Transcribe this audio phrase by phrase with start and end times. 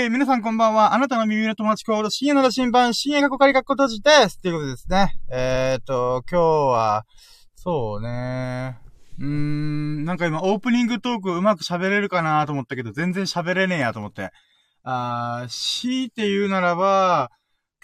[0.00, 0.94] はい、皆さんこんばんは。
[0.94, 4.40] あなたの耳の友達コード、深夜の羅針盤、深夜がこかりがっこ閉じです。
[4.40, 5.12] ということですね。
[5.30, 7.04] えー、と、今日は、
[7.54, 8.78] そうね。
[9.18, 14.30] うーん、なんか今オープニングトークうまく喋れるかなと思ったけど、全然喋れねえやと思って。
[14.84, 17.30] あー、強いて言うならば、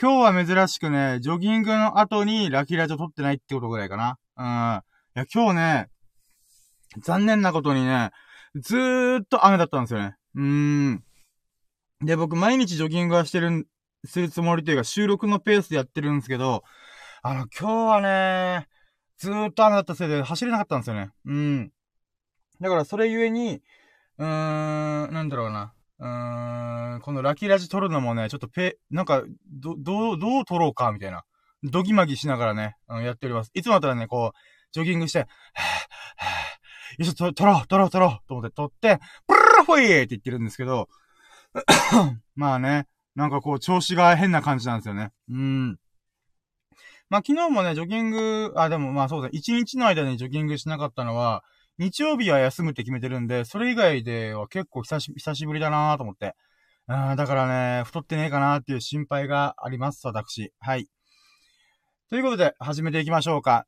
[0.00, 4.16] 今日は珍しくね、ジョギングの後にラキラジオ撮ってないってことぐらいかな。
[4.38, 4.44] うん。
[4.46, 4.48] い
[5.18, 5.90] や、今日ね、
[7.02, 8.10] 残念なことにね、
[8.54, 10.14] ずーっと雨だったんですよね。
[10.34, 10.42] うー
[10.92, 11.05] ん。
[12.00, 13.66] で、僕毎日ジョギングはしてる、
[14.04, 16.62] するつもりというか収録のペースでやってるんですけど、
[17.22, 18.68] あの、今日はね、
[19.18, 21.10] ずーっと雨だったせいで走れなかったんですよね。
[21.24, 21.72] うん。
[22.60, 23.62] だからそれゆえに、
[24.18, 24.26] うー
[25.10, 25.72] ん、なんだろうな。
[25.98, 31.24] うーん、このラキラジ撮るのもね、ちょっとペ、なんか、ど、どう、どう撮ろうか、みたいな。
[31.62, 33.50] ドギマギしながらね、うん、やっております。
[33.54, 34.38] いつもだったらね、こう、
[34.72, 40.88] ジョギングして、はぁ、はぁ、よし、撮ろう、撮ろう、撮ろう、と思って撮って、プルルフォイーって言ってるんですけど、
[42.34, 45.10] まあね、なんかこう、調子が変な感じなんですよね。
[45.28, 45.78] うん。
[47.08, 51.44] まあ昨日もね、ジョギング、あ、でもまあそうだ、一日の間にジョギングしなかったのは、
[51.78, 56.34] 日曜日は休むって決めてるんで、それ以外では結構久し久しぶりだなと思って。
[56.88, 60.52] あだからね、太ってねえかなっていう心配があります、私。
[60.60, 60.88] はい。
[62.08, 63.66] ということで、始めていきましょうか。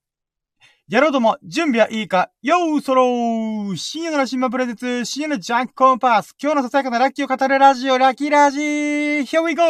[0.88, 2.30] やろうとも、準備はいいか？
[2.40, 9.64] よーそろー深夜のラシンマプレゼンツ、深夜のジャンクコンパス、今日のささやかなラッキーを語るラジオ、ラッキーラジー !Here we go!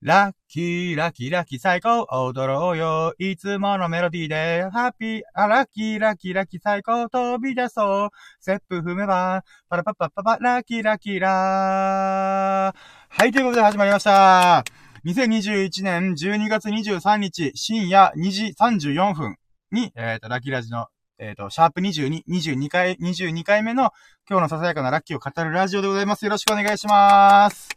[0.00, 3.14] ラッキー、ラッキー、ラッキー、最高、踊ろうよ。
[3.18, 8.10] いつものメロディーで、ハッピー、あ、ラッキー、ラッキー、ラッキー、最高、飛び出そう。
[8.38, 12.76] ステップ踏めば、パラパッパッパパ、ラッキー、ラッキー、ラー。
[13.08, 14.62] はい、ということで始まりました。
[15.08, 19.36] 2021年12月23日深夜2時34分
[19.72, 23.92] に、えっ、ー、と、ラッキーラジの、えっ、ー、と、シャープ22、22回、22回目の
[24.28, 26.26] 今日のささやかなラッキーを語るラジオでございます。
[26.26, 27.70] よろしくお願いします。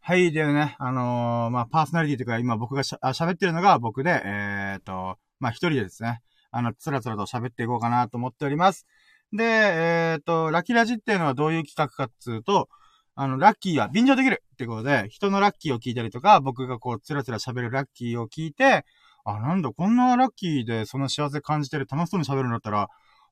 [0.00, 8.84] はい、でね、あのー、まあ、パーソナリティというか、今僕がしゃ喋ってるのが僕で、えっ、と、まあ、一人でですね、あの、つらつらと喋っていこうかなと思っております。
[9.32, 12.68] で、えっ、と、ラキラジっていうのはどういう企画かっつうと、
[13.20, 18.84] あの、ラッキーは便乗できるってことで、人のラッキーを聞いたりとか、僕がこう、つらつら喋るラッキーを聞いて、
[19.24, 22.86] あ、なんだ、こんなラッキーでそんな幸せ感じてる、楽しそうに喋るんだったら、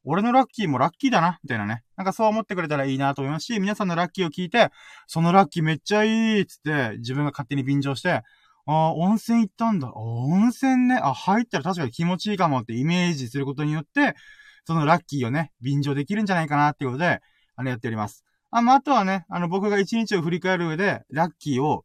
[0.04, 1.84] 俺のラッキーもラッキーだな、みたいなね。
[1.96, 4.70] なんかそう思ってくれたらいいなと思いますし、皆さんのラッキーを聞いて、
[5.06, 8.22] そのラッキーめっちゃいいっつって、自分が勝手に便乗して、
[8.68, 9.92] あ温泉行ったんだ。
[9.94, 10.98] 温泉ね。
[11.00, 14.16] あ、入ったら確かに気持ちいいかもってイメージすることによって、
[14.64, 17.20] そのラッキーをね、便乗できるんじゃないかなっていうことで、
[17.54, 18.25] あれやっております。
[18.50, 21.84] あ、まあ、あとはね、あの、僕が一日を振り返る上で、ラッキーを、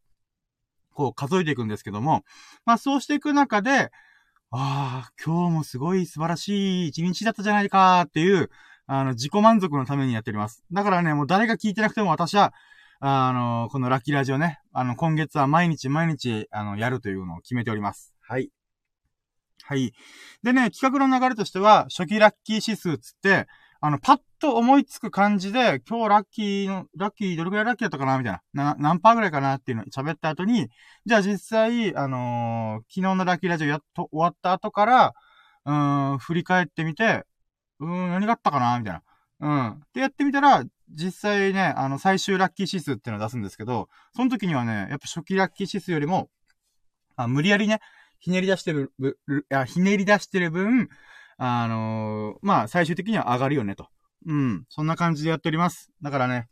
[0.94, 2.24] こう、数えていくんですけども、
[2.64, 3.90] まあ、そうしていく中で、
[4.50, 8.50] ああ、今日もすごい素晴らしい一日だったじゃないかっていう、
[8.86, 10.62] あの、自己満足のためにやっております。
[10.70, 12.52] だからね、もう誰が聞いてなくても私は、
[13.00, 18.12] あの、このラッキーラジオね、あの、今月は毎日毎日、あの、やるというのを決めております。
[18.20, 18.50] はい。
[19.64, 19.92] はい。
[20.42, 23.46] でね、企画の流れとしては、初期ラッキー指数つって、
[23.84, 28.74] あの、パッと思いつく感じで、今日ラッキーの、ラッキーどれくらいラッキーだったかなみたいな。
[28.74, 30.68] な、何パーぐらいかなっていうのを喋った後に、
[31.04, 35.14] じゃあ実際、あのー、昨日のラッキーラジオやっと終わった後から、
[35.64, 37.24] うーん、振り返ってみて、
[37.80, 39.02] うーん、何があったかなみたいな。
[39.40, 39.80] うん。
[39.94, 46.30] で、やってみたら、実際ね、あの、最終ラッキー指数っていうのを出すんですけど、その時にはね、やっぱ初期ラッキー指数よりも、
[47.16, 47.80] あ、無理やりね、
[48.20, 48.92] ひねり出してる、
[49.52, 50.88] あ、ひねり出してる分、
[51.38, 53.88] あのー、まあ、最終的には上がるよね、と。
[54.26, 54.64] うん。
[54.68, 55.90] そんな感じでやっております。
[56.02, 56.48] だからね、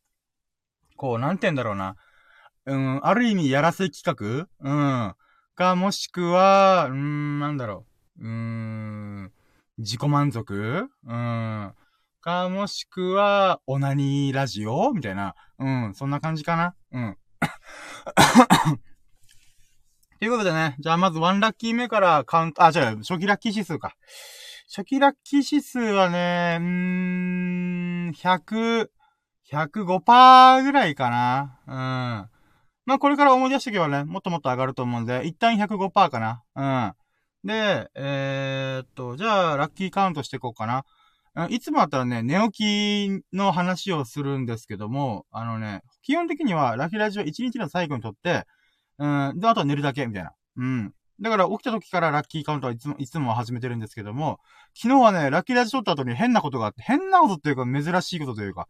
[0.97, 1.97] こう、なんて言うんだろうな。
[2.67, 4.71] うん、ある意味やらせ企画？
[4.71, 5.15] うん。
[5.55, 7.87] か、もしくは、うん、なんだろ
[8.19, 8.25] う。
[8.25, 9.33] うーん、
[9.79, 10.89] 自己満足？
[11.05, 11.75] うん。
[12.21, 14.93] か、もしくは、オナニーラジオ？
[14.93, 15.35] みたいな。
[15.59, 16.75] うん、そんな感じかな。
[16.93, 17.17] うん。
[20.19, 23.95] ということでね、じゃあまずワンラッキー目からカウント、あ、じゃあ、初期ラッキー指数か。
[24.73, 26.67] 初期ラッキー指数はね、うー
[28.11, 28.89] ん、100、
[29.51, 31.59] 105%ぐらいかな。
[31.67, 31.75] うん。
[32.87, 36.45] まあ、これから思い出していけばね、もっともっと上がると思うんで、一旦105%かな。
[36.55, 37.49] うん。
[37.49, 40.85] で、えー、っと、じゃあ、ラッキーカウントしていこうかな。
[41.49, 48.47] いつもだったらね、寝起きの話をするんですけども、あのね、基本的にはラッキラジオ1日の最後にとって、
[48.99, 50.33] うん、で、あとは寝るだけ、みたいな。
[50.59, 50.95] うん。
[51.21, 54.39] だから起きた時からラッキーカウントはいつも、いつも始めてるんですけども、
[54.75, 58.69] 昨日はね、ラッキーラジ撮った後に変なことがあって、変なことっていうか珍しいことというか、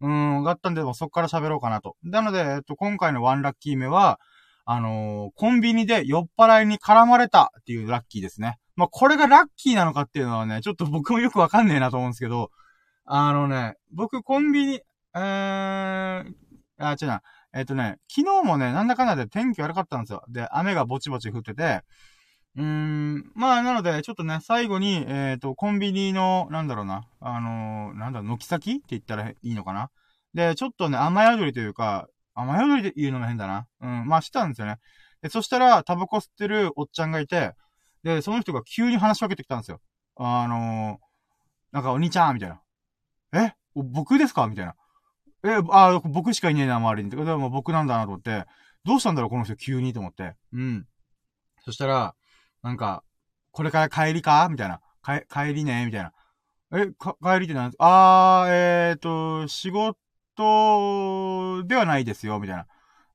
[0.00, 1.96] うーん、があったんで、もそっから喋ろうかなと。
[2.02, 4.18] なので、えっと、今回のワンラッキー目は、
[4.64, 8.58] あのー、コンビニで酔っ払いに絡まれたっていうラッキーですね。
[8.74, 12.50] まあ、これがラッキーなのかっていうのはね、ちょっと僕もよくわかんねえなと思うんですけど、
[13.04, 14.80] あのね、僕コンビニ、
[15.14, 16.36] えーん、
[16.78, 17.22] あ、違うな。
[17.54, 20.24] えっ、とね、昨日もね、なんだかんだで天気悪かったんですよ。
[20.28, 21.82] で、雨がぼちぼち降ってて、
[22.56, 29.90] うーん、まあ、なので、ちょっとね、最後に、えっ、ー、と、コンビニの、なんだろうな、あのー、なんだろう、軒先って言ったらいいのかな。
[30.34, 33.66] で、ちょっとね、雨宿りというか、雨宿りで言うのも変だな。
[33.80, 34.78] うん、まあ、したんですよね。
[35.22, 37.52] で、そしたら、タバコ吸ってるおっちゃんがいて、
[38.02, 39.80] で、その人が急に話しかけてきたんですよ。
[40.16, 42.60] あのー、なんか、お兄ちゃん、みたいな。
[43.34, 44.46] え僕ですか？
[44.46, 44.74] みたいな。
[45.44, 47.08] え、あ、僕しかいねえな、周りに。
[47.08, 48.46] ってことはも僕なんだなと思って、
[48.84, 50.34] どうしたんだろう、この人急にと思って。
[50.52, 50.86] うん。
[51.64, 52.14] そしたら、
[52.62, 53.02] なんか、
[53.50, 54.48] これから帰りか？
[54.50, 54.80] みたいな。
[55.04, 55.84] 帰、帰りね？
[55.84, 56.12] みたいな。
[56.74, 57.72] え、か、帰りってなん？
[57.78, 59.96] あー、えーと、仕事
[61.66, 62.66] ではないですよ、みたいな。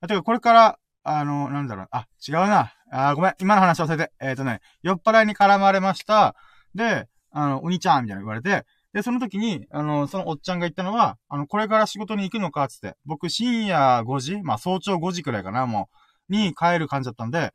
[0.02, 2.74] あ、てか、これから、あの、なんだろう、あ、違うな。
[2.92, 4.12] あごめん、今の話忘れて。
[4.20, 6.36] えっ、ー、とね、酔っ払いに絡まれました。
[6.76, 8.66] で、あの、お兄ちゃん、みたいな言われて、
[8.98, 12.96] で、その時に、あの、そのおっちゃんが言ったのは、あの、これから仕事に行くのかつって。
[13.06, 15.88] 僕、深夜5時まあ、早朝5時くらいかな、も
[16.30, 17.54] う、に帰る感じだったんで、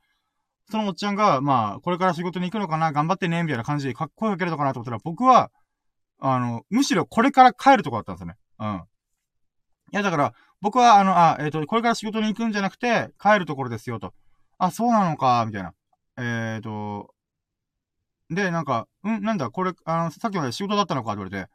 [0.70, 5.50] そのおっちゃんが、まあ、これから仕事に行くのかな頑張ってねみたいな感じで声かけるのかなと思ったら、僕は、
[6.20, 8.36] あの、むしろこれから帰るとこだったんですよね。
[8.60, 8.82] うん。
[9.94, 14.14] いや、だから、僕は、あの、あ、えっ、ー、と、これから仕事に行くんじゃなくて、帰るところですよ、と。
[14.58, 15.74] あ、そうなのか、みたいな。
[16.18, 17.11] えっ、ー、と、
[18.34, 19.22] で、なんか、ん？
[19.22, 21.50] なんだ、これ、あの、さっきまで仕事だったのかって言われて、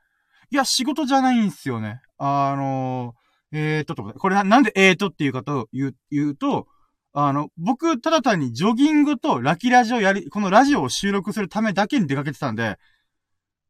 [0.52, 2.02] いや、仕事じゃないんすよね。
[2.18, 3.14] あの
[3.52, 5.08] えーと、と、これな、んでえーと？
[5.08, 6.68] っていうかと言う、言うと、
[7.14, 12.78] あの、僕、ただ単にジョギングとラキラジオやり、このラジオを収録するためだけに出かけてたんで、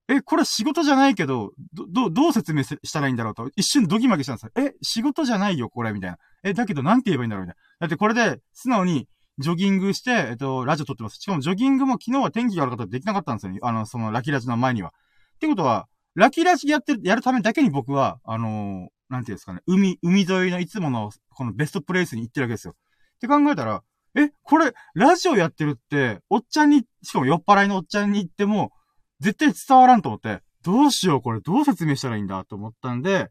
[0.10, 4.52] え、これ仕事じゃないけど、ど、ど、どう説明したらいいんだろうと、一瞬ドギマギしたんですよ。
[4.56, 6.18] え、仕事じゃないよ、これ、みたいな。
[6.44, 7.88] え、だけどなんて言えばいいんだろう、みたいな。
[7.88, 9.08] だってこれで、素直に、
[9.40, 11.18] ジョギングして、えっと、ラジオ撮ってます。
[11.20, 13.60] しかもジョギングも昨日は天気が悪かったらできなかったんですよね。
[13.62, 14.90] あの、そのラキラジの前には。
[14.90, 22.74] ってことは、ラキラジやってる、やるためだけに僕は、あのー、なんていうんですかね、海、海沿いのいつもの、このベストプレイスに行ってるわけですよ。
[22.74, 23.84] って考えたら、
[24.16, 28.72] え、これ、ラジオやってるって、おっちゃんに、しかも酔っ払いのおっちゃんに行っても、
[29.20, 33.30] 絶対伝わらんと思って、どうしよう、これ、どう説明したらいいんだと思ったんで、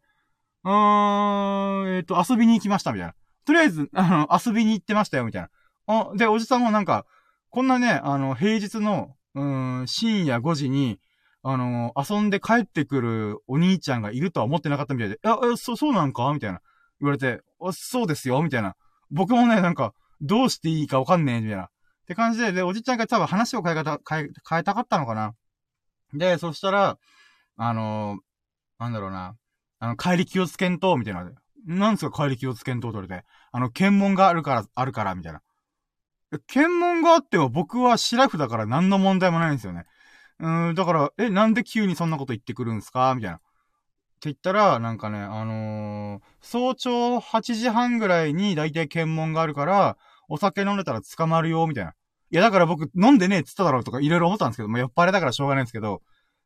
[0.62, 3.14] うーん、えっ、ー、と、遊びに行きました、みたいな。
[3.44, 5.49] とりあえず、あの、遊びに行ってましたよ、みたいな。
[5.87, 7.06] あ、で、おじさんもなんか、
[7.50, 9.44] こんなね、あの、平日の、う
[9.83, 10.99] ん、深夜5時に、
[11.43, 16.33] あの、遊んで帰ってくるお兄ちゃんがいるとは思ってなかったみたいで、あ、え、そ、そうなんか？
[16.33, 16.61] みたいな。
[17.00, 18.75] 言われて、あ、そうですよみたいな。
[19.11, 21.65] 僕もね、なんか、どうしていいかわかんねえ、みたいな。
[21.65, 21.69] っ
[22.09, 25.35] て感じで、で、おじちゃんが多分話を変え方、変え、変えたかったのかな。
[26.15, 26.99] で、そしたら、
[27.56, 28.19] あの、
[28.79, 29.37] なんだろうな。
[29.79, 31.31] あの、帰り気をつけんと、みたいな。
[31.67, 33.25] なんすか帰り気をつけんと、とれて。
[33.53, 35.41] あの、検問があるから、あるから、みたいな。
[36.47, 39.85] 検問があっても僕はシラフだから何の問題もないんですよね。
[40.38, 43.15] うん、だから、え、なんで急にそんなこと言ってくるんすか？
[43.15, 43.37] みたいな。
[43.37, 43.44] って
[44.23, 49.97] 言ったら、なんかね、あのー、早朝8時半ぐらいに大体検問があるから、
[50.29, 51.93] お酒飲んでたら捕まるよ、みたいな。
[52.31, 56.03] いや、だから僕飲んでねえっつっただろうとかいろいろ思ったんですけど、まあ、酔っ払いだからしょうがないんですけど、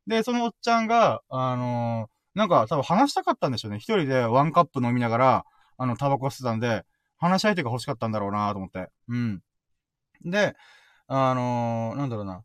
[0.06, 3.78] で、そのおっちゃんが、あのー、なんか多分話したかったんでしょうね。
[3.78, 5.44] 一人でワンカップ飲みながら、
[5.78, 6.84] あの、タバコ吸ってたんで、
[7.18, 8.88] 話し相手が欲しかったんだろうなと思って。
[9.08, 9.42] うん。
[10.24, 10.54] で、
[11.06, 12.42] あのー、なんだろうな。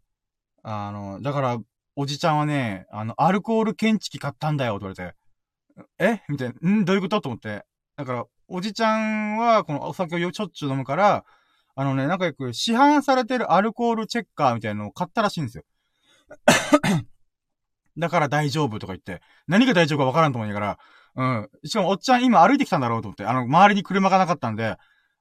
[0.64, 1.58] あの、だから、
[1.96, 5.16] おじちゃんはね、あの、アルコール検知器買ったんだよ、と言われて。
[6.00, 6.22] え？
[6.30, 6.70] みたいな。
[6.70, 6.86] ん？
[6.86, 7.22] どういうこと？
[7.22, 7.66] と思って。
[7.96, 11.26] だから、おじちゃんは、このお酒をよちょっちゅう飲むから、
[11.76, 15.64] あのね、仲良く市販されてるアルコールチェッカーみたいなのを買ったらしいんですよ。
[17.98, 20.80] だから大丈夫とか言って、何が大丈夫かわからんと思いながら、
[21.16, 21.50] うん。
[21.66, 24.76] しかもおっちゃん今歩いてきたんだろうと思って、あの、周りに車がなかったんで、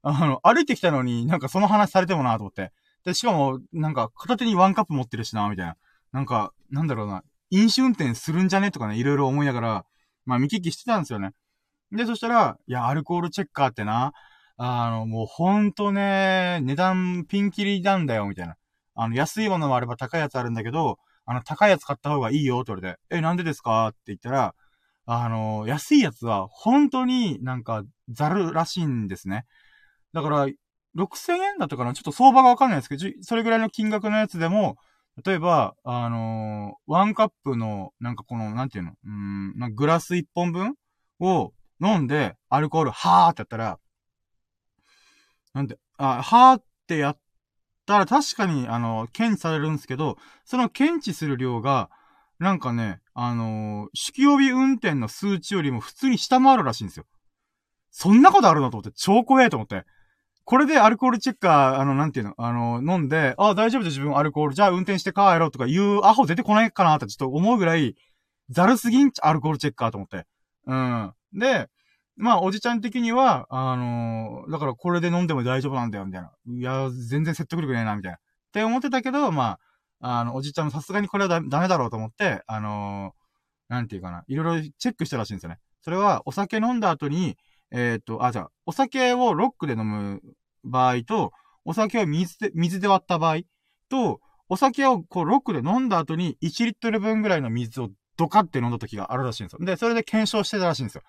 [0.06, 2.72] あの、歩いてきたのになんかその話されてもなと思って。
[3.04, 5.76] で、しかも、なんか、片手にワンカップ持ってるしな、みたいな。
[6.12, 8.70] なんか、なんだろうな、飲酒運転するんじゃね？
[8.70, 9.84] とかね、いろいろ思いながら、
[10.24, 11.32] まあ見聞きしてたんですよね。
[11.92, 14.12] で、そしたら、いや、アルコールチェッカーってな、
[14.56, 18.56] あの、もうほんとね、値段ピンキリなんだよ、みたいな。
[18.94, 23.88] あの、安いものもあれば高いやつあるんだけど、あの、高いやつ買った方がいいよ、って言われて、え、なんでですか？
[23.88, 24.54] って言ったら、
[25.06, 29.44] あの、安いやつは、本当になんか、ザルらしいんですね。
[30.14, 30.46] だから、
[30.96, 31.92] 6000円だったかな？
[31.92, 34.76] ちょっと相場がわかんないですけど、それぐらいの金額のやつでも、
[35.24, 38.92] 例えば、あのー、ワンカップの、なんかこの、なんていうの？
[39.04, 40.74] うん、なんかグラス1本分
[41.18, 41.52] を
[41.82, 43.78] 飲んで、アルコール、はーってやったら、
[45.52, 47.18] なんで、あ、はーってやっ
[47.86, 51.90] たら確かに、あの、検知されるんですけど、その検知する量が、
[52.38, 57.06] なんかね、あのー、酒気帯び運転の数値よりも普通に下回るらしいんですよ。
[57.90, 58.70] そんなことあるの？
[58.70, 59.84] と思って、超怖えと思って。
[60.44, 67.96] これでアルコールチェッカー、あの、なんていうの、あの、飲んで、あ、大丈夫で自分アルコール、じゃあ運転して帰ろうとかいうアホ出てこないかなってちょっと思うぐらい、
[68.50, 70.26] ざるすぎん、アルコールチェッカーと思って。
[70.66, 71.12] うん。
[71.32, 71.68] で、
[72.16, 76.30] まあ、おじちゃん的には、あのー、だからこれで飲んでも大丈夫なんだよ、みたいな。
[76.46, 78.16] いや、全然説得力ねえな、みたいな。
[78.16, 78.20] っ
[78.52, 79.58] て思ってたけど、ま
[80.00, 84.24] あ、あの、おじちゃんもさすがにこれはダメだろうと思って、あのー、なんていうかな。
[84.28, 85.58] いろいろチェックしたらしいんですよね。
[85.80, 87.36] それは、お酒飲んだ後に、
[87.74, 90.22] えっ、ー、と、あ、じゃあ、お酒をロックで飲む
[90.62, 91.32] 場合と、
[91.64, 93.38] お酒を水で、水で割った場合
[93.88, 99.58] と、お酒をこうロックで飲んだ後に1リットル分ぐらいの水をドカって飲んだ時があるらしいんですよ。
[99.64, 101.02] で、それで検証してたらしいんですよ。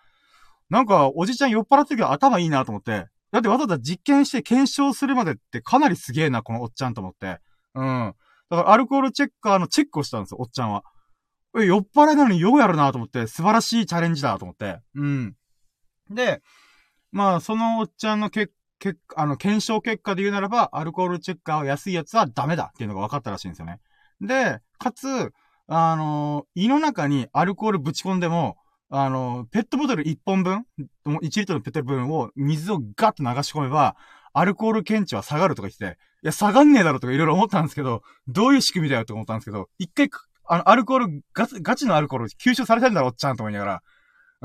[0.72, 7.40] なんか、おじちゃん酔っ払った時は頭いいなと思って、だってわざわざ実験して検証するまでってかなりすげえな、このおっちゃんと思って。
[7.76, 8.16] うん。
[8.50, 10.84] だからアルコールチェッカーのチェックをしたんですよ、おっちゃんは。
[11.60, 14.80] え、酔っ払いなのにようやるなと思って、素晴らしいチャレンジだと思って。
[14.96, 15.36] うん。
[16.10, 16.42] で、
[17.12, 23.80] まあ、そのおっちゃんの結結果、あの、検証結果で言うならば、アルコールチェッカーは安いやつはダメだっていうのが分かったらしいんですよね。
[24.22, 25.32] で、かつ、
[25.68, 28.58] あの胃の中にアルコールぶち込んでも、
[28.90, 30.66] あのペットボトル1本分、
[31.08, 33.96] 1リットルのペットボトル分を水をガッと流し込めば、
[34.34, 40.10] アルコール検知は下がるとか言ってて、いや、下がんねえだろとかいろいろ思ったんですけど、どういう仕組みだよと思ったんですけど、一回、
[40.48, 43.82] あの、アルコール、ガチ、ガチのアルコール吸収されてんだろ、おっちゃんと思いながら。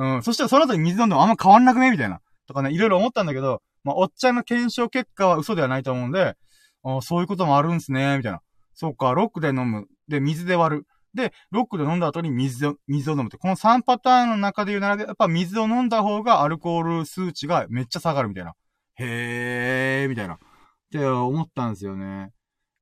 [0.00, 2.21] うん、そしたらその後に水飲んでもあんま変わんなくねみたいな。
[2.47, 6.37] とかね、いろいろ思ったんだけど、まあ、おっちゃんの検証結果は嘘ではないと思うんで、
[6.83, 8.40] あそういうこともあるんすね、みたいな。
[8.75, 9.88] そうか、ロックで飲む。
[10.09, 10.87] で、水で割る。
[11.12, 13.37] で、ロックで飲んだ後に水を、水を飲むって。
[13.37, 18.54] この3パターンの中で言うなら、やっぱ水を飲んだ方がアルコール数値がめっちゃ下がるみたいな。
[18.97, 20.35] へー、みたいな。
[20.35, 20.38] っ
[20.90, 22.33] て思ったんですよね。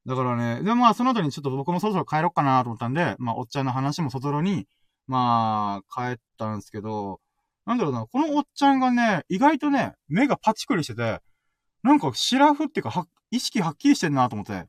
[0.06, 4.66] だからね、でもまあその後にちょっと僕もそろそろ帰ろっかなと思ったんで、まあおっちゃんの話も外に、
[5.08, 7.20] まあ帰ったんですけど、
[7.66, 11.20] なんだろうな、このおっちゃんがね、意外とね、目がパチクリしてて、
[11.82, 14.66] なんかシラフっていうか、は、意識はっきりしてんなと思って。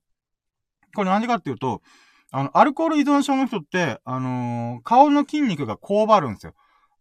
[0.96, 1.82] これ何でかっていうと、
[2.32, 6.54] あの、アルコール依存症の人って、あのー、顔の筋肉がこうばるんですよ。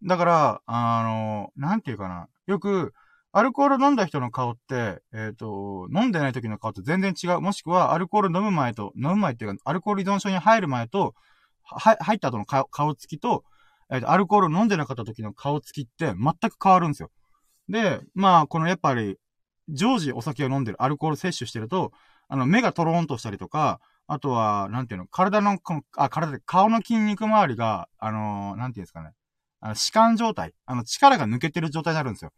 [0.02, 2.28] だから、あのー、なんていうかな。
[2.46, 2.94] よく、
[3.32, 7.40] アルコール飲んだ人の顔って、えっ、ー、と、飲んでない時の顔と全然違う。
[7.40, 11.14] もしくは、アルコール飲む前と、飲む前っていうか、アルコール依存症に入る前と、
[11.68, 13.44] は、入った後の顔、顔つきと、
[13.90, 17.10] えっ、と、アルコール飲んでなかった時の顔つきって全く変わるんですよ。
[17.68, 19.18] で、まあ、このやっぱり、
[19.68, 21.92] 常時お酒を飲んでる、アルコール摂取してると、
[22.28, 25.58] あの、目がトローンとしたりとか、あとは、なんていうの、体の、
[25.96, 29.10] あ、体で、顔の筋肉周りが、あのー、なんていうんですかね。
[29.60, 30.54] あの、弛緩状態。
[30.66, 32.32] あの、力が抜けてる状態になるんですよ。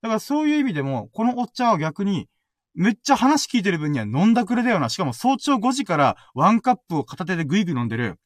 [0.00, 2.28] だからそういう意味でも、このおっちゃんは逆に、
[2.74, 4.88] めっちゃ話聞いてる分には飲んだくれだよな。
[4.88, 8.18] しかも早朝5時からワンカップを片手でグイグイ飲んでる。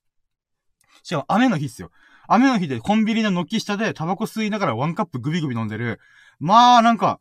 [1.07, 1.93] しかも雨の日っすよ。
[2.27, 6.01] 雨の日でコンビニの軒下でタバコ吸いながらワンカップグビグビ飲んでる。
[6.41, 7.21] まあ、なんか、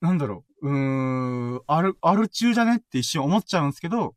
[0.00, 4.14] なんだろう、うーん、ある、ある中じゃねって一瞬思っちゃうんですけど、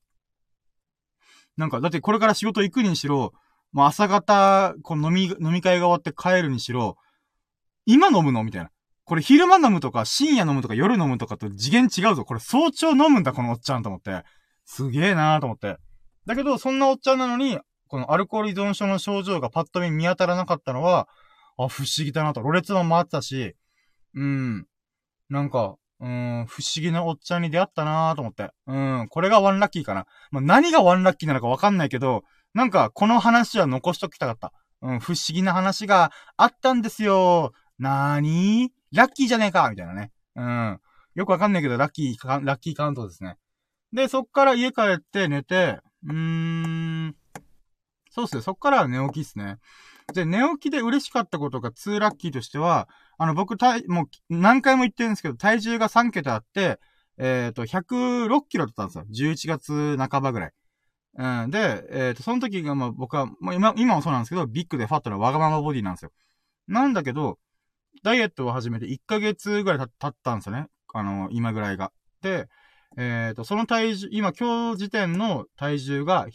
[1.58, 3.34] なんか、だってこれから仕事行くにしろ、
[3.74, 6.96] まあ朝方、この飲み、飲み会が終わって帰るにしろ、
[7.86, 8.70] 今飲むのみたいな。
[9.04, 12.24] これ昼間飲むとか、深夜飲むとか、夜飲むとかと次元違うぞ。
[12.24, 14.24] これ早朝飲むんだ、このおっちゃんと思って。
[14.64, 15.76] すげえなーと思って。
[16.26, 21.08] だけど、そんなおっちゃんなのに、このアルコール依存症の症状がパッと見見当たらなかったのは、
[21.58, 22.42] あ、不思議だなと。
[22.42, 23.56] ろれつも回ったし、
[24.16, 24.68] うん。
[25.30, 28.52] なんか、うん、不思議なおっちゃんに出会ったなーと思って。
[28.68, 30.06] うん、これがワンラッキーかな。
[30.32, 32.24] まあ、何がワンラッキーなのかわかんないけど、
[32.54, 34.54] なんか、この話は残しときたかった。
[34.82, 37.54] うん、不思議な話があったんですよ。
[37.80, 40.12] なーにーラッキーじゃねえかみたいなね。
[40.36, 40.80] うん。
[41.16, 43.38] よくわかんないけど、ラッキーラッキーカウントですね。
[43.94, 47.16] で、そっから家帰って寝て、うーん、
[48.16, 48.42] そうっすよ。
[48.42, 49.58] そっからは寝起きっすね。
[50.14, 56.80] で、寝起きで嬉しかったことが2ラッキーとしては、あの、僕、体、もう、何回も言ってるんですけど、体重が3桁あって、
[57.18, 59.06] えっ、ー、と、106キロだったんですよ。
[59.12, 60.52] 11月半ばぐらい。
[61.18, 66.12] うん、で、えっ、ー、と、その時が、まあ、僕は、まあ、今、今もそうなんですけど、ビッグでファットなわがままボディなんですよ。
[66.68, 67.38] なんだけど、
[68.04, 70.68] ダイエットを始めて1ヶ月ぐらい経ったんですよね。
[70.94, 71.92] あの、今ぐらいが。
[72.22, 72.48] で、
[72.98, 76.28] えっ、ー、と、その体重、今、今日時点の体重が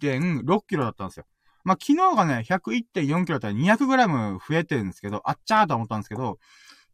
[0.00, 1.26] 101.6キロだったんですよ。
[1.64, 6.38] まあ、昨日がね、101.4キロだったら200グラム増えてるんですけど、あっちゃーと思ったんですけど、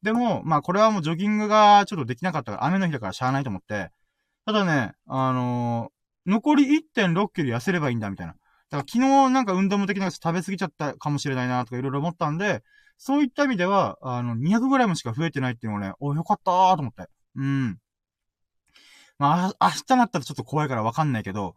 [0.02, 3.90] でも、まあ、これはもうジョギングがちょっとできなかったから、雨の日だからしゃあないと思って、
[4.46, 8.34] ただね、あのー、残り1.6キロ痩せればいいんだ、みたいな。
[8.34, 12.62] だから昨日なんか運動もできなくて食べ過ぎちゃったかもしれないな、とかいろいろ思ったんで、
[12.98, 17.06] そういった意味では、あの、200グラムしか増えてないっていうのがね、お、よかったーと思って。
[17.36, 17.78] うん。
[19.18, 21.54] まあ、明日なったらちょっと怖いからわかんないけど、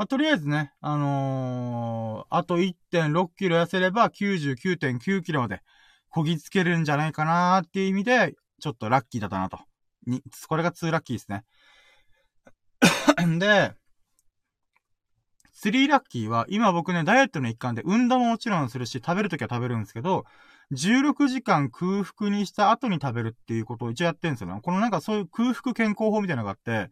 [0.00, 5.60] まあ、とりあえずね、あのー、あと1.6キロ痩せれば99.9キロまで
[6.08, 9.58] こぎつけるんじゃないかなーっていう意味で、ちょっとラッキーだったなと。
[10.06, 11.44] に、これが2ラッキーですね。
[13.38, 13.74] で、
[15.52, 20.24] スリーラッキーは、今僕ね、ダイエットの一環で運動ももちろんするし、食べるときは食べるんですけど、
[20.72, 24.58] 16時間空腹にした後に食べるっていうことを一応やってるんですよね。
[24.62, 26.90] このなんかそういう空腹健康法みたいなのがあって、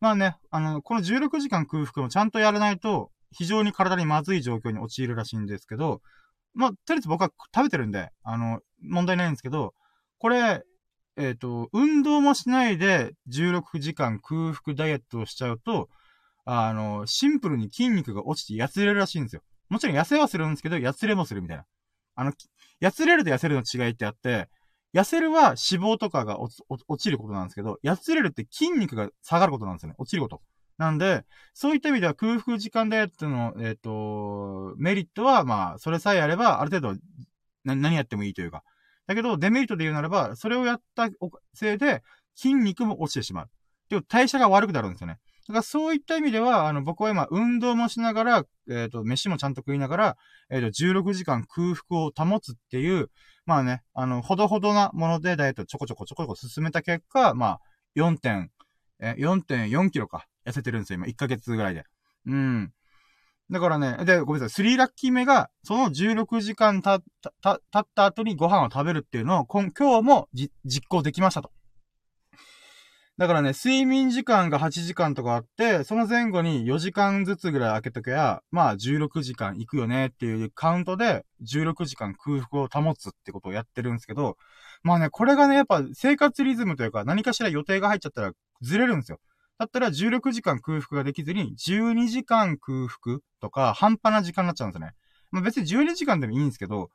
[0.00, 6.00] まあね、あの、この16時間空腹をちゃんとやらないと、非常に体にまずい状況に陥るらしいんですけど、
[6.54, 9.74] まあ、とりあえず僕は食べてるんで、あの、問題ないんですけど、
[10.18, 10.62] これ、
[11.18, 15.88] えっ、ー、と、運動もしないで16時間空腹ダイエットをしちゃうと、
[16.44, 19.42] あの、シンプルに筋肉が落ちて痩せれるらしいんですよ。
[19.68, 21.64] もちろん痩せはするんですけど、痩せれもするみたいな。
[22.14, 22.32] あの、
[22.80, 24.48] 痩せれると痩せるの違いってあって、
[24.96, 26.54] 痩せるは脂肪とかが落
[26.98, 29.94] ちることなんですけど、痩せれるって筋肉が下がることなんですよね。
[29.98, 30.40] 落ちること。
[30.78, 37.00] なんで、そういった意味では空腹時間ダイエットの、えっ、ー、と、メリットは、まあ、それさえあれば、ある程度、
[37.64, 38.62] 何やってもいいというか。
[39.06, 41.10] だけど、デメリットで言うならば、それをやった
[41.52, 42.02] せいで、
[42.34, 43.50] 筋肉も落ちてしまう。
[43.90, 45.18] でも、代謝が悪くなるんですよね。
[45.48, 50.16] だからそういった意味では、あの、僕は今、運動もしながら、えっ、ー、と、飯もちゃんと食いながら、
[50.50, 53.10] えっ、ー、と、16時間空腹を保つっていう、
[53.44, 57.60] まあね、あの、ほどほどなものでダイエットちょこちょこちょこちょこ進めた結果、まあ、
[57.96, 58.50] 4点、
[59.00, 60.26] え、4.4キロか。
[60.46, 61.06] 痩せてるんですよ、今。
[61.06, 61.84] 1ヶ月ぐらいで。
[62.26, 62.72] うん。
[63.50, 64.66] だからね、で、ごめんなさい。
[64.66, 67.00] 3ラッキー目が、その16時間た、
[67.40, 70.28] た、たった後にご飯を食べるっていうのを、今日も
[70.64, 71.52] 実行できましたと。
[73.18, 84.36] だからね、睡眠時間が8時間とかあって、その前後に4時間ずつぐらい空けとけば、まあ16時間行くよねっていうカウントで16時間空腹を保つってことをやってるんですけど、
[84.82, 89.18] まあね、これがね、やっぱ生活リズムというか何かしら予定が入っちゃったらずれるんですよ。
[89.58, 94.92] だったら16時間空腹ができずに12時間空腹とか半端な時間になっちゃうんですよね。
[95.30, 96.90] まあ別に12時間でもいいんですけど、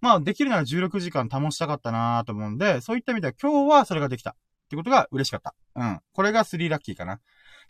[0.00, 4.34] まあできるなら16時間保ちたかったなと思うんで、そういった意味では今日はそれができた。
[4.68, 5.54] ってことが嬉しかった。
[5.76, 6.00] うん。
[6.12, 7.20] これが3ラッキーかな。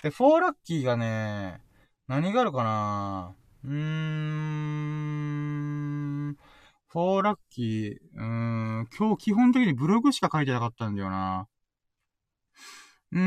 [0.03, 1.61] で、4ラッキーがね、
[2.09, 6.37] 何があるかなうーん。
[6.93, 11.47] 4ラッキー、うーん、今日基本的にブログしか書いてなかったんだよな。
[13.13, 13.21] うー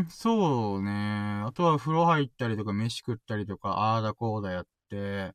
[0.00, 0.90] ん、そうね。
[1.46, 5.32] あとは風呂入ったりとか、飯食ったりとか、あーだこうだやって、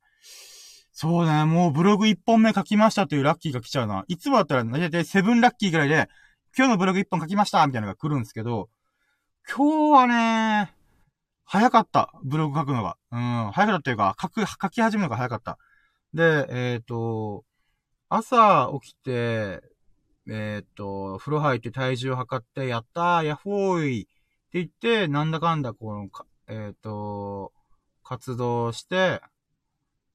[0.91, 4.05] そうだね、もうブログ1本目書きましたというラッキーが来ちゃうな。
[4.07, 6.07] いつもだったら、だいたい7ラッキーぐらいで、
[6.55, 8.69] 今日のブログ一本書きましたみたいなのが来るんですけど、
[9.49, 10.71] 今日はね、
[11.45, 12.13] 早かった。
[12.23, 12.95] ブログ書くのが。
[13.11, 15.57] うん、早かったっていうか、書く、書き始めるのが早かった。
[16.13, 17.43] で、えっ、ー、と、
[18.07, 19.63] 朝起きて、
[20.29, 24.11] えっ、ー、と、風呂入って体重を測って、やったー、やっほーいって
[24.53, 26.07] 言って、なんだかんだ、この、
[26.47, 27.51] えっ、ー、と、
[28.03, 29.21] 活動して、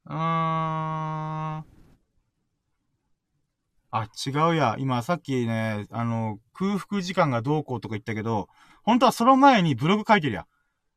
[0.07, 1.64] うーん、
[3.90, 4.77] あ、違うや。
[4.79, 8.48] 今さっきね、あの、空腹時間がどうこうとか言ったけど、
[8.83, 10.46] 本当はその前にブログ書いてるや。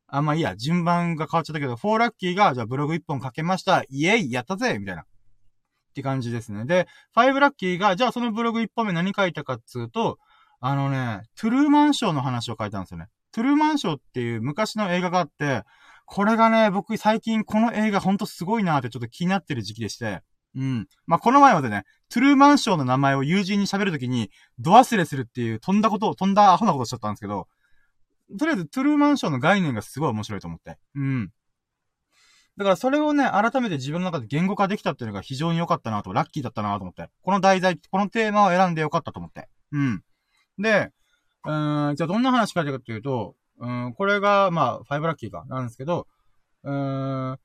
[0.08, 0.56] あ、まあいいや。
[0.56, 3.84] 順番が変わっちゃったけど、4ラッキーが、じゃあブログ1本書けました。
[3.88, 5.02] イエイやったぜみたいな。
[5.02, 5.06] っ
[5.94, 6.64] て感じですね。
[6.66, 10.18] で、5ラッキーが、じゃあそのブログ1本目何書いたかっつうと、
[10.60, 13.08] あのね、トゥルーマンショーの話を書いたんですよね。
[13.32, 15.62] トゥルーマンショーっていう昔の映画があって、
[16.06, 20.22] これがね、僕最近この映画ほんとすごいなーってちょっと気になってる時期でして、
[20.54, 20.88] うん。
[21.06, 27.48] まあ、この前までね、トゥルーマンショーの名前を友人に喋るときに、ド忘れするっていう飛んだことを、飛んだアホなことしちゃったんですけど、
[28.38, 30.78] とりあえずトゥルーマンショーの概念がすごい面白いと思って。
[30.94, 31.32] うん。
[32.58, 37.08] だからそれをね、改めて自分の中で言語化できたっていうのが非常に良かったなと、ラッキーだったなと思って。
[37.22, 39.48] この題材、このテーマを選んで良かったと思って。
[39.72, 40.02] うん。
[40.58, 40.92] で、
[41.44, 46.06] うーん、じゃあどんな話書いてるかっていうと、うん、これが、まあ、ファイブラッキーか、なんですけど、
[46.64, 47.38] うーん、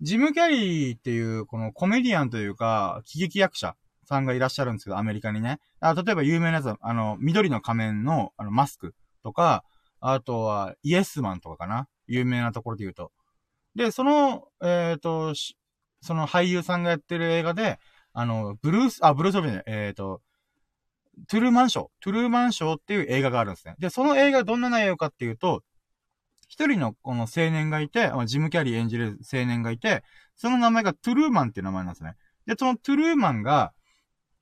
[0.00, 5.60] ジム・キャリーっていう、このコメディアンというか、喜劇役者さんがいらっしゃるんですけど、アメリカにね。
[5.80, 9.64] あ例えば有名なやつは、あの、緑の仮面の、あの、マスクとか、
[10.00, 11.86] あとは、イエスマンとかかな。
[12.06, 13.12] 有名なところで言うと。
[13.74, 15.34] で、その、えっ、ー、と、
[16.00, 17.78] その俳優さんがやってる映画で、
[18.12, 20.22] あの、ブルース、あ、ブルースオブね、えっ、ー、と、
[21.28, 23.74] トゥルーマンショー、トゥルーマンショーっていう映画があるんですね。
[23.78, 25.62] で、その映画どんな内容かっていうと、
[26.50, 30.02] 一人のこの青年がいて、ジム・キャリー演じる青年がいて、
[30.34, 32.16] その名前がトゥルーマンっていう名前なんですね。
[32.44, 33.72] で、そのトゥルーマンが、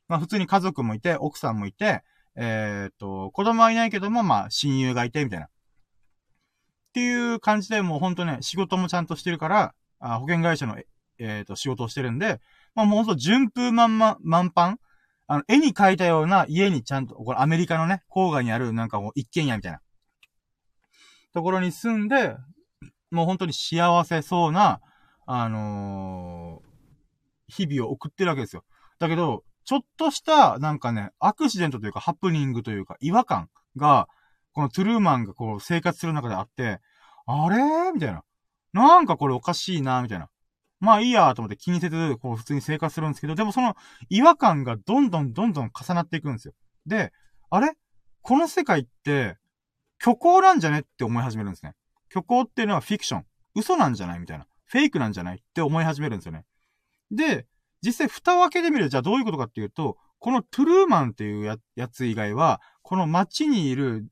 [0.09, 2.03] まあ普通に家族もいて、奥さんもいて、
[2.35, 5.47] えー、っと、子供はいないけども、まあ親友がいて、みたいな。
[5.47, 5.49] っ
[6.95, 10.79] ていう感じで、もうほんとね、仕事もちゃんとしてるから、あ保険会社の、
[11.19, 12.41] えー、っと、仕事をしてるんで、
[12.75, 14.79] まあもうほんと順風満々、満帆
[15.27, 19.81] あの、絵に描いたような家にちゃんと、これアメリカのね、郊外にあるなんかもう一軒家みたいな。
[21.33, 22.37] ところに住んで、
[23.11, 24.81] もう本当に幸せそうな、
[25.27, 28.65] あのー、日々を送ってるわけですよ。
[28.99, 34.09] だけど、ちょっとした、なんかね、アクシデントというか、ハプニングというか、違和感が、
[34.53, 36.81] このトゥルーマンがこう、生活する中であって、
[37.27, 37.93] あれ？
[37.93, 38.23] みたいな。
[38.73, 40.29] なんかこれおかしいな、みたいな。
[40.81, 43.75] まあいいやと思って気にせず、こう普通に生活するんですけど、でもその
[44.09, 46.55] 違和感がどんどんどんどん重なっていくんですよ。
[46.87, 47.13] で、
[47.51, 47.73] あれ？
[48.23, 49.37] この世界って、
[50.03, 51.75] 虚構なんじゃねって思い始めるんですね。
[52.11, 53.25] 虚構っていうのはフィクション。
[53.55, 54.47] 嘘なんじゃないみたいな。
[54.67, 56.45] フェイクなんじゃないって思い始めるんですよね。
[57.11, 57.47] で、
[57.83, 64.07] 実際蓋を開けてみるじゃあどういうことかっていうと、このトゥルーマンっていうややつ以外は、この街にいる、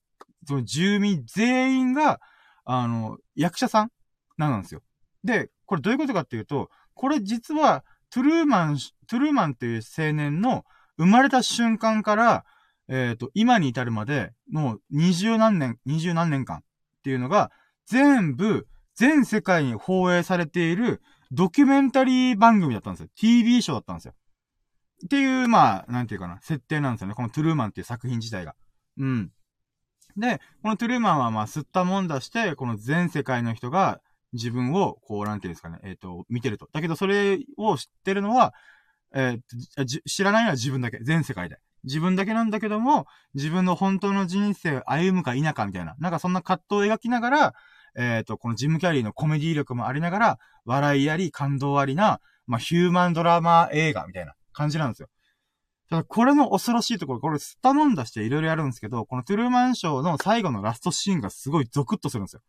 [0.46, 2.20] その住民全員が、
[2.64, 3.90] あの、役者さん
[4.36, 4.82] なんですよ。
[5.24, 10.64] で、これどういうことかっていうと、これ実は、トゥルーマン、トゥルーマンっていう青年の
[10.96, 12.44] 生まれた瞬間から、
[12.88, 16.60] えっ、ー、と、今に至るまで、もう二十何年、二十何年間っ
[17.02, 17.50] ていうのが、
[17.86, 23.08] 全部、全世界に放映されているドキュメンタリー番組だったんですよ。
[23.14, 24.14] TV ショーだったんですよ。
[25.04, 27.14] っていう、まあ、なんていうかな、設定なんですよね。
[27.14, 28.54] このトゥルーマンっていう作品自体が。
[28.98, 29.30] うん。
[30.16, 34.00] で、このトゥルーマンはまあ、吸ったもんだして、この全世界の人が
[34.32, 36.68] 自分を、こう、なんていうんですかね、えっ、ー、と、見てると。
[36.72, 38.54] だけど、それを知ってるのは、
[39.14, 40.98] えー、知らないのは自分だけ。
[41.02, 41.58] 全世界で。
[41.86, 45.94] 自分だけなんだけども、自分の本当の人生を歩むか否かみたいな。
[45.98, 47.54] なんかそんな葛藤を描きながら、
[47.96, 55.08] えっ、ー、と、このジム・キャリーのコメディ力もありながら、笑いあり、感動ありな、まあ、ヒューマンドラマ映画みたいな感じなんですよ。
[55.88, 62.42] ただ、これの恐ろしいところ、これ、スタノンダしていろいろやるんですけど、このトゥルーマンショーの最後のラストシーンがすごいゾクッとするんですよ。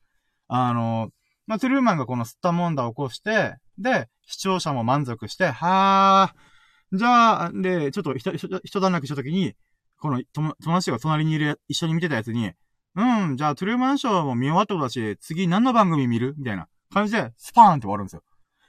[0.47, 1.11] あの、
[1.45, 6.56] まあ、トゥルーマンがこのスタモンダを起こして、で、視聴者も満足して、はー、
[6.93, 8.29] じゃあ、で、ちょっと一、
[8.63, 9.55] 一段落した時に、
[9.99, 12.51] この友達が隣にいる、一緒に見てたやつに、
[12.95, 16.33] うん、じゃあトゥルーマンショーも見終わったことだし、次何の番組見る？
[16.37, 18.23] みたいな感じで、スパーンって終わるんですよ。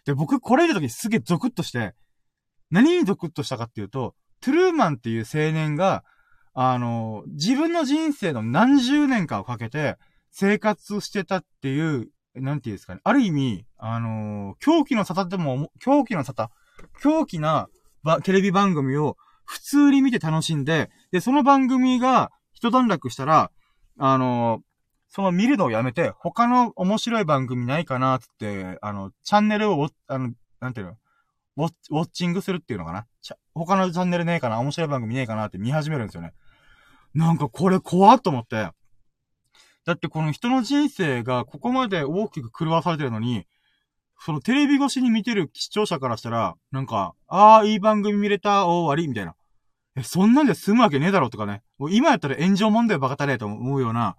[0.04, 1.94] で、僕これ見た時すげえゾクッとして、
[2.70, 6.04] 何にゾクッとしたかっていうと、トゥルーマンっていう青年が、
[6.54, 9.96] あの、自分の人生の何十年かをかけて
[10.30, 13.00] 生活してたっていう、なんていうんですかね。
[13.04, 16.48] ある意味、あの狂気の沙汰でも、狂気の沙汰？
[17.02, 17.68] 狂気な
[18.22, 23.50] テレビ番組を普通に見て楽しんで、で、その番組が一段落したら、
[23.98, 24.62] あの
[25.08, 30.96] その見るのをやめて、他の面白い番組ないかなって、あの、チャンネルを、あの、なんていうの
[31.56, 33.06] ウォッチングするっていうのかな
[33.54, 36.32] 他のチャンネルねえかな面白い番組ねえかなって見始めるんですよね。
[37.14, 38.70] なんかこれ怖っと思って。
[39.84, 43.46] だってこの人の人生がここまで大きく狂わされてるのに、
[44.20, 49.34] そのテレビ越しに見てる視聴者からしたら、なんか、ああ、いい番組見れた、お終わりみたいな。
[49.96, 51.62] え、そんなんで済むわけねえだろとかね。
[51.78, 54.16] もう今やったら炎上問題バカたれと思うような、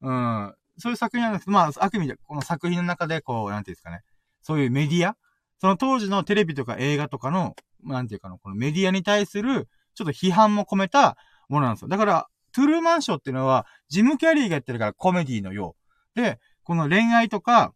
[0.00, 4.00] うん、そういう作品なんですまあ、あくまで、この作品の中で、こう、なんていうんですかね。
[4.42, 5.16] そういうメディア
[5.60, 11.16] その当時のテレビとか映画とかの、なんていうかな、このメディアに対する、ちょっと批判も込めた
[11.48, 11.88] ものなんですよ。
[11.88, 15.76] だから、トゥルーマンショーっていうのは、ジム・キャリーがやってるからコメディのよ
[16.16, 16.20] う。
[16.20, 17.72] で、この恋愛とか、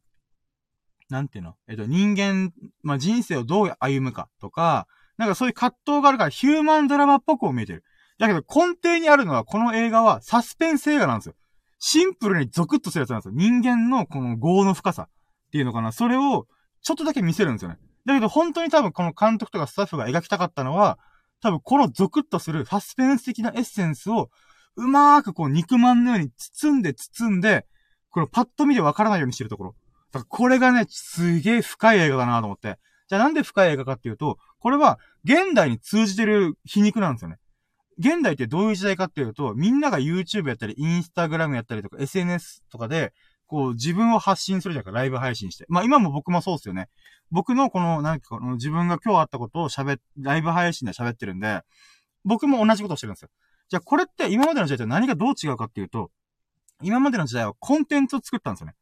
[1.09, 1.55] なんていうの？
[1.69, 7.85] えっと、人間、まあ、人生をどう歩むかとか、なんかそういう葛藤があるからヒューマンドラマっぽく見えてる。
[8.19, 11.35] だけど根底にあるのはこの映画はサスペンス映画なんですよ。
[11.79, 13.35] シンプルにゾクッとするやつなんですよ。
[13.35, 15.92] 人間のこの業の深さっていうのかな。
[15.92, 16.47] それを
[16.83, 17.79] ちょっとだけ見せるんですよね。
[18.05, 20.99] だけど本当に多分この監督とかスタッフが描きたかったのは、
[21.42, 24.31] 多分このゾクッとするサスペンス的なエッセンスを、
[24.77, 27.66] うまーくこう肉まんのように包んで包んで、
[28.11, 29.75] このパッと見でわからないようにしてるところ。
[30.24, 32.79] これがね、すげえ深い映画だなと思って。
[33.09, 37.38] じゃあなんで深い映画かっていうと、これは現代に通じてる皮肉なんですよね。
[37.98, 43.12] 現代ってどういう時代かっていうと、みんなが YouTube やったり、Instagram やったりとか、SNS とかで、
[43.46, 45.64] こう、自分を発信するじゃないか、ライブ配信して。
[45.68, 46.88] まあ今も僕もそうですよね。
[47.31, 51.62] 僕のこの、なんかこの自分が今日あったことを喋ライブ配信で喋ってるんで、
[52.24, 53.29] 僕も同じことをしてるんですよ。
[53.68, 56.11] じゃあこれって今までの時代と何がどう違うかっていうと、
[56.83, 58.74] 今までの時代はコンテンツを作ったんですよね。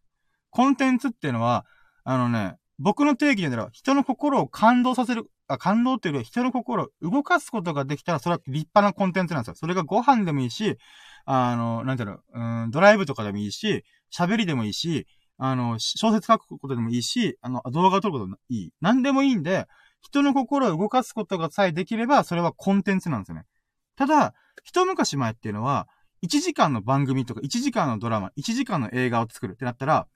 [0.55, 1.67] コンテンツっていうのは、
[2.05, 9.55] あのね、僕の定義で言う人の心を感動させる、あ、感動っていうよりは人の心を動かすことができたら、それは立派なコンテンツなんですよ。
[9.57, 10.79] それがご飯でもいいし、
[11.25, 13.85] あの、なんていうの、うん、ドライブとかでもいいし、
[14.17, 18.71] 喋りでもいいし、あの、小説書くことでもいいし、あの、動画を撮ることでもいい。
[18.81, 19.67] 何でもいいんで、
[20.03, 23.43] 人の心を動かすことがさえできれば、それはコンテンツなんですよね。
[23.97, 25.89] ただ、一昔前っていうのは、
[26.25, 30.07] 1時間の番組とか1時間のドラマ、1時間の映画を作るってなったら、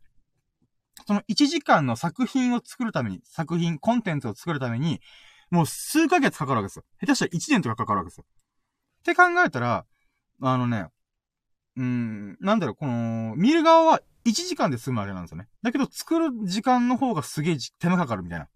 [1.07, 5.01] その1時間の作品を作るために、作品、コンテンツを作るために、
[5.51, 6.85] もう数ヶ月かかるわけですよ。
[7.01, 8.25] 下手したら1年とかかかるわけですよ。
[9.01, 9.87] って考えたら、
[10.41, 10.87] あのね、
[11.77, 15.49] うん、なんだろう、この、見る側は1時間で済むあれなんですよね。
[15.63, 18.49] だけど作る時間の方がすげえ手間かかるみたいな。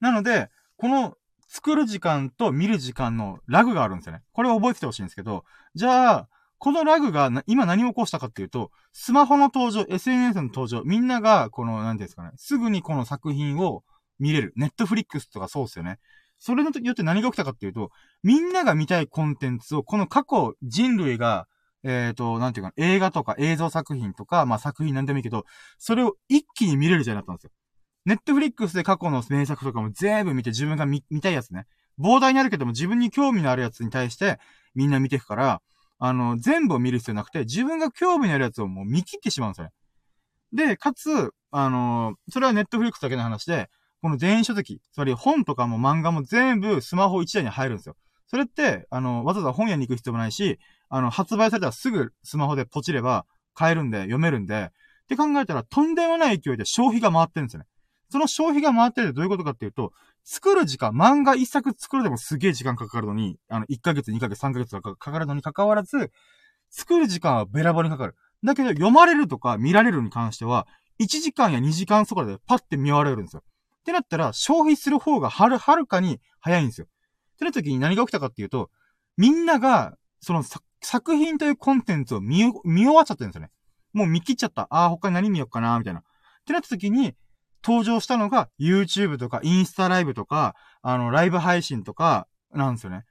[0.00, 1.16] なので、この
[1.48, 4.22] 作る時間と見る時間のラグがあるんですよね。
[4.32, 13.84] これを覚えててほしいんですけど、じゃあ、このラグが今何を起こしたかっていうと、スマホの登場、SNS の登場、みんなが、この、なんていうんですかね、すぐにこの作品を
[14.18, 14.52] 見れる。
[14.56, 15.98] ネットフリックスとかそうですよね。
[16.38, 17.90] それによって何が起きたかっていうと、
[18.22, 21.46] みんなが見たいコンテンツを、この過去人類が、
[21.84, 25.44] えっ、ー、と、なんていうか、映画とか映像作品とか、まあ作品なんでもいいけど、
[25.78, 27.50] それを一気に見れるじゃなったんですよ。
[28.04, 31.66] ネットフリックスで過去の名作とかも全部見て自分が見たいやつね。
[31.98, 34.38] 膨大にあるけども自分に興味のあるやつに対して
[34.74, 35.62] みんな見ていくから、
[35.98, 39.72] あの、全部を見る必要なくて、自分が興味のあるやつをもう見切ってしまうんですよね。
[40.52, 43.68] で、かつ、あのそれはネットフリックスだけの話で、
[44.00, 47.96] この電子書籍、つまり本とかも漫画も全部スマホ1台に入るんですよ。
[48.28, 50.58] それって、あの、わざわざ本屋に行く必要もないし、
[50.88, 54.70] あの、発売されたらすぐスマホでポチれば買えるんで、読めるんで、
[55.04, 57.66] って考えたらとんでもない勢いで消費が回ってるんですよね。
[58.10, 59.92] その消費が回ってるってどういうことかっていうと、
[60.30, 66.12] 作る時間、漫画一作作るでもすげえ時間かかるのに、あの、1ヶ月、2ヶ月、3ヶ月かかるのに関わらず、
[66.68, 68.14] 作る時間はべらぼうにかかる。
[68.44, 70.66] だけど、読まれるとか見られるに関しては、
[71.00, 73.42] 1時間や2時間そこらでパッて見終われるんですよ。
[73.42, 76.88] ってなったら、消費する方がはる、はるかに早いんですよ。
[76.88, 78.68] ってなった時に何が起きたかっていうと、
[79.16, 80.44] みんなが、その
[80.82, 83.50] 作品というコンテンツを見、見終わっちゃってるんですよね。
[83.94, 84.66] もう見切っちゃった。
[84.68, 86.00] ああ、他に何見よっかな、みたいな。
[86.00, 86.02] っ
[86.44, 87.14] てなった時に、
[87.64, 93.04] 登場したのが YouTube とかインスタライブとか、あの、ライブ配信とかなんですよね。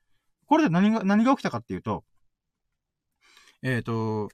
[0.47, 2.03] これで何が、何が起きたかっていうと、
[3.63, 4.29] えっ、ー、と、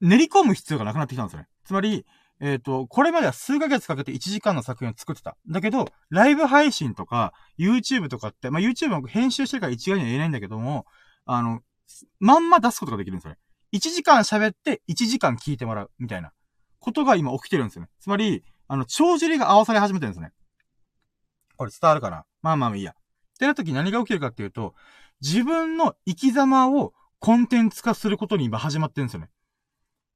[0.00, 1.48] 練り込む必要がなくなってきたんですよね。
[1.64, 2.04] つまり、
[2.40, 5.36] えっ、ー、と、これまでは数ヶ月かけて1時間の作品を作ってた。
[5.48, 10.86] だけど、ライブ配信とか、YouTube とかって、まあ、YouTube も編集してるから一概には言えないんだけども、
[11.24, 11.60] あの、
[12.20, 13.38] まんま出すことができるんですよね。
[13.72, 16.32] 1時間喋って1時間聞いてもらう、みたいな
[16.78, 17.88] ことが今起きてるんですよね。
[18.00, 20.32] つまり、あの、帳尻が合わされ始めてるんですね。
[21.56, 22.24] これ伝わるかな？
[22.42, 22.92] まあまあいいや。
[22.92, 22.94] っ
[23.38, 24.74] てな時何が起きるかっていうと、
[25.20, 29.30] 自分の生き様をコンテンツ化することに今始まってるんですよね。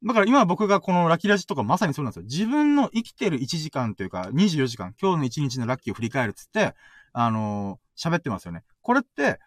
[0.05, 2.25] だから今僕がこのラッキーラジとかまさにそうなんですよ。
[2.25, 6.75] 自分の生きてる1時間というか24時間、今日の1日のラッキーを振り返るっつって、
[7.12, 8.65] あのー、喋ってますよね。
[8.83, 9.38] これって、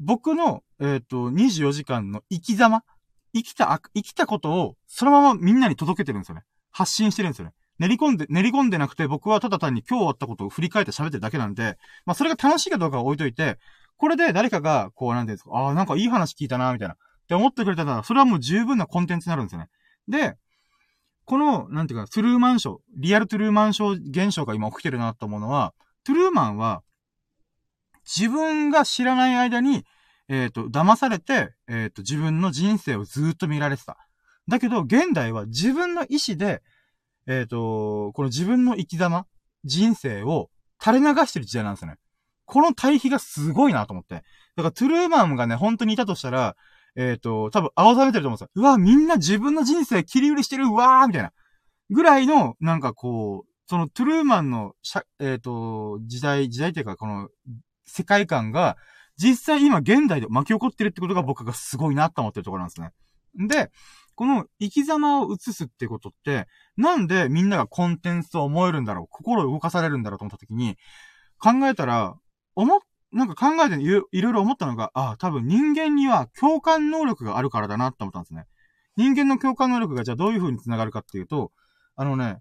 [0.00, 2.82] 僕の、えっ、ー、と、24時間の生き様、
[3.34, 6.44] 生きた、生きたことをそのままみんなに届けてるんですよね。
[6.70, 7.52] 発信してるんですよね。
[7.80, 13.58] 練り込んで、練り込んでなくて僕はただ単に今日終わったことを振り返って喋ってるだけなんで、まあそれが楽しいかどうかは置いといて、
[13.96, 16.94] これで誰かが、こうなんていうんですか、ああ、なんかいい話聞いたな、みたいな。
[16.94, 19.68] って思ってくれたら、それはもう十分なコンテンツになるんですよね。
[20.08, 20.36] で、
[21.24, 25.72] この、なんていうか、トゥルーマンショー、リアルトゥルーマンショー現象が今起きてるなと思うのは、
[26.04, 26.82] トゥルーマンは、
[28.04, 29.84] 自分が知らない間に、
[30.28, 33.96] えっ、ー、と、騙されて、えっ、ー、と、自分の人生をずっと見られてた。
[34.48, 36.62] だけど、現代は自分の意志で、
[37.30, 39.24] えっ、ー、と、この自分の生き様、
[39.64, 40.50] 人生を
[40.82, 41.96] 垂れ流してる時代なんですよね。
[42.44, 44.14] この対比がすごいなと思って。
[44.14, 44.24] だか
[44.64, 46.56] らトゥルーマンがね、本当にいたとしたら、
[46.96, 48.50] えっ、ー、と、多分青ざめてると思うんですよ。
[48.56, 51.32] うわ、みんな自分の人生切り売りしてる、うわーみたいな。
[51.90, 54.72] ぐらいの、なんかこう、そのトゥルーマンの、
[55.20, 57.28] えっ、ー、と、時代、時代っていうか、この、
[57.86, 58.76] 世界観が、
[59.16, 62.90] 実際今現代で巻き起こってるってことが僕がすごいなと思ってるところなんですね。
[63.46, 63.70] で、
[64.14, 66.46] この生き様を映すってことって、
[66.76, 70.76] なんでみんながコンテンツを思えるんだろう心を動かされるんだろうと思った時に、
[71.38, 72.16] 考えたら、
[72.54, 72.80] 思っ
[73.12, 78.46] なんか考えていろいろ思ったのが、ああ、多分人間には共感能力があるからだなって思ったんですね。
[78.96, 81.50] 人間の共感能力がじゃあどういう風に繋がるかっていうと、
[81.96, 82.38] あのね、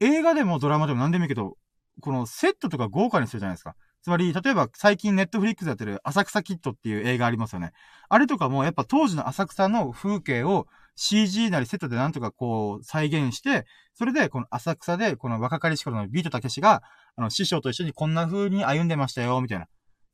[0.00, 1.56] 映画でもドラマでも何でもいいけど、
[2.00, 3.76] このセットとか豪華にするじゃないですか。
[4.02, 7.72] つまり、例えば最近ネットフリックスやってる浅草キットっていう映画ありますよね。
[8.08, 16.82] あれとかもやっぱ当時の浅草の風景を CG なりセットでなんとかこう再現して、それでこの浅草でこの若かりし頃のビートたけしが、
[17.16, 19.66] あの師匠と一緒にこんな風に歩んでましたよ、みたいな。
[19.66, 19.68] っ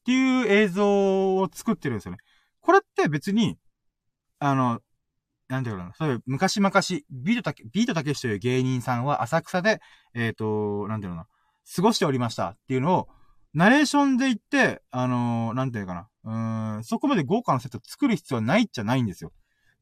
[0.04, 2.18] ていう映像を作ってるんですよね。
[2.60, 3.56] これって別に、
[4.38, 4.80] あの、
[5.48, 6.72] なんていうかな、そういう昔々、
[7.10, 9.80] ビートたけ、ビートたけしという芸人さんは浅草で、
[10.14, 11.26] えっ、ー、と、なんていうのな、
[11.74, 13.08] 過ごしておりましたっていうのを、
[13.56, 19.32] ナレーションで言って、あのー、なんていうかな、うん、そこまで豪華なセット作る必要はないっちゃないんですよ。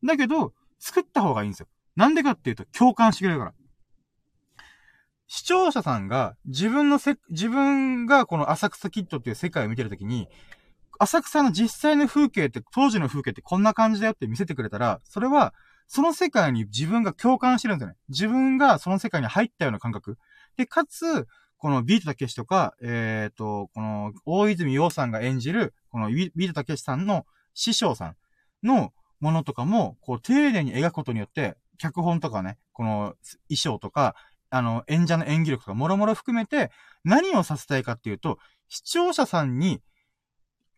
[0.05, 1.67] だけど、作った方がいいんですよ。
[1.97, 3.55] なんでかっていうと、共感してくれるから。
[5.27, 10.29] 視聴者さんが自分のせ、自分がこの浅草キッドっていう世界を見てるときに、
[11.01, 15.53] 浅草の実際の風景って、当時の風景ってこんな感じだよって見せてくれたら、それは、
[15.89, 17.97] その世界に自分が共感してるんですよね。
[18.09, 20.17] 自分がその世界に入ったような感覚。
[20.57, 21.27] で、かつ、
[21.59, 28.17] このビートたけしとか、えっ、ー、と、この、大泉洋さんが演じる、このビートたけしさんの師匠さん
[28.63, 33.15] のものとかも、こう、丁寧に描くことによって、脚本とかね、この
[33.49, 34.15] 衣装とか、
[34.51, 36.71] あの、演者の演技力とか、もろもろ含めて、
[37.05, 38.39] 何をさせたいかっていうと、
[38.69, 39.81] 視聴者さんに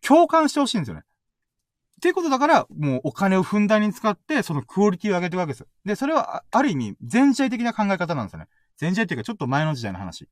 [0.01, 1.03] 共感してほしいんですよね。
[1.97, 5.67] っていうことだから、もうお金をふんだんに使って、そのクオリティを上げていくわけですよ。
[5.83, 8.47] で、それは、ある意味、全体的な考え方なんですよね。
[8.77, 10.27] 全体っていうか、ちょっと前の時代の話。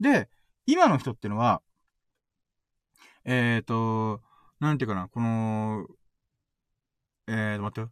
[0.00, 0.28] で、
[0.66, 1.62] 今の人っていうのは、
[3.24, 4.20] えっ、ー、と、
[4.60, 5.86] なんていうかな、この、
[7.26, 7.90] えーと、待って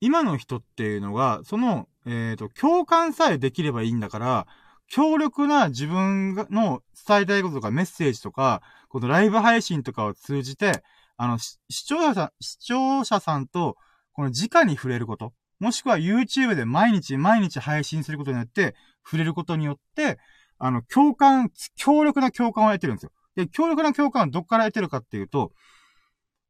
[0.00, 4.46] 今の人っていうのが、その、えっ、ー、と、共感さえできればいいんだから、
[4.88, 10.82] 強力な自分の伝えたいこととかメッセージとか、このライブ配信とかを通じて、
[11.16, 13.76] あの、視聴者さん、視聴者さんと、
[14.12, 15.32] この直に触れること。
[15.60, 18.74] もしくは YouTube で毎日毎日配信することによって、
[19.04, 20.18] 触れることによって、
[20.64, 23.10] あの、共感、強力な共感を得てるんですよ。
[23.34, 25.50] で、強力な共感はどっから得てるかっていうと、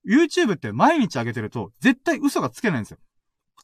[0.07, 2.98] YouTube って毎日上げてると、絶対嘘がつけないんですよ。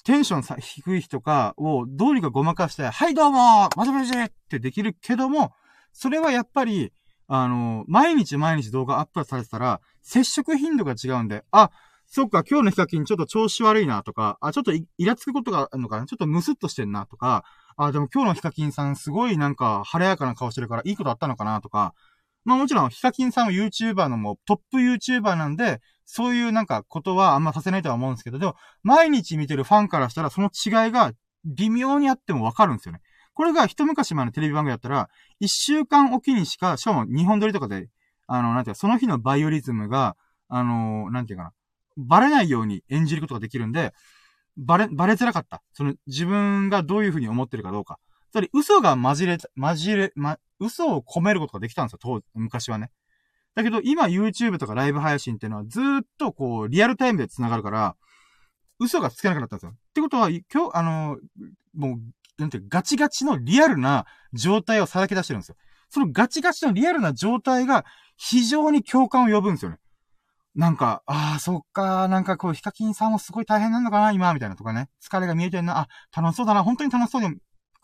[0.04, 5.52] テンション、低い日とかをどうにかごまかして、はいどうもまじまじってできるけども、
[5.92, 6.94] それはやっぱり、
[7.26, 11.70] あの、毎日毎日動画アップされてたら、接触頻度が違うんで、あ、
[12.06, 17.44] そっか、今日のヒカキンちょっと調子悪いなとか、あ、ちょっとイラつくことがあるのかなちょっとムスッとしてんなとか、
[17.78, 21.94] あ、でも今日のヒカキンさんすごいなんか晴れやかな顔してるからいいことあったのかなとか、
[22.44, 31.12] まあもちろんヒカキンさんは YouTuber のもうトップ YouTuber なんで、そういうなんかことはあんまさせないとは思うんですけど、でも、毎日見てるファンからしたらその違いが
[31.44, 33.00] 微妙にあってもわかるんですよね。
[33.34, 37.88] これが一昔前のテレビ番組だったら、一週間おきにしか、しかも日本撮りとかで、
[38.26, 40.16] あの、なんていうか、その日のバイオリズムが、
[40.48, 41.52] あの、なんていうかな、
[41.96, 43.92] バレないように演じることができるんで、
[44.59, 45.62] バレ、バレづらかった。
[45.73, 47.99] その、自分がどういうふうに思ってるかどうか。
[48.33, 52.90] つまり、嘘が混じれ、混じれ、ま、嘘を込めることができたんですよ、当、昔はね。
[53.55, 57.97] だけど、今 YouTube とかライブ配信っていうのはずーっとこう、リアルタイムで繋がるから、
[58.81, 59.73] 嘘がつけなくなったんですよ。
[59.73, 61.18] ってことは、今日、あの、
[61.75, 62.01] もう、
[62.38, 65.57] なんていうガチガチのリアルな状態をさらけ出してるんですよ。
[65.90, 67.85] そのガチガチのリアルな状態が
[68.16, 69.79] 非常に共感を呼ぶんですよね。
[70.54, 74.88] なんか、ああ、そっか、なんかこう、ヒカキンさんもすごい大変なのかな、今、みたいなとかね。
[75.02, 77.37] 疲れが見えてんな、あ、楽しそうだな、本当に楽しそうに、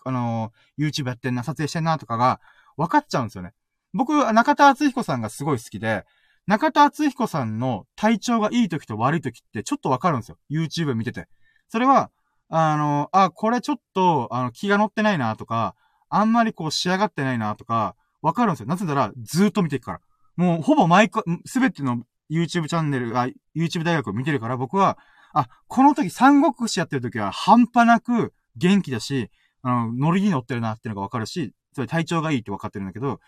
[0.04, 2.40] あのー、YouTube やってんな、撮影してんな、とかが、
[2.76, 3.52] 分かっちゃうんですよね。
[3.92, 6.04] 僕、中田敦彦さんがすごい好きで、
[6.46, 10.38] 中田敦彦さんの体調がいい時と悪い時ってちょっとわかるんですよ。
[10.50, 11.26] YouTube 見てて。
[11.68, 12.10] それは、
[12.50, 15.74] あの、あ、これちょっと、あの、気が乗ってないなとか、
[16.10, 18.66] あんまりこう仕上がってないなとか、わかるんですよ。
[18.66, 20.00] なぜなら、ずーっと見ていくから。
[20.36, 24.98] もう、ほぼ毎回、すべての YouTube チャンネル、あ、YouTube 大学を見てるから、僕は、
[25.32, 29.30] あ、この時、三国志やってる時は半端なく元気だし、
[29.62, 33.20] あの、ノリに乗ってるなっていうのがわかるし、それ体調がいいってわかってるんだけど、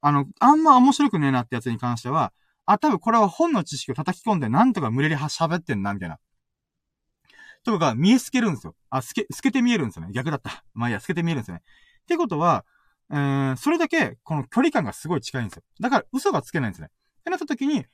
[0.00, 2.32] あの、あんま面白くねえなってやつに関しては、
[2.66, 6.18] あ、多分これは本の知識を叩き込んでなんとか無理やり喋ってんな、みたいな。
[7.64, 8.74] とか見え透けるんですよ。
[8.90, 10.12] あ、透け、透けて見えるんですよね。
[10.12, 10.64] 逆だった。
[10.74, 11.62] まあいや、透けて見えるんですよね。
[12.02, 12.64] ってことは、
[13.10, 15.62] えー、それだけ、この距離感がすごい近いんですよ。
[15.80, 16.88] だから嘘がつけないんですね。
[17.20, 17.86] ってなった時に、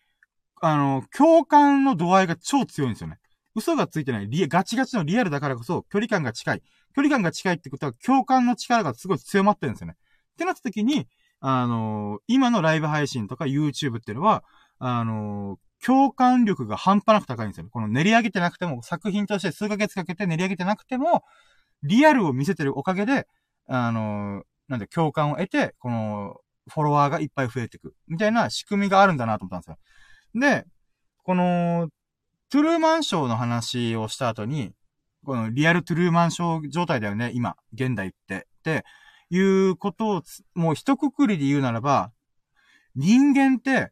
[0.63, 3.19] あの、共感の度合いが超強いんですよね。
[3.57, 6.63] 嘘がついてない、リガチガチのリアルだからこそ、距離感が近い。
[6.95, 9.97] 距離感が近いってことは、共感の力がすごい強まってるんですよね。
[10.35, 11.09] ってなった時に、
[11.41, 14.45] あの、今のライブ配信とか YouTube っていうのは、
[14.79, 17.71] あの、共感力が半端なく高いんですよね。
[17.73, 21.25] この練り上げてなくても、作品として数ヶ月かけて練り上げてなくても、
[21.83, 23.27] リアルを見せてるおかげで、
[23.67, 26.37] あの、なんで共感を得て、この、
[26.73, 27.95] フォロワーがいっぱい増えていく。
[28.07, 29.79] みたいな仕組みがあるんだなと思ったんですよ。
[30.35, 30.67] で、
[31.25, 31.89] この、
[32.51, 34.73] トゥルーマンショーの話をした後に、
[35.25, 38.47] このリアルトゥルーマンショー状態だよね、今、現代って。
[38.65, 38.85] で、
[39.31, 40.23] いうことを、
[40.55, 42.13] もう一括りで言うならば、
[42.95, 43.91] 人間って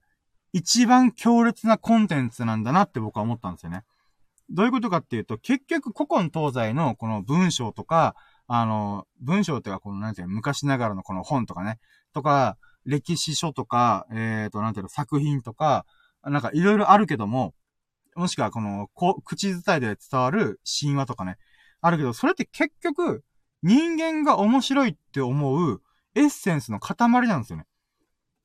[0.53, 3.85] 一番強烈なコンテンツなんだなって僕は思ったんですよね。
[4.51, 8.17] どういうことかっていうと、結局古今東西のこの文章とか、
[8.49, 11.79] あの、文章っていうか、この、なんていうの、昔ながらのこの本とかね、
[12.13, 15.87] とか、歴史書とか、えっ、ー、と、なんていうの、作品とか、
[16.25, 17.55] なんかいろいろあるけども、
[18.15, 21.37] もしくはこの、こ口伝えで伝わる神話とかね、
[21.81, 23.25] あるけど、それって結局、
[23.63, 25.83] 人間が面白いって思う
[26.15, 26.97] エッセンスの塊
[27.29, 27.67] なんですよね。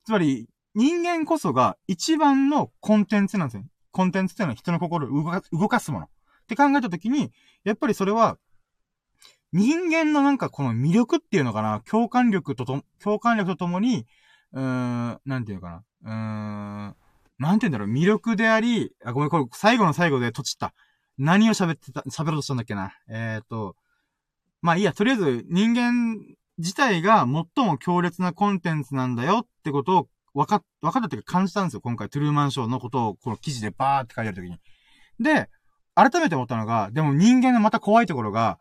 [0.04, 3.64] つまり、人間こそが一番のコンテンツなんですよ。
[3.92, 6.06] コンテンツっていうのは人の心を動か動かすもの。
[6.06, 6.08] っ
[6.46, 7.32] て考えたときに、
[7.64, 8.38] やっぱりそれは、
[9.52, 14.06] 人間のなんかこの魅力っていうのかな、共感力とと、共感力とともに、
[14.52, 16.96] うーん、なんていうのかな、うーん、
[17.38, 20.72] なんて言うんだろう、魅力であり、あ、ごめん、これ最後の最後でとちった。
[21.18, 22.92] 何を喋ってた、喋ろうとしたんだっけな。
[23.08, 23.76] えっ、ー、と、
[24.62, 26.18] まあいいや、とりあえず人間
[26.58, 31.80] 自体が最も強烈なコンテンツなんだよってことを分かっ、分かったっていうか感じたんですよ。
[31.80, 34.58] 今回トゥルーマンショーのことをこの記事でバーって書いてあるときに。
[35.20, 35.48] で、
[35.94, 38.58] 改めて思ったのが、でも人間のまた怖いところが、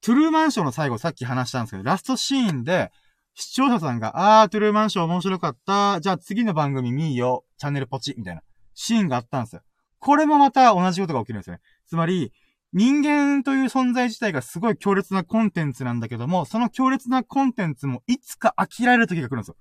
[0.00, 2.90] トゥルーマンショーの最後さっき話したんですけど、ラストシーンで、
[3.34, 6.00] 視聴者さんが、あー、トゥルーマンショー面白かった。
[6.00, 7.44] じゃあ次の番組見いよ。
[7.58, 8.14] チャンネルポチ。
[8.18, 8.42] みたいな。
[8.74, 9.62] シーンがあったんですよ。
[9.98, 11.60] これもまた同じことが起きるんですよね。
[11.86, 12.32] つまり、
[12.72, 19.56] 人間という存在自体がすごい強烈なコンテンツなんだけども、その強烈なコンテンツもいつか飽きられる時が来るんですよ。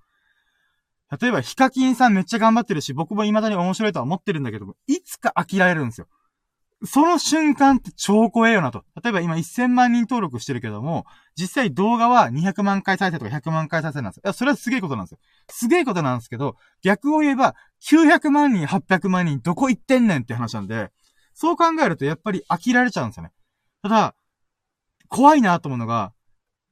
[1.20, 6.08] 例えば、ヒカキンさんめっちゃ頑張ってるし、僕も未だに面白いとは思ってるんだけども、いつか飽きられるんですよ。
[6.84, 8.84] その瞬間って超怖えよなと。
[9.04, 11.06] 例えば今1000万人登録してるけども、
[11.36, 14.22] 実際動画は200万回再生とか100万回再生なんですよ。
[14.26, 15.20] いや、それはすげえことなんですよ。
[15.50, 20.92] すげえことなんですけど、逆を言えば、900万人、800万人、どこ行ってんねんって話なんで、
[21.34, 23.32] そう考えるとやっぱり飽きられちゃうんですよね。
[23.84, 24.16] ただ、
[25.08, 26.14] 怖いなと思うのが、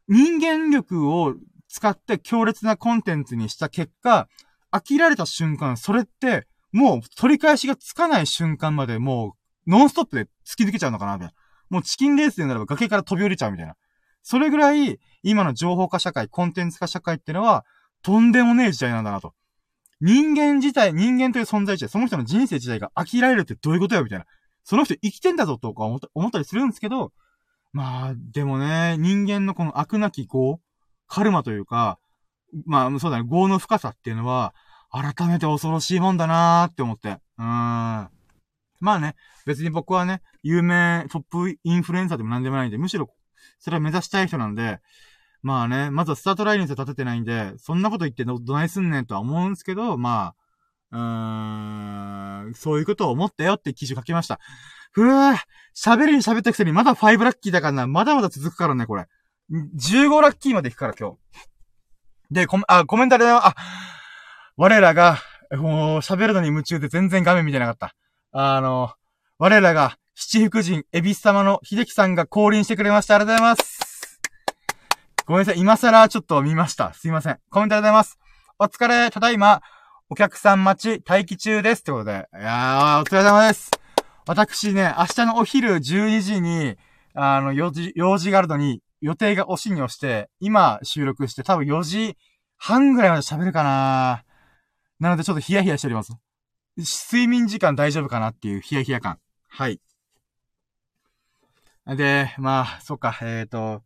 [0.07, 1.35] 人間力を
[1.67, 4.27] 使って強烈なコンテンツにした結果、
[4.71, 9.38] 飽きられた瞬間、それって、もう取り返しがつかない瞬間までもう、
[9.69, 11.33] ノンストップで突き抜けちゃうのかなみたいな。
[11.69, 13.75] もうチキンレースでならば崖から飛び降りちゃうみたいな。
[14.23, 17.65] それぐらい、今の情報化社会、コンテンツ化社会ってのは、
[18.01, 19.33] とんでもねえ時代なんだなと。
[20.01, 24.25] 人間自体、人間という存在自体、その人の人生自体が飽きられるってどういうことよみたいな。
[24.63, 27.11] その人生きてんだぞとか思った思ったりするんですけど、
[27.71, 30.59] まあ、でもね、人間のこの悪なき業、
[31.07, 31.99] カルマというか、
[32.65, 34.55] まあ、そうだね、業の深さっていうのは、
[34.91, 37.19] 改めて恐ろしいもんだなーって思って。
[37.37, 38.18] うーん。
[38.79, 39.15] まあね、
[39.45, 43.09] 別に僕はね、有名トップインフルエンサーでも何でもないんで、むしろ、
[43.59, 44.79] それは目指したい人なんで、
[45.41, 50.35] まあね、まずはスタートラインで立ててないんで、そんなこと言ってどないすんねんとは思うんですけど、まあ、
[50.91, 54.39] うーん、そういうことを思ったよって記事書きました。
[54.91, 55.37] ふぅ、
[55.75, 57.87] 喋りに喋ったくせにまだ5ラッキーだからな。
[57.87, 59.07] まだまだ続くからね、これ。
[59.51, 61.17] 15ラッキーまで行くから今日。
[62.31, 63.55] で、コメ、あ、コメントで、あ、
[64.57, 65.17] 我らが、
[65.51, 67.95] もう喋るのに夢中で全然画面見てなかった。
[68.31, 68.91] あの、
[69.39, 73.15] 我らが、七福神、エビス様の秀樹さんが降臨してくれました。
[73.15, 74.21] ありがとうございます。
[75.25, 75.59] ごめんなさい。
[75.59, 76.93] 今更ちょっと見ました。
[76.93, 77.39] すいません。
[77.49, 78.19] コメントありがとうございます。
[78.59, 79.61] お疲れ、ただいま、
[80.09, 81.79] お客さん待ち、待機中です。
[81.79, 82.27] ってことで。
[82.33, 83.71] いやー、お疲れ様です。
[84.27, 86.75] 私ね、明日のお昼12時に、
[87.15, 92.17] あの、用事、用事があるのに、予定が押しに押して、今収録して多分4時
[92.57, 94.23] 半ぐらいまで喋るかな
[94.99, 96.11] なのでちょっとヒヤヒヤしております。
[96.83, 99.19] 睡眠時間大丈夫かなっていうヒヤヒヤ感。
[99.47, 99.79] はい。
[101.85, 103.83] で、まあ、そっか、えっ、ー、と、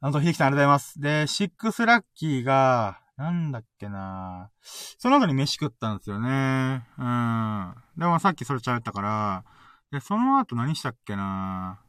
[0.00, 1.00] あの、ひできさんありがとうございます。
[1.00, 6.86] で、シックスラッキーが、なんだっけなその後に飯食ったんですよね。
[6.98, 7.74] うん。
[7.96, 9.44] でもさっきそれちゃったから、
[9.90, 11.80] で、その後何したっけな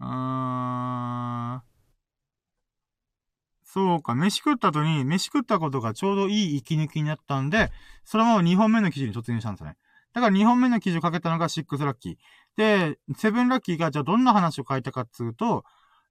[0.00, 1.62] うーん。
[3.70, 7.70] そうか、飯食った後に、飯食ったことがちょうどいい息抜きになったんで、
[8.02, 9.76] そのまま2本目の記事に突入したんですよね。
[10.14, 12.16] だから2本目の記事をかけたのが6ラッキー。
[12.56, 15.64] で、7ラッキーがじゃあどんな話を書いたかっつうと、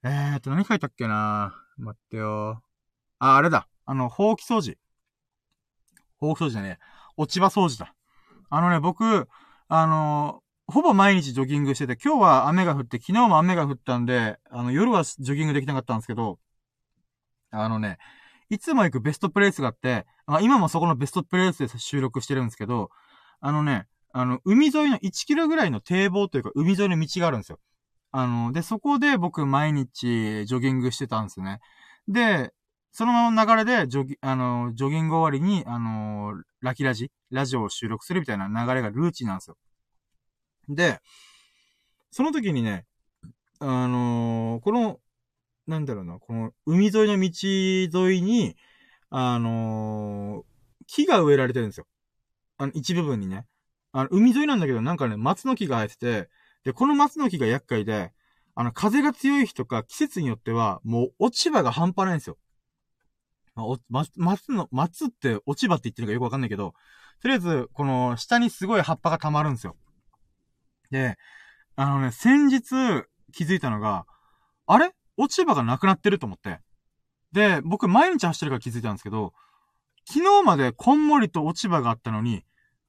[0.04, 1.56] えーと、何書いたっけな？
[1.78, 2.62] 待ってよ。
[3.18, 3.68] あ、あれだ。
[3.88, 4.78] あの、ほうき掃除。
[6.20, 6.86] ほうき掃除じゃねえ。
[7.18, 7.96] 落ち葉掃除だ。
[8.52, 9.28] あのね、僕、
[9.68, 16.38] あの、ほぼ毎日ジョギングしてて、今日は雨が降って、昨日も雨が降ったんで、あの、夜はジョギングできなかったんですけど、
[17.52, 17.98] あのね、
[18.50, 22.90] いつも行くベストプレイスがあって、まあ、今もそこのベストプレイスで収録してるんですけど、
[23.40, 27.60] あのね、あの、海沿いの1キロぐらいの堤防というか、海沿いの道があるんですよ。
[28.12, 31.60] あの、で、そこで僕毎日ジョギングしてたんですね。
[32.08, 32.52] で、
[32.92, 39.58] そのまま流れで、ジョギ、あの、ジョギング終わりに、あの、ラキラジ、ラジオを収録するみたいな流れがルーチンなんですよ。
[40.70, 41.00] で、
[42.12, 42.86] その時にね、
[43.60, 45.00] あのー、この、
[45.68, 48.56] なんだろうな、この海沿いの道沿いに、
[49.10, 51.88] あのー、木が植えられてるんですよ。
[52.58, 53.46] あの、一部分にね。
[53.92, 56.30] あの、海沿いなんだけど、なんかね、松の木が生えてて、
[56.64, 58.14] で、この松の木が厄介で、
[58.56, 62.38] あの、風が強い日とか季節によっては、もう落ち葉が半端ないんですよ。
[63.90, 66.74] ま、松の、松って落ち葉って言ってるかよくわかんないけど、
[67.22, 69.76] とりあえず、この下にすごい葉っぱが溜まるんですよ。
[70.92, 71.18] で、
[71.76, 72.62] あのね、先日
[73.32, 74.06] 気づいたのが、
[74.68, 74.92] あれ？
[75.18, 76.60] 落ち葉がなくなってると思って。
[77.32, 79.34] で、僕毎日走ってるから気づいたんですけど、
[80.08, 82.44] 昨日までこんもりと落ち葉があったのに、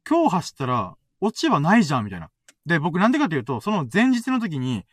[0.09, 2.31] 今日走ったら落ち葉ないじゃん、みたいな。
[2.65, 4.85] で、僕なんでかっていうと、その前日の時に、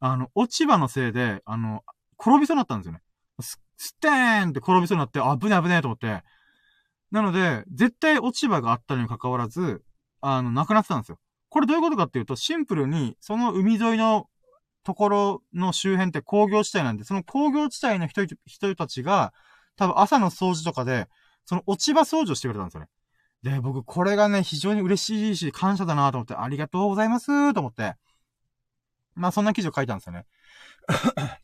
[0.00, 1.82] あの、落ち葉のせいで、あの、
[2.18, 3.02] 転びそうになったんですよね。
[3.40, 6.22] スステーンって転びそうになって、危ね危ねと思って。
[7.10, 9.84] なので、絶対落ち葉があったにもかかわらず、
[10.20, 11.18] あの、なくなってたんですよ。
[11.50, 14.28] これどういうことかっていうと、シンプルに、その海沿いの
[14.86, 19.34] ところの周辺って工業地帯なんで、その工業地帯の人人たちが、
[19.74, 21.08] 多分朝の掃除とかで、
[21.44, 22.88] その落ち葉掃除をしてくれたんですよね。
[23.42, 27.96] で、僕、これがね、非常に嬉しいし、感謝だなと思って、ありがとうございますと思って、
[29.16, 30.24] まあ、そんな記事を書いたんですよね。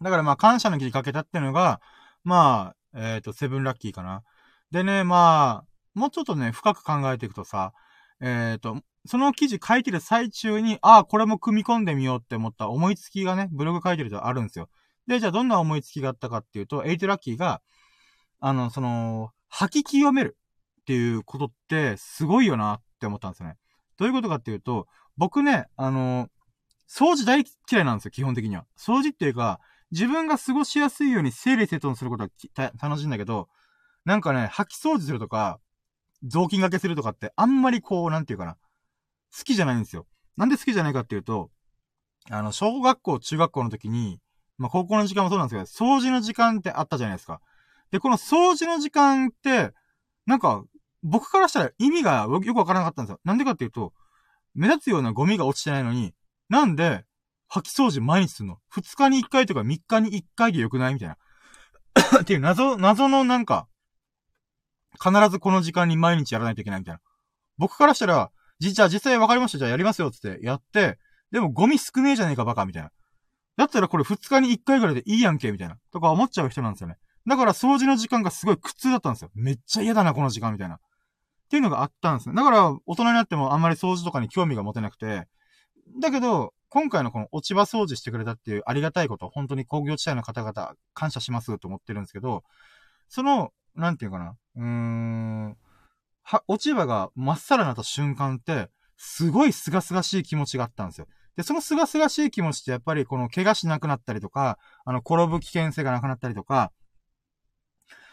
[0.00, 1.80] だからまあ、感謝の記事書けたっていうのが、
[2.22, 4.22] まあ、えっ、ー、と、セブンラッキーかな。
[4.70, 7.72] でね、まあ、もうちょっとね、深く考えていくとさ、
[8.20, 14.68] えっ、と、その記事書いてる最中に、ああ、これも組み込んでみようって思った思いつきがね、ブログ書いてるとあるんですよ。
[15.06, 17.62] で、じゃあどんな思いつきがあったかっていうと、エイトラッキーが、
[18.40, 20.36] あの、その、吐き清める
[20.82, 23.56] っていうことってすごいよなって思ったんですよね。
[23.96, 26.28] どういうことかっていうと、僕ね、あの、
[26.88, 28.66] 掃除大嫌いなんですよ、基本的には。
[28.76, 29.60] 掃除っていうか、
[29.90, 33.48] 自分が過ごしやすいように整理整頓することは楽しいんだけど、
[34.04, 35.60] なんかね、吐き掃除するとか、
[36.22, 38.56] 雑巾掛けするとかって、あんまりこう、なんていうかな、
[39.36, 40.06] 好きじゃないんですよ。
[40.36, 41.50] なんで好きじゃないかっていうと、
[42.30, 44.20] あの、小学校、中学校の時に、
[44.58, 47.40] まあ、高校の時間もそうなんですけど、掃除の時間ってあったじゃないですか。
[47.90, 49.72] で、この掃除の時間って、
[50.26, 50.64] なんか、
[51.02, 53.20] 僕からしたら意味がよくわからなかったんですよ。
[53.24, 53.94] なんでかっていうと、
[54.54, 56.14] 目立つようなゴミが落ちてないのに、
[56.48, 57.04] なんで、
[57.50, 60.94] 掃き掃除毎日するの ?2 日に1回とか3日に1回でよくない？
[60.94, 61.16] みたいな。
[62.20, 63.66] っていう謎、謎のなんか、
[64.92, 67.00] 必ずこの時間に毎日やらないといけないみたいな。
[67.58, 69.58] 僕からしたら、じ、じゃあ実際分かりました。
[69.58, 70.10] じゃあやりますよ。
[70.10, 70.98] つってやって、
[71.30, 72.90] でもゴミ少ねえじゃねえかバカみたいな。
[73.56, 75.76] だったらこれ2日に1回ぐらいでいいやんけみたいな。
[75.92, 76.96] とか思っちゃう人なんですよね。
[77.26, 79.30] だから掃除の時間がすごい苦痛だったんですよ。
[79.34, 80.76] めっちゃ嫌だな、この時間みたいな。
[80.76, 80.78] っ
[81.50, 82.34] ていうのがあったんですね。
[82.34, 85.26] だから、大人になってもあんまり掃除とかに興味が持てなくて、
[86.00, 92.44] だけど、今回のこの落ち葉掃除してくれたっていうありがたいこと、本当に工業地帯の方々感謝しますと思ってるんですけど、
[93.08, 95.56] その、なんていうかな、うーん、
[96.22, 101.06] は、落ち葉がまっさらになった瞬間って、すごい清々しい気持ちがあったんですよ。
[101.36, 106.72] で、その清々しい気持ちってやっぱりこの怪我しなくなったりとか、あの、転ぶ危険性がなくなったりとか、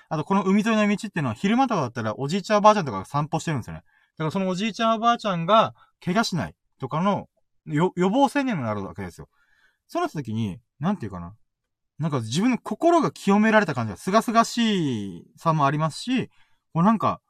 [0.09, 3.81] あとこの海沿いの道っていうのは昼間とかだったらおじいちゃんおばあちゃんとかが散歩してるんですよね。
[4.17, 7.27] だからそのおじいちゃんおばあちゃんが怪我しないとかの
[7.65, 9.27] 予防宣言になるわけですよ。
[9.89, 11.35] そうなった時に、なんていうかな？
[11.99, 16.29] なんか自分の心が清められた感じが、すがすがしいさもありますし、
[16.73, 17.21] こうなんか、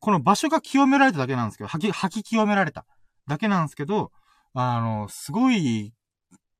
[0.00, 2.86] この場所が清められただけなんですけど、吐き、吐き清められた
[3.26, 4.12] だけなんですけど、
[4.54, 5.92] あの、すごい、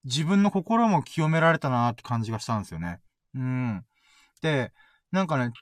[0.04, 3.00] 自分の心も清められたなーって感じがしたんですよね。
[3.34, 3.84] うん。
[4.42, 4.72] で、
[5.10, 5.52] なんかね、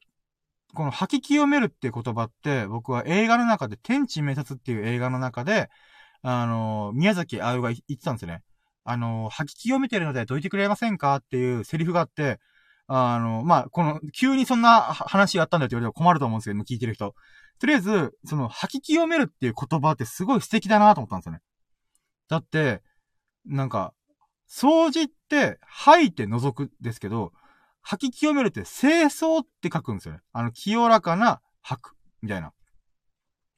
[0.74, 5.70] この吐き清めるっていう言葉って、僕は映画の中で、天地滅殺っていう映画の中で、
[6.22, 8.42] あの、宮崎葵が言ってたんですよね。
[8.86, 12.38] あの、吐き清めてるのでどいてくれませんかっていうセリフがあって、
[12.86, 17.14] あの、まあ、この、急にそんな話があったんだって言われても困ると思うんですけど、聞いてる人。
[17.58, 21.40] とりあえず、その、吐き清めるっていう言葉ってすごい素敵だなと思ったんですよね。
[22.28, 22.82] だって、
[23.44, 23.92] なんか、
[24.48, 27.32] 掃除って、吐いて覗くですけど、
[27.82, 30.20] 吐き清めるって清掃って書くんですよね。
[30.32, 32.48] あの、清らかな吐く、みたいな。
[32.48, 32.52] っ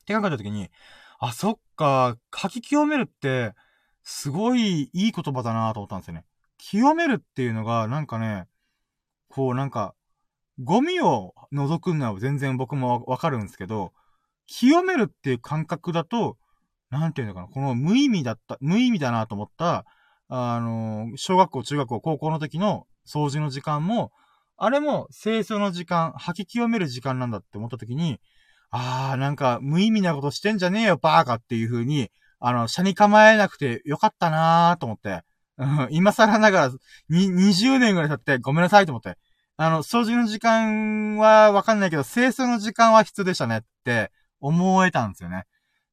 [0.07, 0.70] て考えたときに、
[1.18, 3.53] あ、そっか、吐き清めるって、
[4.03, 6.24] すごいいい言葉だなと思ったんですよね。
[6.59, 8.46] 清めるっていうのが、なんかね、
[9.28, 9.94] こうなんか、
[10.61, 13.92] ゴミを覗くのは全然僕もわかるんですけど、
[14.46, 16.36] 清めるっていう感覚だと、
[16.90, 19.84] なんていうのかな、この無意味だった、無意味だなと思った、
[20.28, 24.11] あのー、小学校、中学校、高校の時の掃除の時間も、
[24.57, 28.20] あれも清掃の時間、吐き清める時間なんだって思った時に、
[28.70, 32.11] あー、なんか無意味なことしてんじゃねえよ、バーカっていう風に、
[32.41, 35.22] あの、車に構えなくてよかったなーと思って、
[35.59, 36.72] うん、今更ながら、
[37.09, 39.16] に、20年ぐらい経ってごめんなさいと思って、
[39.57, 45.45] あの、掃除の時間はわかんないけど、清掃の時間は必要でしたねって思えたんですよね。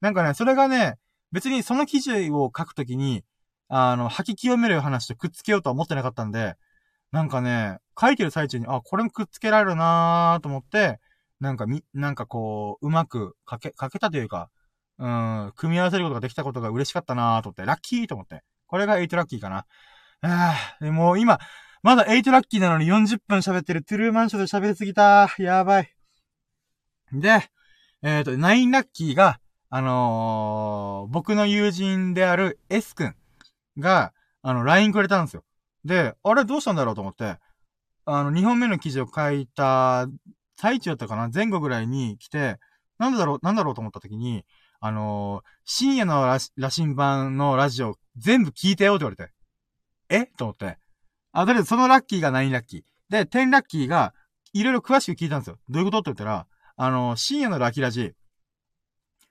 [0.01, 0.97] なんかね、それがね、
[1.31, 3.23] 別にその記事を書くときに、
[3.67, 6.55] あの、吐き清める話とくっつけようとは思ってなかったんで、
[7.11, 10.99] なんかね、書いてる最中に、あ、これもくっつけられるなーと思って、
[11.39, 14.49] なんかみ、なんかこう、うまく書け、書けたというか、
[14.97, 18.43] うん、組み合わせることができたことが嬉しかったなーと思って、ラッキーと思って。
[18.67, 19.65] これが8ラッキーかな。
[20.21, 21.39] ああ、もう今、
[21.83, 25.33] まだ8ラッキーなのに40分喋ってるトゥルーマンションで喋りすぎた。
[25.37, 25.95] やばい。
[27.11, 27.49] で、
[28.01, 29.39] えっ、ー、と、9ラッキーが、
[29.69, 33.15] あのー、僕の友人である S 君
[33.77, 35.43] が、あの、LINE くれたんですよ。
[35.83, 37.37] で、あれどうしたんだろうと思って、
[38.05, 40.07] あの、2本目の記事を書いた
[40.57, 41.29] 最中だったかな？
[41.33, 42.57] 前後ぐらいに来て、
[42.97, 44.45] なんだろう、なんだろうと思った時に、
[44.85, 49.33] あのー、深夜の羅針盤のラジオ全部聞いてよって言われて。
[50.09, 50.27] え？
[50.37, 50.77] と思って。
[51.31, 52.81] あ、とりあえずそのラッキーが9ラッキー。
[53.09, 54.13] で、10ラッキーが、
[54.53, 55.57] いろいろ詳しく聞いたんですよ。
[55.69, 55.97] どういうこと？
[55.97, 56.45] って言ったら、
[56.77, 58.13] あのー、深夜のラキラジ。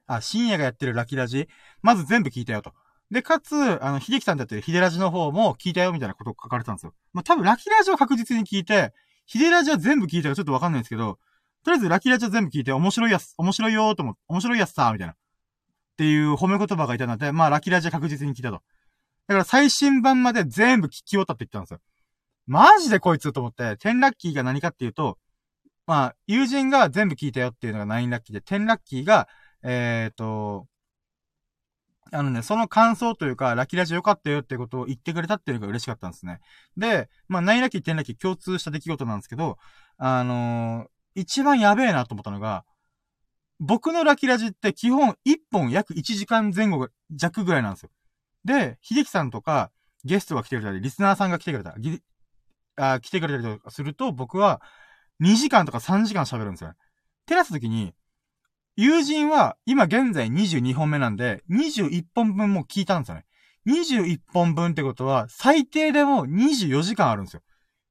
[0.09, 1.49] あ、深夜がやってるラキラジ。
[1.83, 2.73] まず全部聞いたよと。
[3.13, 6.95] で、かつ、あの、秀樹さんだってるヒデラジの方も聞いたよみたいなこと書かれたんですよ。
[7.13, 8.93] まあ、多分ラキラジを確実に聞いて、
[9.25, 11.21] ヒデラジは全部聞いたかちょっとわかんないんですけど、
[11.63, 15.15] とりあえずラキラジは全部聞いて面白いやつ、面白いよーと思って、面白いやつさーみたいな。
[15.95, 18.63] っていう褒め言葉がいたので、まあ、ラキラジは確実に聞いたと。
[19.27, 21.81] だから最新版まで全部聞き終わったって言ったんですよ。
[22.47, 25.19] マジでこいつと思って、10ラッキーが何かっていうと、
[25.87, 29.29] まあ、友人が全部聞いたよっていうのが9ラッキーで、10ラッキーが、
[29.63, 30.67] えっ、ー、と、
[32.13, 36.41] あのね、その感想というか、ラキラジ良かったよってことを言ってくれたっていうのが嬉しかったんですね。
[36.77, 39.59] で、まあ、ナイラッキー、テンラッキー共通した出来事なんですけど、
[39.99, 42.65] あのー、一番やべえなと思ったのが、
[43.67, 47.91] 僕のラキラジって基本1本約1時間前後弱ぐらいなんですよ。
[48.45, 49.71] で、秀樹さんとか
[50.05, 52.03] ゲストが来てくれたり、リスナーさんが来てくれたり、
[52.77, 54.61] あ来てくれたりとかすると、僕は
[55.23, 56.77] 2時間とか3時間喋るんですよね。
[57.27, 57.95] 照らすときに、
[58.77, 63.25] 友人は今現在22本目なんで、21本分も聞いたんですよね。
[63.67, 67.43] 21本分ってことは、最低でも24時間あるんですよ。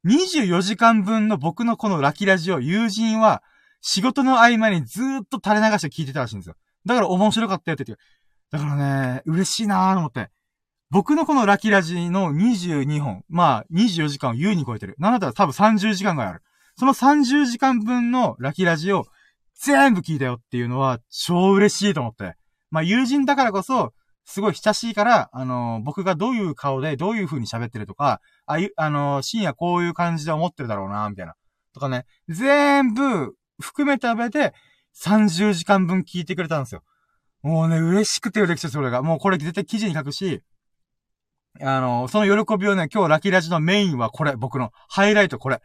[0.06, 3.42] 24時間分の僕のこのラキラジを友人は
[3.86, 6.56] 仕事の合間にずーっと垂れ流して聞いてたらしいんですよ。
[6.86, 8.04] だから面白かったよって言って。
[8.50, 8.76] だから
[9.16, 10.30] ね、嬉しいなーと思って。
[10.90, 14.96] 僕のこのラキラジの22本、まあ24時間を優に超えてる。
[15.00, 16.42] なんだったら多分30時間ぐらいある。
[16.78, 19.06] その30時間分のラキラジを
[19.56, 22.36] 全部聞いたよっていうのは超嬉しいと思って。
[22.72, 23.92] まあ友人だからこそ、
[24.24, 31.34] すごい親しいから、あのー、僕がどういう顔でどういう風に喋ってるとか、あゆ、あのー、深夜こういう感じで思ってるだろうな、みたいな。
[31.74, 34.54] とかね、全部含めた上で
[35.04, 36.84] 30時間分聞いてくれたんですよ。
[37.42, 39.02] もうね、嬉しくて嬉しいそれが。
[39.02, 40.42] もうこれ絶対記事に書くし、
[41.62, 45.60] あの、その喜びをね、今日ラキラジのメインはこれ、僕のハイライトこれ。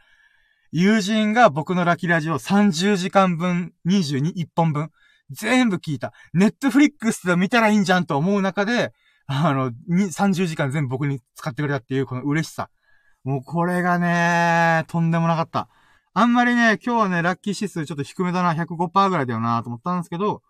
[0.71, 4.91] 友人が僕のラキラジを30時間分、22、1本分、
[5.31, 6.13] 全部聞いた。
[6.33, 8.91] ネットフリックスで見たらいいんじゃんと思う中で、
[9.25, 12.69] あの、30時間全部僕に使ってくれたっていうこの嬉しさ。
[13.23, 15.69] もうこれがね、とんでもなかった。
[16.19, 20.41] あんまりね、今日はね、ラッキー指数ちょっと低めだな、105%ぐらいだよなと思ったんですけど、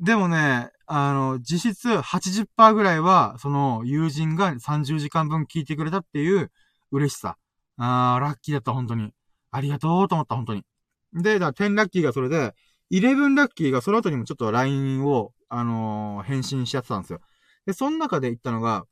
[0.00, 6.50] でもね、あの、実質80%ぐらいは、その友人が30時間分聞いてくれたっていう
[6.90, 7.38] 嬉しさ。
[7.76, 9.12] あー、ラッキーだった、本当に。
[9.52, 10.64] ありがとうと思った、本当に。
[11.12, 12.52] で、だから10ラッキーがそれで、
[12.90, 17.20] 11ラッキーがその後にもちょっと LINE を、あのー、返信しちゃってたんですよ。
[17.66, 18.84] で、その中で言ったのが、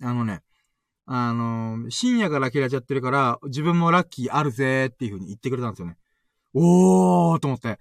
[0.00, 0.40] あのね、
[1.06, 5.96] あの、深夜がラキラジやってるから、自分もラッキーあるぜっていう風に言ってくれたんですよね。
[6.54, 7.78] おーと思って。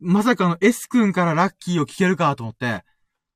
[0.00, 2.84] まさかの S 君からラッキーを聞けるかと思って。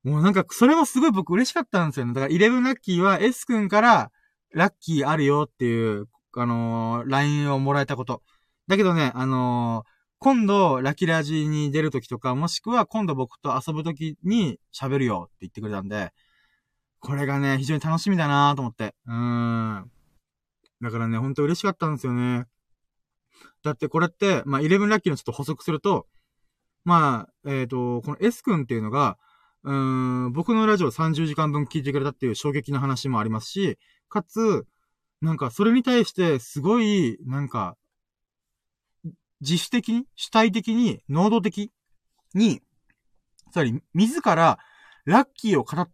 [0.03, 2.13] もうなんか、それもすごい僕嬉しかったんですよね。
[2.13, 4.11] だから11ラッキーは S 君から
[4.53, 8.21] ラッキーあるよっていう、あのー、LINE をもらえたこと。
[8.67, 9.89] だけどね、あのー、
[10.19, 16.11] 今度、ラキラジに出るときとか、もしくは今度僕と遊ぶときに喋るよって言ってくれたんで、
[16.99, 18.95] これがね、非常に楽しみだなと思って。
[19.05, 19.91] うーん。
[20.81, 22.45] だからね、ほんと嬉しかったんですよね。
[23.63, 26.07] だってこれって、まあ、11ラッキーのちょっと補足すると、
[26.85, 29.17] まあ、えっ、ー、と、この S 君っていうのが、
[29.63, 33.77] うーん、僕のラジオ30時間分聞いてくれたっていう衝撃の話もありますし、
[34.07, 34.65] かつ、
[35.21, 37.75] なんかそれに対してすごい、なんか、
[39.41, 41.71] 自主的に、主体的に、能動的
[42.33, 42.61] に、
[43.51, 44.59] つまり、自ら、
[45.05, 45.87] ラッキーを語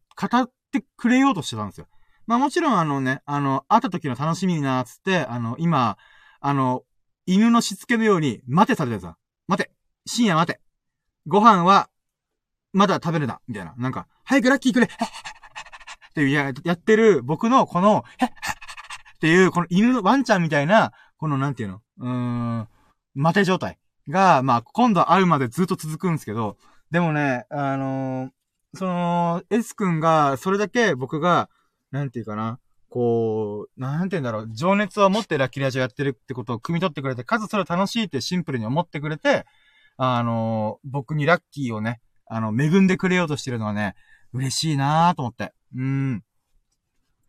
[0.79, 1.87] ってくれようとしてたんですよ。
[2.27, 5.97] まあもちろんあのね、あの、会った時の楽しみにな、つって、あの、今、
[6.39, 6.83] あの、
[7.25, 9.17] 犬のしつけのように、待てされてさ、
[9.47, 9.71] 待て。
[10.05, 10.59] 深夜待て。
[11.27, 11.89] ご飯は、
[12.73, 13.39] まだ食べるな。
[13.47, 13.73] みたいな。
[13.77, 14.87] なんか、早くラッキーくれ。
[14.89, 18.05] っていうや、やってる僕のこの、
[19.15, 21.81] っていう、この犬のワンちゃんみたいな、このなんていうの？
[21.99, 22.09] うー
[22.61, 22.67] ん、
[23.15, 26.57] 待て状態が、まあ、今度会うまでずっと続くんですけど、
[26.91, 28.29] でもね、あのー、
[28.75, 31.49] その、S 君が、それだけ僕が、
[31.91, 32.59] なんていうかな、
[32.89, 39.45] こう、なんて言うんだろう、情熱を持ってラッキーラジオやってるってことを汲み取ってくれて、かつそれを楽しいってシンプルに思ってくれて、
[39.97, 43.95] あの、僕にラッキーをね、あの、恵んでくれようとしてるのはね、
[44.33, 45.53] 嬉しいなーと思って。
[45.75, 46.23] うん。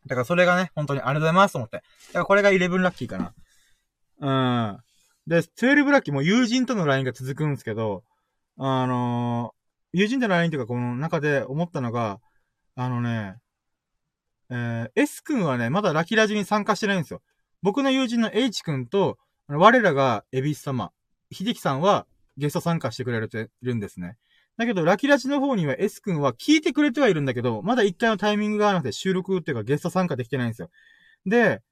[0.07, 1.77] だからそれがね、本当にありがとうございますと思って。
[1.77, 1.83] だ
[2.13, 3.35] からこれが11ラッキーかな。
[4.21, 4.31] う
[4.75, 4.79] ん。
[5.27, 8.05] で、12ラッキーも友人との LINE が続くんですけど、
[8.59, 9.53] あの、
[9.93, 12.21] 友人との LINE というかこの中で思ったのが、
[12.75, 13.37] あのね、
[14.51, 17.23] えー、S 君はね、まだラキラジに参加してないんですよ。
[17.63, 19.19] 僕の友人の H 君と、
[19.49, 20.93] 我らがエビス様、
[21.31, 22.07] 秀樹さんは
[22.37, 24.17] ゲスト参加してくれてるんですね。
[24.57, 30.71] だけど、ラキラジの方には S 君は聞いてくれてはいるんだけど、まだ一回のタイミングが合わなくて収録っていうかゲスト参加できてないんですよ。
[31.27, 31.63] で、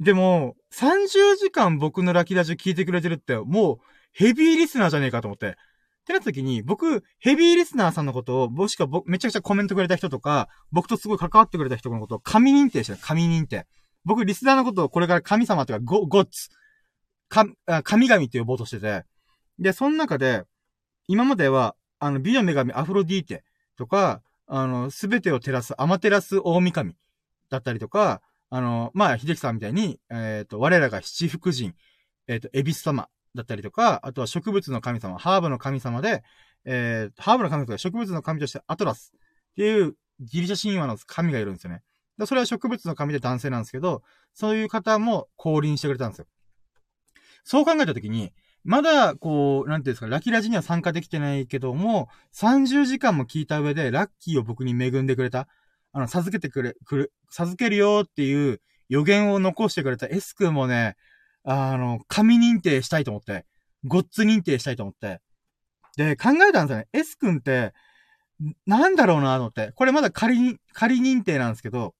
[0.00, 3.78] でも、30時間僕のラキラジ聞いてくれてるって、もう、
[4.12, 5.56] ヘビーリスナーじゃねえかと思って。
[6.02, 12.98] ってなった時に、僕、ヘビーリスナーさんのことを、もしくは僕、めちゃくちゃコメントくれた人とか、僕とすごい関わってくれた人のことを神認定してる。
[13.00, 13.66] 神認定。
[14.04, 16.48] 僕、リスナーのことをこれから神様とか、ゴ、ゴッツ、
[17.28, 19.04] 神、神々って呼ぼうとしてて。
[19.60, 20.42] で、その中で、
[21.06, 23.44] 今までは、あの、美の女神アフロディーテ
[23.76, 26.96] とか、あの、すべてを照らすアマテラス大神
[27.48, 31.74] だったりとか、あの、まあ、秀樹さんみたいに、えっ、ー、と、我らが七福神、
[32.26, 36.22] えっ、ー、と、エビス様だったりとか、あとは植物の神様、ハーブの神様で、
[36.64, 41.82] えー、ハーブの神とか植物の神としてアトラスっていうギリシャ神話の神がいるんですよね。
[42.18, 44.02] でそれは植物の神で男性なんですけど、
[44.34, 46.26] そういう方も降臨してくれたんですよ。
[47.44, 48.32] そう考えたときに、
[48.64, 55.48] まだ、こう、なんていうんですか、ラキラジには参加できてないけども、30時間も聞いた上で、ラッキーを僕に恵んでくれた。
[55.92, 60.96] あの、授けてくれ、くる、授けるよっていう予言を残してくれた S 君もね、
[61.44, 63.46] あの、神認定したいと思って、
[63.84, 65.20] ゴッツ認定したいと思って。
[65.96, 66.88] で、考えたんですよね。
[66.92, 67.72] S 君って、
[68.66, 69.72] なんだろうなと思って。
[69.74, 71.94] これまだ仮、仮認定なんですけど、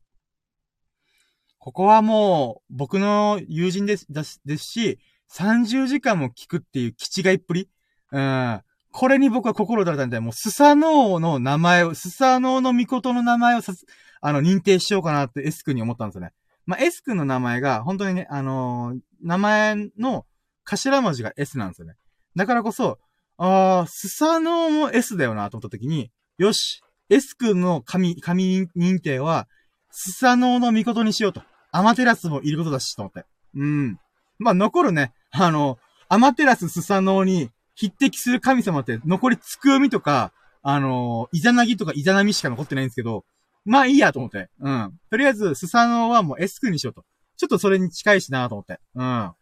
[1.59, 4.99] ここはもう、僕の友人です、ですし、
[5.33, 7.69] 30時間も聞くっていう気違いっぷり
[8.13, 8.63] うん。
[8.93, 13.87] これに僕は心打たれたんで、もうスサノオの名前を、スサノオの御事の名前をさす
[14.21, 16.33] あの、認定しようかなって S 君に思ったんですよね。
[16.67, 20.27] まあ、S 君の名前が、本当にね、あのー、名前の
[20.65, 21.95] 頭文字が S なんですよね。
[22.37, 22.99] だからこそ、
[23.39, 29.49] あー、スサノオも S だよなと思った時に、よし、S 君の神、神認定は、
[29.91, 31.43] スサノオの御事にしようと。
[31.71, 33.25] アマテラスもいることだし、と思って。
[33.55, 33.99] うん。
[34.39, 43.25] まあ、残るね、あの、アマテラススサノオに匹敵する神様って残りつくみとか、あの、イザナギとかイザナミしか残ってないんですけど、
[43.65, 44.49] まあいいやと思って。
[44.61, 44.99] うん。
[45.11, 47.05] とりあえず、スサノオはもう S 君にしようと。
[47.43, 48.79] ちょっとそれに近いしなと思って。
[48.95, 49.33] うん。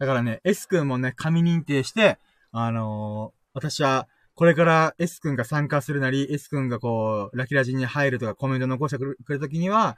[0.00, 2.18] だからね、S 君もね、神認定して、
[2.50, 9.96] あのー、私は、これから S 君が参加するなり、S 君がこう、ラキラジに入るとかコメント残してくるときには、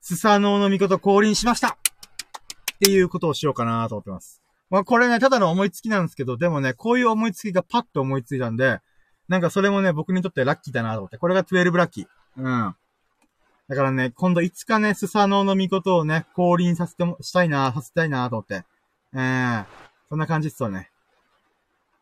[0.00, 1.72] スサノオの御事降臨しましたっ
[2.78, 4.40] ていうことをしようかなと思ってます。
[4.70, 8.80] まあこれね、ただの思いつきなんですけど、でもね、こういう思いつきがパッと思いついたんで、
[9.28, 11.18] なんかそれもね、僕にとってラッキーだなと思って。
[11.18, 12.06] これが12ラッキー。
[12.36, 12.74] うん。
[13.70, 18.64] だからね、今度いつかね、スサノオの御事をね、降臨させても、したいな、させたいなと思って。
[19.14, 19.64] えー、
[20.08, 20.90] そんな感じっすよね。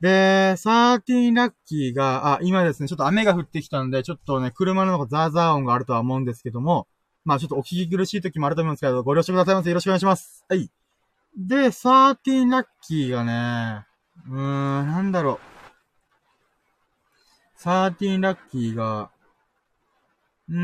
[0.01, 6.89] で、13ラッキーが、あ、今ですね、ちょっと雨が降ってきたんで、ちょっとね、車の中ザーザー音があるとは思うんですけども、
[7.27, 9.69] まあちょっとお聞き苦しい時もあると思うんですけど、ご了承くださいませ。
[9.69, 10.47] よろしくお願いします。
[10.49, 10.71] はい。
[11.37, 13.87] で、13ラッキーがね、
[14.27, 14.35] うー
[14.85, 15.39] ん、なんだろ
[17.59, 17.61] う。
[17.61, 19.11] 13ラッキーが、
[20.51, 20.59] うーん、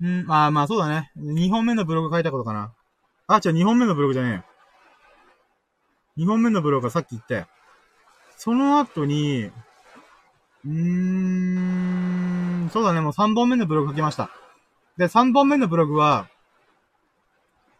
[0.00, 1.12] うん、あまあそうだね。
[1.16, 2.72] 2本目のブログ書いたことかな。
[3.28, 4.44] あ、違う、2本目のブログじゃね
[6.18, 6.22] え。
[6.22, 7.46] 2本目のブログがさっき言って、
[8.36, 9.50] その後に、
[10.66, 10.70] うー
[12.66, 14.30] ん、そうだね、もう3本目のブログ書きました。
[14.96, 16.28] で、3本目のブログは、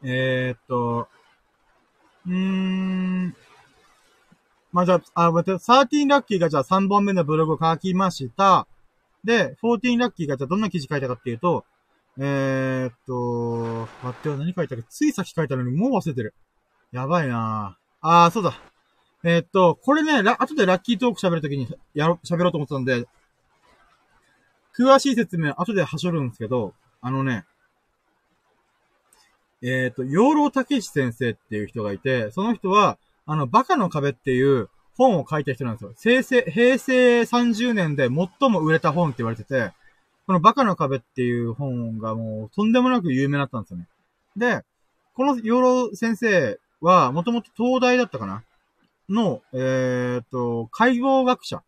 [0.02, 1.08] えー、っと、
[2.26, 3.34] うーん、
[4.72, 8.66] まあ、じゃあ、あ、待って、13ラッキーがじゃあ3本目のブログを書きました。
[9.24, 11.64] で、14ラッキーがじゃあどんな記事書いたかっていうと、
[12.18, 16.34] えー、っと、待ってよ、何書いたかついさっき書いたのにもう忘れてる。
[16.92, 18.60] やばいなあー、そうだ。
[19.24, 23.08] えー、っと、これね、後でラッキートーク喋るときにやろ、喋ろうと思ってたんで、
[24.78, 27.44] 詳しい説明後ではしょるんですけど、あのね、
[29.62, 35.92] えっ、と、養老武史先生っていう人がいて、その人は、あの、バカの壁っていう本を書いた人なんですよ。
[35.96, 39.72] 平成、平成30年で最も売れた本って言われてて、
[40.26, 43.86] このバカの壁っていう本がもうとんでもなく有名だったんですよね。
[44.36, 44.64] で、
[45.14, 48.42] この養老先生は、もともと東大だったかな？
[49.08, 51.62] の、えっ、と、解剖学者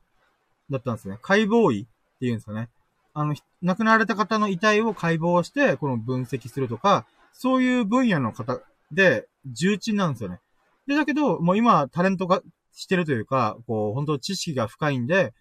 [0.71, 1.19] だったんですね。
[1.23, 2.69] 解剖医っていうんですかね。
[3.15, 8.61] あの、亡くなられた方の遺体を解剖して、この分析するとか、そういう分野の方
[8.93, 10.41] で、重鎮なんですよね。
[10.87, 12.43] で、だけど、もう今、タレントが
[12.77, 15.33] してるというか、こう、本当知識が深いんで、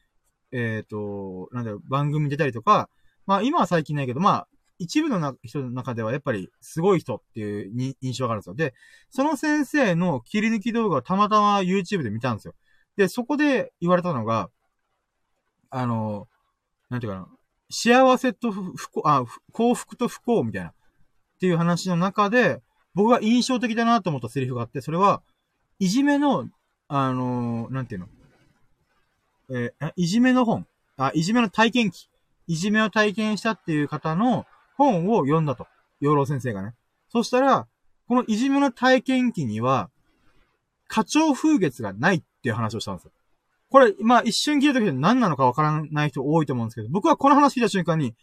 [0.52, 2.90] えっ、ー、と、なんだろう、番組出たりとか、
[3.28, 8.56] まあ今は最近ないけど、まあ、一部の人の中ではやっぱりすごい人っていう印象があるんですよ。
[8.56, 8.74] で、
[9.10, 12.56] その先生の切り抜き動画をたまたま YouTube で見たんですよ。
[12.98, 14.50] で、そこで言われたのが、
[15.70, 16.28] あの、
[16.90, 17.28] なんていうかな、
[17.70, 20.70] 幸せと不幸、あ、幸福と不幸みたいな。
[20.70, 20.74] っ
[21.40, 22.62] ていう話の中で、
[22.94, 25.22] 僕が印象的だなと思ったセリフがあって、それは、
[25.80, 26.48] いじめの、
[26.88, 28.08] あのー、なんていうの？
[29.50, 30.66] えー、いじめの本。
[30.98, 32.10] あ、いじめの体験記。
[32.48, 34.46] いじめを体験したっていう方の
[34.78, 35.68] 本を読んだと。
[36.00, 36.74] 養老先生がね。
[37.10, 37.68] そしたら、
[38.08, 39.90] このいじめの体験記には、
[40.88, 43.12] 花鳥風月がないっていう話をしたんですよ。
[43.72, 48.14] これ、まあ一瞬聞いた時に何なのかわからない人多いと思うんですけど、僕はこの話聞いた瞬間に、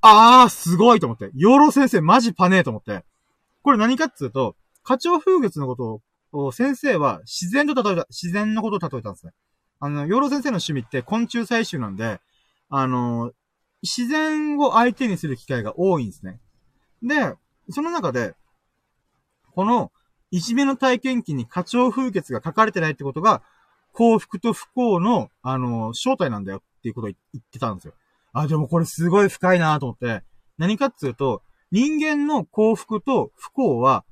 [0.00, 1.30] あー、すごいと思って。
[1.34, 3.04] 養老先生マジパネーと思って。
[3.62, 6.00] これ何かっつうと、花鳥風月のことを、
[6.52, 9.32] 先生は自然と例えた、自然のことを例えたんですね。
[9.80, 12.20] あの、養老先生の趣味って昆虫採集なんで、
[12.70, 13.32] あの、
[13.82, 16.40] 自然を相手にする機会が多いんですね。
[17.02, 17.34] で、
[17.70, 18.34] その中で、
[19.54, 19.90] この、
[20.30, 23.42] いじめの体験記に花鳥風月が書かれてないってことが、
[23.92, 27.94] 幸福と不幸の、あの、正体なんだよっていうことを言ってたんですよ。
[28.32, 30.22] あ、でもこれすごい深いなと思って。
[30.56, 34.04] 何かっていうと、人間の幸福と不幸は、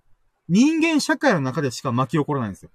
[0.51, 2.71] 人間社会の中でしか巻き起こらないんですよ。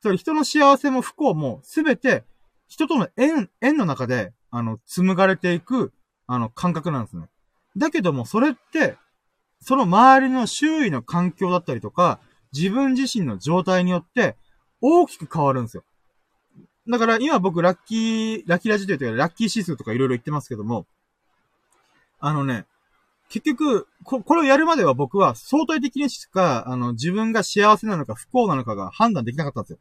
[0.00, 2.24] つまり人の幸せも不幸もすべて
[2.70, 5.92] 人との縁、縁の中で、あの、紡がれていく、
[6.28, 7.26] あの、感覚なんですね。
[7.76, 8.96] だけども、それって、
[9.60, 12.20] その周りの周囲の環境だったりとか、
[12.52, 14.36] 自分自身の状態によって、
[14.80, 15.82] 大きく変わるんですよ。
[16.88, 20.86] だから今僕ラッキー、ラッキーラジというかラッキー指数とかいろいろ言ってますけども、
[22.20, 22.66] あのね、
[23.30, 29.78] 結局、こ、これをやるまでは僕は相対的にしか、あの、自分が幸せなのか不幸なのかが判断できなかったんですよ。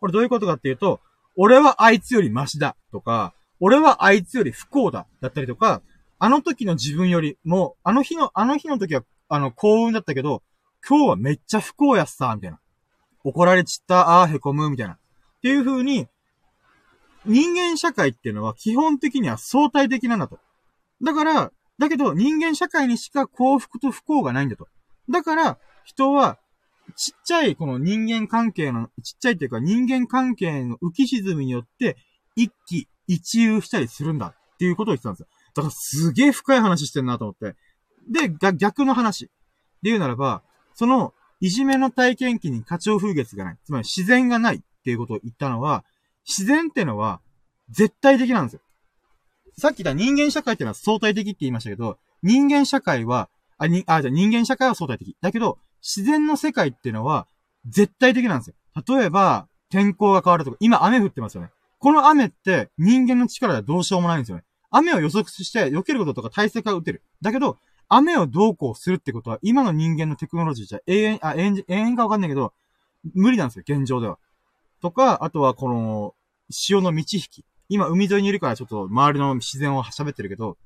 [0.00, 1.00] これどういうことかっていうと、
[1.34, 5.80] 俺はあいつよりマシだとか、俺はあいつより不幸だだったりとか、
[6.18, 10.42] あの時の自分よりも、あの日の、あの日の時は、あの、幸運だったけど、
[10.86, 12.60] 今日はめっちゃ不幸やっさ、みたいな。
[13.24, 14.94] 怒られちった、ああ、へこむ、みたいな。
[14.94, 14.98] っ
[15.40, 16.06] ていう風に、
[17.24, 20.38] 人間社会っていうのは基本的には相対的なんだと。
[21.02, 24.66] だから、だけど人間社会にしか幸福と不幸がないんだと。
[25.08, 26.38] だから、人は
[26.96, 31.96] ちっちゃいこの人間関係の、ちっちゃいっていうか人間関係の浮き沈みによって、
[32.36, 35.26] 一喜一憂したりするんだっていうことを言ってたんですよ。
[35.54, 37.56] だからすげえ深い話してんなと思って。
[38.10, 39.26] で、逆の話。
[39.82, 40.42] で言うならば、
[40.74, 43.58] その、いじめの体験期に過剰風月がない。
[43.64, 45.84] つまり自然がないっていうことを言ったのは、
[46.26, 47.20] 自然ってのは
[47.70, 48.60] 絶対的なんですよ。
[49.58, 53.28] さっき言った人間社会っていうのは相対的って言いましたけど、人間社会は、
[53.58, 55.16] あ、に、あ、じゃ人間社会は相対的。
[55.20, 57.26] だけど、自然の世界っていうのは、
[57.68, 58.54] 絶対的なんですよ。
[58.98, 61.50] 例えば、天候が変わるとか、今雨降ってますよね。
[61.78, 64.44] この雨って人間の力ではどうしようもないんですよね。
[64.70, 67.02] 雨を予測して避けることとか対策が打てる。
[67.20, 72.52] だけど、雨をどうこうするってことは、今の人間のテクノロジーじゃ永遠、あ、永遠、永遠かわかんないけど、
[73.14, 74.18] 無理なんですよ、現状では。
[74.80, 76.14] とか、あとはこの、
[76.50, 77.44] 潮の満ち引き。
[77.68, 80.56] 今、海沿いにいるからちょっと周りの自然を喋ってるけど、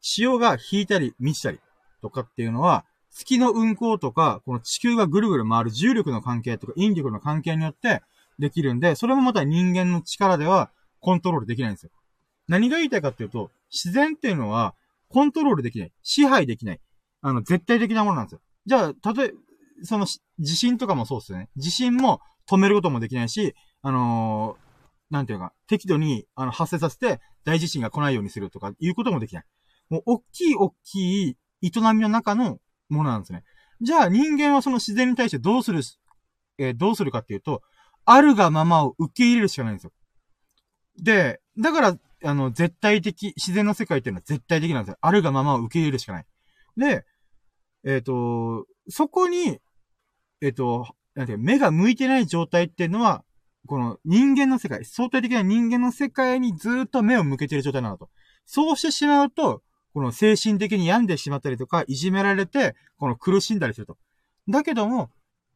[0.00, 1.60] 潮が引いたり満ちたり
[2.00, 8.02] とかっていうのは、月の運行とか、この地球がぐるぐる回る重力の関係とか引力の関係によって
[8.38, 10.70] できるんで、それもまた人間の力では
[11.00, 11.90] コントロールできないんですよ。
[12.48, 14.74] 何が言いたいかっていうと、自然っていうのは
[15.08, 15.92] コントロールできない。
[16.02, 16.80] 支配できない。
[17.20, 18.40] あの、絶対的なものなんですよ。
[18.66, 19.32] じゃあ、たとえ、
[19.82, 20.06] その、
[20.38, 21.48] 地震とかもそうっすよね。
[21.56, 24.56] 地震も止めることもできないし、あの、
[25.10, 29.44] なんていうか、適度に、あの、発生させて、大地震が来ないようにするとか、いうこともできない。
[29.88, 32.58] もう、大きい大きい営みの中の
[32.88, 33.44] ものなんですね。
[33.80, 35.80] じゃあ人間はその自然に対してどうする、
[36.58, 37.62] えー、どうするかっていうと、
[38.04, 39.92] あるがままを受け入れるしかないんですよ。
[41.02, 44.98] で、だから、あの、絶対的、自然の世界っていうのは絶対的なんですよ。
[45.00, 46.26] あるがままを受け入れるしかない。
[46.76, 47.04] で、
[47.84, 49.58] えっ、ー、と、そこに、
[50.42, 53.24] えっ、ー、と、なんていう目が向いてない状態っていうのは、
[53.66, 58.08] この人間の世界、相対的な人間の世界にずっと目を向けている状態なのと。
[58.44, 63.96] そうしてしまうと、この精神的に病んでしまったりとか、いじめられて、この苦しんだりすると。
[64.48, 65.10] だけども、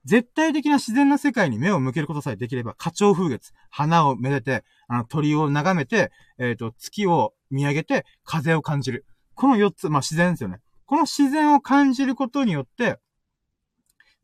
[0.04, 9.06] 絶対的な自然な世界に目を向けることさえできれば、花鳥風月、花をめでて、あの鳥を眺めて、えっ、ー、と、月を見上げて、風を感じる。
[9.34, 10.58] この4つ、まあ自然ですよね。
[10.84, 12.98] この自然を感じることによって、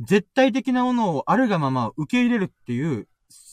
[0.01, 3.07] 絶対的なものをあるがまま受け入れるっていう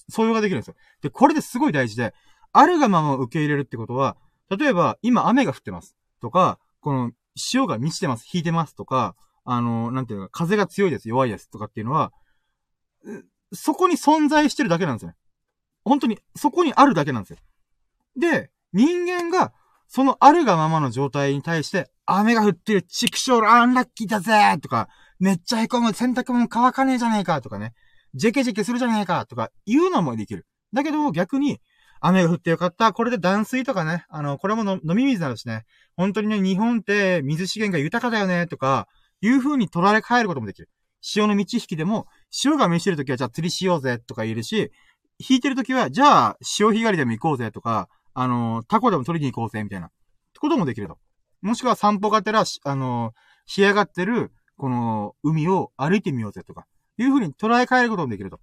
[0.09, 0.75] 素養ができるんですよ。
[1.01, 2.13] で、これですごい大事で、
[2.53, 4.17] あるがまま受け入れるってことは、
[4.49, 5.95] 例えば、今雨が降ってます。
[6.21, 12.11] とか、この、潮が満ちてます、引いてますとか、あの、なんていうか、風が強いです、弱いですとかっていうのは、
[13.53, 15.15] そこに存在してるだけなんですよね。
[15.85, 17.37] 本当に、そこにあるだけなんですよ。
[18.17, 19.53] で、人間が、
[19.87, 24.89] そのあるがままの状態に対して、雨が降ってる、チクショーアンラッキーだぜとか、
[25.19, 27.73] めっちゃ凹む、洗濯物乾かねえじゃねえかとかね、
[28.13, 30.45] ジェケジェケするじゃねえかとか、言うのもできる。
[30.73, 31.59] だけど逆に、
[31.99, 32.93] 雨が降ってよかった。
[32.93, 34.05] これで断水とかね。
[34.09, 35.63] あの、これも飲み水なるしね。
[35.95, 38.87] 本当にね、日本って水資源が豊かだよね、とか、
[39.21, 40.69] いう風に捉え変えることもできる。
[41.01, 44.71] 潮の満ち引きでも、潮が満ちてるときはじゃあ釣りしようぜ、とか言えるし、
[45.19, 49.87] 引いてるときは、じゃあ、潮干狩りでも行こうぜ、とか、あの、タコでも取りに行こうぜ、みたいな。
[49.87, 50.97] ってこともできると。
[51.41, 53.13] もしくは散歩がてら、あの、
[53.45, 56.65] 干上がってる、この、海を歩いてみようぜ、とか、
[56.97, 58.39] いう風に捉え変えることもできると。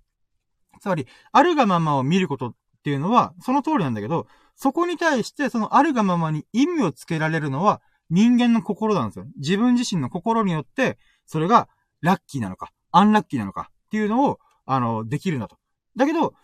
[0.80, 4.26] つまり、あるがままを見ることっていうのは、その通りなんだけど、
[4.56, 7.80] そこに対して、そのあるがままに意味をつけられるのは、
[8.10, 9.26] 人間の心なんですよ。
[9.36, 11.68] 自分自身の心によって、それが、
[12.00, 15.56] ラッキーなのか、アンラッキーなのかっていうのを、あの、できるんだと。
[15.96, 16.34] だけど、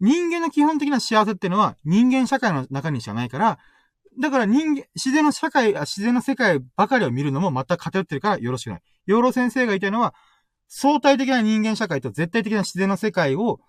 [0.00, 3.58] 人間の基本的な幸せっていうのは、人間社会の中にしかないから、
[4.20, 8.82] だから人間、自然の社会、自然の世界ばかりを見るのもまた偏ってるからよろしくない。
[9.06, 10.14] 養老先生が言いたいのは、
[10.74, 13.60] 相対的な人間社会と絶対的な自然の世界を、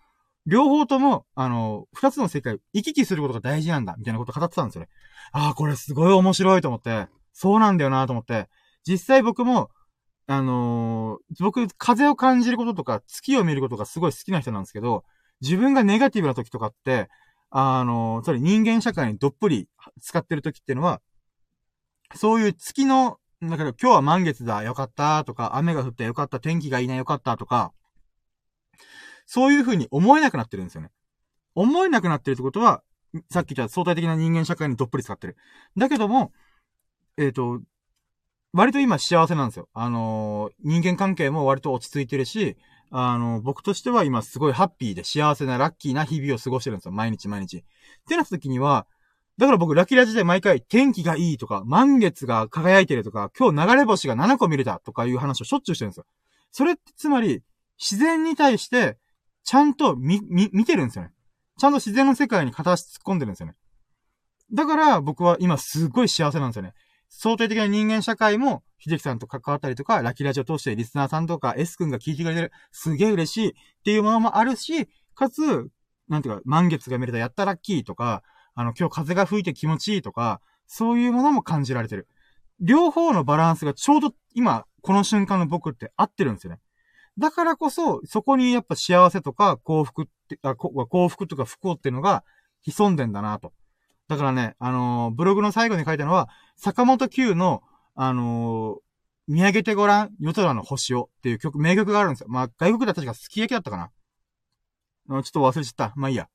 [0.46, 4.90] 両方とも、あの、二つの世界を行き来することが大事なんだ、みたいなことを語ってたんですよね。
[5.34, 8.48] ああ、これすごい面白いと思って、そうなんだよなと思って、
[8.88, 9.70] 実際僕も、
[10.28, 15.04] あのー、僕、風を感じることとか、月を見ることがすごい好きな人なんですけど、
[15.42, 17.10] 自分がネガティブな時とかって、
[17.50, 19.68] あのー、それ人間社会にどっぷり
[20.02, 21.02] 使ってる時っていうのは、
[22.16, 23.18] そういう月の、
[23.50, 27.74] だから今日は満月だ、よかったとか、雨が降ってよかった、天気がいいな、よかったとか、
[29.26, 30.92] そういう風に思えなくなってるんですよね。
[31.56, 32.84] 思えなくなってるってことは、
[33.30, 35.38] さっき言った相対的な人間社会にどっぷり使ってる。
[35.78, 36.32] だけども、
[37.18, 37.62] えっ、ー、と、
[38.54, 39.68] 割と今幸せなんですよ。
[39.74, 42.58] あのー、人間関係も割と落ち着いてるし、
[42.92, 46.92] あのー、僕としては今すごいハッピーで幸せなラッキーな日々を過ごしてるんですよ。
[46.92, 47.58] 毎日毎日。
[47.58, 47.62] っ
[48.08, 48.86] てなった時には、
[49.38, 56.06] だから僕ラキラジで毎回天気がいいとか、満月が輝いてるとか、今日流れ星が7個見れたとかいう話をしょっちゅうしてるんですよ。
[56.52, 57.42] それってつまり、
[57.80, 58.98] 自然に対して、
[59.44, 61.12] ちゃんと見、見、見てるんですよね。
[61.58, 63.56] ちゃんと自然の世界に片足突っ込んでるんですよね。
[64.54, 66.74] だから僕は今すっごい幸せなんですよね。
[67.10, 73.52] 相対的な人間社会も、秀樹さんと関わったりとか、ラキラジオ通してリスナーさんとか S 君が聞いてくれてる、すげえ嬉しいっ
[73.84, 75.70] ていうものもあるし、かつ、
[76.08, 78.24] なんていうか、満月が見れたやったラッキーとか、
[78.56, 82.08] あの、今日風が吹いて気持ちいいとか、そういうものも感じられてる。
[82.60, 86.60] 両方のバランスがちょうど今、この瞬間の僕って合ってるんですよね。
[87.18, 92.24] だからこそ、そこにやっぱ幸せとか幸福って、あ幸福とか不幸っていうのが
[92.62, 93.54] 潜んでんだなと。
[94.08, 97.62] だからね、あのー、ブログの最後に書いたのは、坂本九の、
[97.96, 98.80] あのー、
[99.28, 102.28] 見上げてごらん、夜空の星をっていう曲、名曲があるんですよ。
[102.30, 103.92] まあ、外国では確かすき焼きだったかな。
[105.08, 105.94] ちょっと忘れちゃった。
[105.96, 106.28] まあいいや。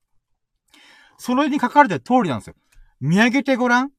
[1.18, 2.54] それに書かれてる通りなんですよ。
[3.00, 3.90] 見上げてごらん。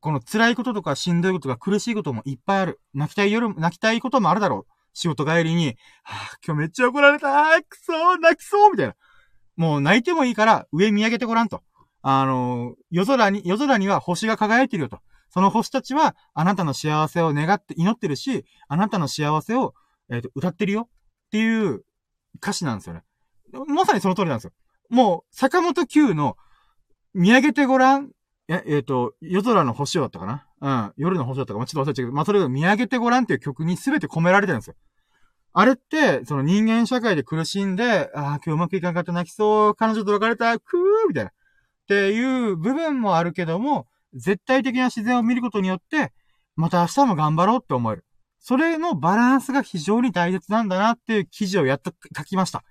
[0.00, 2.80] この辛いこととかしんどいこととか苦しいこともいっぱいある。
[2.94, 4.72] 泣きたい夜、泣きたいこともあるだろう。
[4.94, 7.28] 仕事帰りに、はぁ、今日めっちゃ怒られた
[7.62, 8.94] くそー泣きそうみたいな。
[9.56, 11.62] もう泣いてもいいから上見上げてごらんと。
[12.02, 15.00] あの、夜空に、夜空には星が輝いてるよと。
[15.28, 19.74] その星たちは、あなたの幸せを願って、祈ってるし、あなたの幸せを、
[20.10, 21.84] えっ、ー、と、歌ってるよっていう
[22.36, 23.02] 歌詞なんですよね。
[23.68, 24.52] まさにその通りなんですよ。
[24.90, 26.36] もう、坂本九の、
[27.14, 28.10] 見上げてごらん、
[28.48, 30.46] え、えっ、ー、と、夜空の星だったかな？
[30.60, 30.92] うん。
[30.96, 34.74] 夜の星だったかまあ、ちょっと忘れちゃうけど、まあ、それを見上げてごらんっていう曲に全て込められてるんですよ。
[35.52, 41.30] あれって、その人間社会で苦しんで、ああ、今日うまくいかなかった泣きそう、彼女と別れた、くーみたいな。
[41.30, 41.32] っ
[41.88, 46.12] ていう部分もあるけども、絶対的な自然を見ることによって、
[46.56, 48.04] また明日も頑張ろうって思える。
[48.38, 52.64] それのバランスが非常に大切なんだなっていう記事をやっと書きました。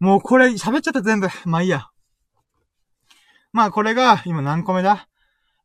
[0.00, 1.28] もうこれ喋っちゃった全部。
[1.44, 1.88] まあいいや。
[3.52, 5.08] まあこれが今何個目だ？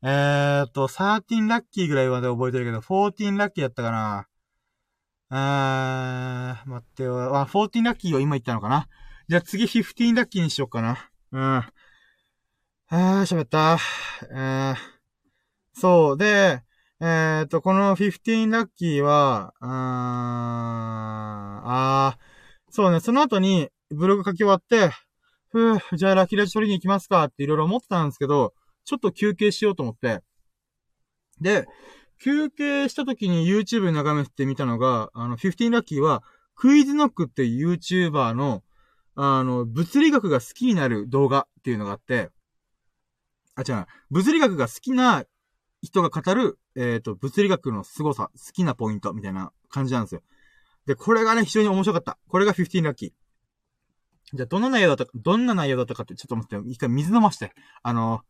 [0.02, 4.26] えーっと、13ラッキーぐらいまで覚えてるけど、14ラッキーやったかな
[5.30, 7.36] あー、待ってよ。
[7.38, 8.88] あ、14ラッキーを今言ったのかな？
[9.28, 10.98] じゃあ次15ラッキーにしよっかな。
[11.32, 11.40] うん。
[11.40, 13.78] あー、喋った。
[14.30, 14.76] えー、
[15.72, 16.18] そう。
[16.18, 16.62] で、
[17.00, 24.90] えっ、と、この15ラッキーは、あー、あー、そうね、その後にブログ書き終わって、
[25.48, 28.52] ふぅ、じゃあラッキーラジ取りに行きますかっていろいろ思ってたんですけど、
[28.84, 30.20] ちょっと休憩しようと思って。
[31.40, 31.66] で、
[32.20, 36.22] 休憩した時に YouTube 眺めてみたのが、あの、15ラッキーは、
[36.54, 38.62] クイズノックっていう YouTuber の、
[39.16, 42.30] あの、物理学が好きになる動画っていうのがあって、
[43.56, 43.86] あ、違う。
[44.10, 45.24] 物理学が好きな
[45.82, 50.22] 人が語る、えっ、ー、と、物理学の凄さ、好きなポイントみたいな感じなんですよ。
[50.86, 52.18] で、これがね、非常に面白かった。
[52.28, 53.23] これが15ラッキー。
[54.34, 57.52] じゃあ、どんな内容だったか、どんな内容だったかって、ちょっと待って、一回水飲まして。
[57.82, 58.22] あの、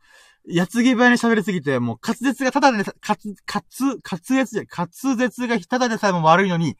[0.46, 3.64] やつぎ早に喋りすぎて、もう滑舌がただで、滑、滑、
[4.02, 6.76] 滑舌で、滑舌がただでさえも悪いのに、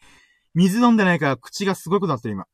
[0.54, 2.46] 水飲んでないから口がすごいことなってる、今。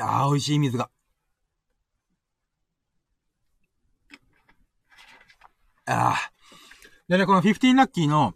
[0.00, 0.90] ああ、美味しい水が。
[5.86, 6.32] ああ。
[7.08, 8.34] でね、この15ラッキーの、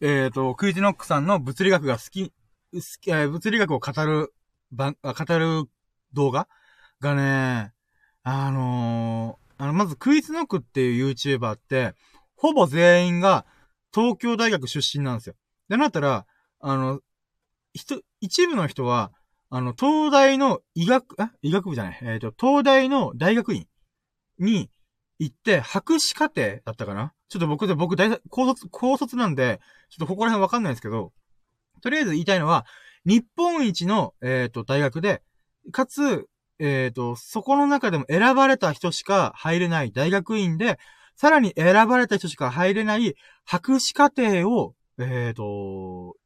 [0.00, 2.32] えっ、ー、と、クイズノックさんの物理学が好き、
[2.72, 4.32] 物理学を語る、
[4.70, 5.64] ば、語る
[6.12, 6.48] 動画
[7.00, 7.72] がね、
[8.22, 11.94] あのー、あの、まずクイズノックっていう YouTuber って、
[12.36, 13.44] ほぼ全員が
[13.94, 15.34] 東京大学出身なんですよ。
[15.68, 16.26] で、なったら、
[16.60, 17.00] あの、
[17.74, 19.12] 人、一部の人は、
[19.50, 23.66] あの、東大の医学、あ医学部じゃない、えっ、ー、と、東大の大学院
[24.38, 24.70] に、
[25.18, 27.12] 行って、博士課程だったかな？
[27.28, 31.12] ちょっと僕で、僕大、高卒、高卒なんで、ちょっとここら辺わかんないですけど、
[31.82, 32.64] とりあえず言いたいのは、
[33.04, 35.22] 日本一の、えっ、ー、と、大学で、
[35.72, 36.28] かつ、
[36.58, 40.78] えっ、ー、と、そこの中でも選ばれた人しか入れない大学院で、
[41.16, 43.14] さらに選ばれた人しか入れない
[43.44, 46.16] 博士課程をえっ、ー、と、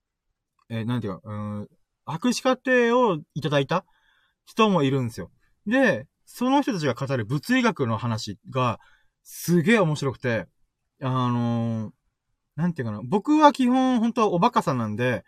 [0.68, 1.68] えー、なんていうか、うん、
[2.04, 3.84] 博士課程をいただいた
[4.44, 5.30] 人もいるんですよ。
[5.66, 8.80] で、その人たちが語る物理学の話が、
[9.22, 10.46] すげえ面白くて、
[11.00, 11.92] あのー、
[12.56, 13.00] なんていうかな。
[13.04, 15.24] 僕は基本、本当はおバカさんなんで、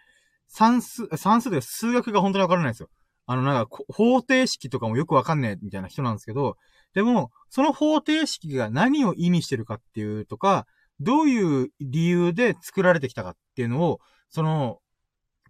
[0.49, 2.89] 算数、算数で数学が本当にわからないんですよ。
[3.27, 6.57] あの、なんか、方程式とかもよくわかんねえみたいな人なんですけど、
[6.95, 10.67] でも、その方程式が何を意味してるかっていうとか、
[11.01, 14.81] どういう理由で作られてきたかっていうのを、その、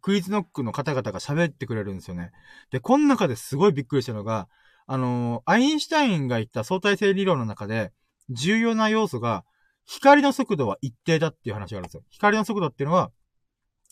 [0.01, 2.32] クイズノックの方々が喋ってくれるんですよね。
[2.70, 4.49] で、この中ですごいびっくりしたのが、
[4.90, 7.92] あのアインシュタインが言った相対性理論の中で、
[8.30, 9.44] 重要な要素が、
[9.84, 12.03] 光の速度は一定だっていう話があるんですよ。
[12.11, 13.11] 光の速度っていうのは、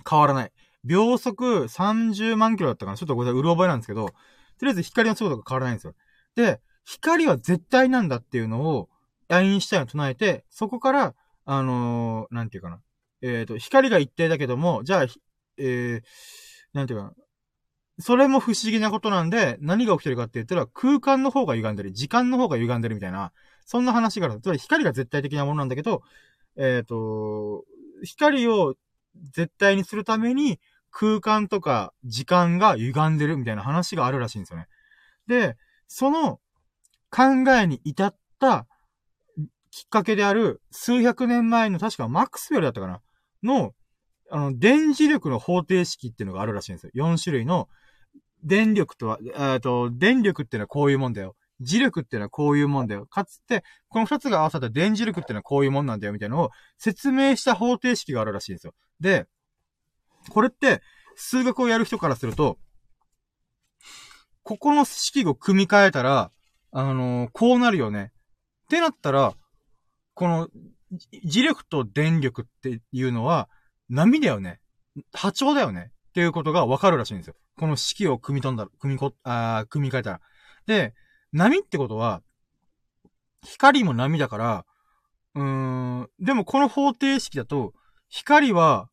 [0.08, 0.52] 変わらない。
[0.86, 4.14] 秒速30万キロだったかなちょっとこれうる覚えなんですけど、と
[4.62, 5.94] りあえず光の速度が変わらないんですよ。
[6.34, 8.88] で、光は絶対なんだっていうのを、
[9.28, 11.14] アインシュタインを唱えて、そこから、
[11.44, 12.80] あのー、なんていうかな。
[13.22, 15.06] えっ、ー、と、光が一定だけども、じゃあ、
[15.58, 16.02] えー、
[16.72, 17.12] なんていうかな。
[17.98, 23.32] それも不思議なことなんで、何が起きてるかって言ったら、空間の方が歪んでる、時間の方が歪んでるみたいな、
[23.64, 24.40] そんな話がある。
[24.40, 26.02] つまり光が絶対的なものなんだけど、
[26.56, 27.64] えっ、ー、と、
[28.04, 28.74] 光を
[29.32, 30.60] 絶対にするために、
[30.90, 34.66] 空間とか時間が歪んでるみたいな話があるらしいんですよね。
[35.26, 35.56] で、
[35.86, 36.40] その
[37.10, 38.66] 考えに至った
[39.70, 43.00] きっかけである数百年前の確かマックスウェルだったかな？
[43.42, 43.74] の、
[44.30, 46.92] あの、電磁力の方程式っていうのがあるらしいんですよ。
[46.94, 47.68] 4種類の
[48.42, 49.18] 電力とは、
[49.52, 51.36] えっと、電力っていうのはこういうもんだよ。
[51.60, 53.06] 磁力っていうのはこういうもんだよ。
[53.06, 58.74] かつて、この二つが合わさった電磁力っていうのはこういうもんなんだよ、みたいなのを説明した方程式があるらしいんですよ。
[59.00, 59.26] で、
[60.30, 60.82] これって、
[61.16, 62.58] 数学をやる人からすると、
[64.42, 66.30] ここの式を組み替えたら、
[66.70, 68.12] あのー、こうなるよね。
[68.64, 69.34] ってなったら、
[70.14, 70.48] この、
[71.24, 73.48] 磁力と電力っていうのは、
[73.88, 74.60] 波だよね。
[75.12, 75.90] 波長だよね。
[75.90, 77.34] っていうことがわかるらしいんですよ。
[77.58, 80.20] この式を組み飛んだら、組みこ、あ組み替えたら。
[80.66, 80.94] で、
[81.32, 82.22] 波ってことは、
[83.42, 84.66] 光も波だから、
[85.34, 85.42] うー
[86.02, 87.72] ん、でもこの方程式だと、
[88.08, 88.88] 光は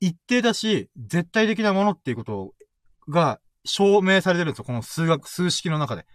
[0.00, 2.54] 一定だし、絶対的なものっていうこと
[3.08, 4.64] が証明されてるんですよ。
[4.64, 6.06] この数学、数式の中で。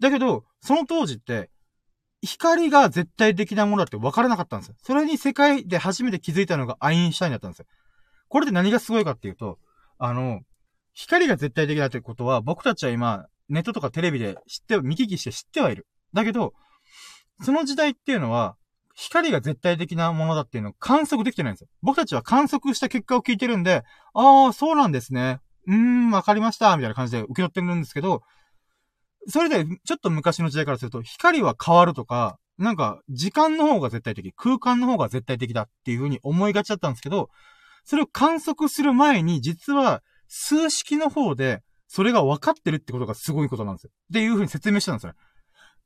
[0.00, 1.50] だけど、その当時って、
[2.22, 4.74] 光が絶対的なものだって分からなかったんですよ。
[4.82, 7.66] それに世界で初めて気づいたのがアインシュタインだったんですよ。
[8.28, 9.58] これで何がすごいかっていうと、
[9.98, 10.40] あの、
[10.92, 15.86] 光が絶対的だってことは、僕たちは今、ネットとかテレビで知って、見聞きして知ってはいる。
[16.12, 16.54] だけど、
[17.42, 18.56] その時代っていうのは、
[18.96, 21.68] 光が絶対的なものだっていうのを観測できてないんですよ。
[21.82, 23.84] 僕たちは観測した結果を聞いてるんで、
[24.14, 25.38] ああ、そうなんですね。
[25.68, 26.74] うーん、わかりました。
[26.76, 28.22] みたいな感じで受け取ってるんですけど、
[29.28, 37.28] それで、ちょっと昔の時代からすると、光は変わるとか、なんか、時間の方が絶対的、空間の方が絶対的だっていう風に思いがちだったんですけど、
[37.84, 43.90] それを観測する前に、実は、数式の方で、それが分かってるってことがすごいことなんですよ。
[43.92, 45.12] っていう風に説明したんですよ。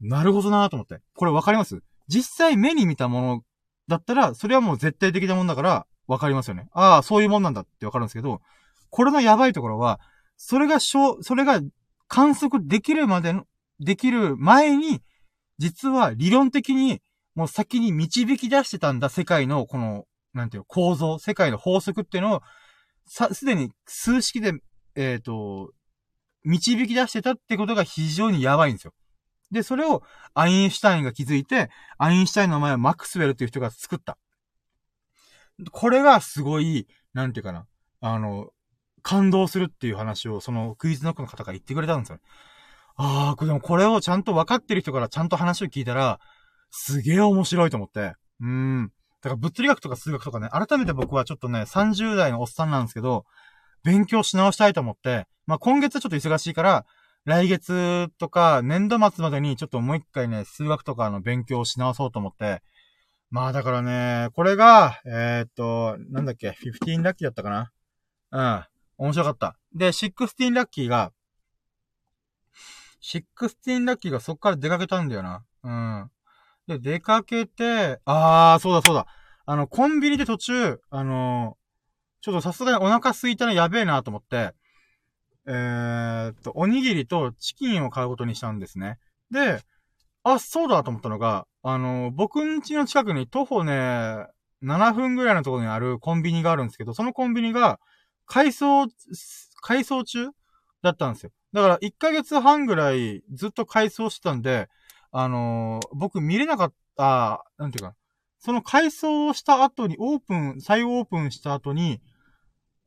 [0.00, 1.00] なるほどなと思って。
[1.14, 1.82] これ分かります？
[2.10, 3.42] 実際目に見たもの
[3.88, 6.66] だったら、それはもう絶対的なもんだから、分かりますよね。
[6.72, 8.40] ああ、そういうもんなんだって分かるんですけど、
[8.90, 10.00] これのやばいところは、
[10.36, 11.60] それがしょ、それが
[12.08, 13.44] 観測できるまでの、
[13.78, 15.00] できる前に、
[15.58, 17.00] 実は理論的に、
[17.36, 20.04] もう先に導き出してたんだ、世界のこの、
[20.34, 22.42] なんていう構造、世界の法則っていうのを、
[23.06, 24.54] さ、すでに数式で、
[24.96, 25.70] えっ、ー、と、
[26.42, 28.94] 導き出してたってことが非常にやばいんですよ。
[29.50, 30.02] で、それを
[30.34, 34.16] アインシュタインが気づいて、アインシュタインの名前はマックスウェルっていう人が作った。
[35.72, 37.66] これがすごい、なんていうかな。
[38.00, 38.50] あの、
[39.02, 42.18] 感動するっていう話を、そのクイズノックの方が言ってくれたんですよ。
[42.96, 46.20] ああ、でもこれをちゃんと分かってる人からちゃんと話を聞いたら、
[46.70, 48.14] すげえ面白いと思って。
[48.40, 48.92] うん。
[49.22, 53.24] だから物理学とか数学とかね、改めて僕はちょっとね、30代のおっさんなんですけど、
[53.84, 56.86] 勉強し直したいと思って、まあ、今月はちょっと忙しいから、
[57.30, 62.60] 来月とか年度末までにちょっともう一回ね、数学とかの勉強をし直そうと思って、
[63.30, 67.70] まあだからね、これが、えー、っと、なんだっけ、15ラッキーだったかな？
[68.98, 69.06] うん。
[69.06, 69.56] 面白かった。
[69.72, 71.12] で、16ラッキーが、
[73.00, 75.44] 16ラッキーがそっから出かけたんだよな。
[75.62, 76.10] うん。
[76.66, 79.06] で、出かけて、あー、そうだそうだ。
[79.46, 84.52] あの、コンビニで途中、あのー、ちょっとさすがにお腹空いたらやべえなと思って、
[85.46, 88.98] えー、っと、おにぎりとチキンを買うことにしたんですね。
[89.30, 89.60] で、
[90.22, 94.26] あ、そうだと思ったのが、あの、僕ん家の近くに徒歩ね、
[94.62, 97.80] 7分ぐらいのところにあるコンビニがあるんですけど、そのコンビニが、
[98.26, 98.86] 改装、
[99.60, 100.28] 改装中
[100.82, 101.30] だったんですよ。
[101.52, 104.68] だから1ヶ月半ぐらいずっと改装してたんで、
[105.10, 107.94] あのー、僕見れなかった、なんていうか、
[108.38, 112.00] その改装した後に、オープン、再オープンした後に、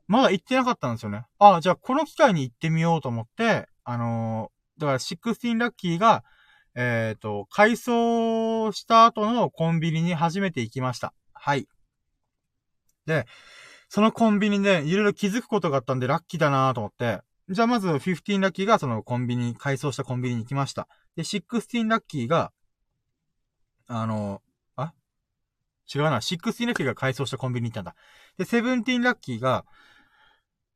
[0.07, 1.25] まだ行ってなかったんですよね。
[1.39, 6.23] あ、じゃあこの機会に行ってみようと思って、あのー、だから16ラッキーが、
[6.75, 11.13] えっ、ー、と、改装した後のコンビニに初めて行きました。
[11.33, 11.67] はい。
[13.05, 13.27] で、
[13.89, 20.87] そのコンビニでいろいろ気づくことがあったんでラッキーだなと思って、じゃあまず15ラッキーがそのコンビニ、改装したコンビニに行きました。
[21.15, 22.51] で、16ラッキーが、
[23.87, 24.41] あの、
[24.75, 24.93] あ？
[25.93, 27.95] 違うな、16ラッキーが改装したコンビニに行ったんだ。
[28.37, 29.65] で、17ラッキーが、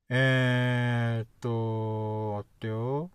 [0.09, 3.11] えーっと、待ってよ。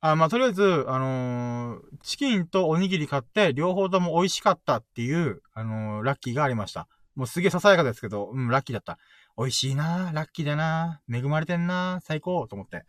[0.00, 6.88] あ、まあ、とりあえず、あのー、チキンとおにぎり買って、両方とも美味しかったっていう、あのー、ラッキーがありました。
[7.14, 8.98] もうすげえささやかですけど、うん、ラッキーだった。
[9.36, 12.84] 美味しいなラッキーだな恵まれてんな最高と思って。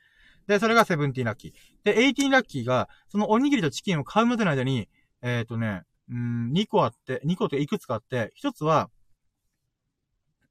[0.48, 1.54] で、それがセブンティーラッキー。
[1.84, 4.88] で、エイティーラッキーが、そのおにぎりとチキンを買うまでの間に、
[5.22, 8.90] えっ、ー、とね、うん、2個あって、2個っていくつかあって、1つは、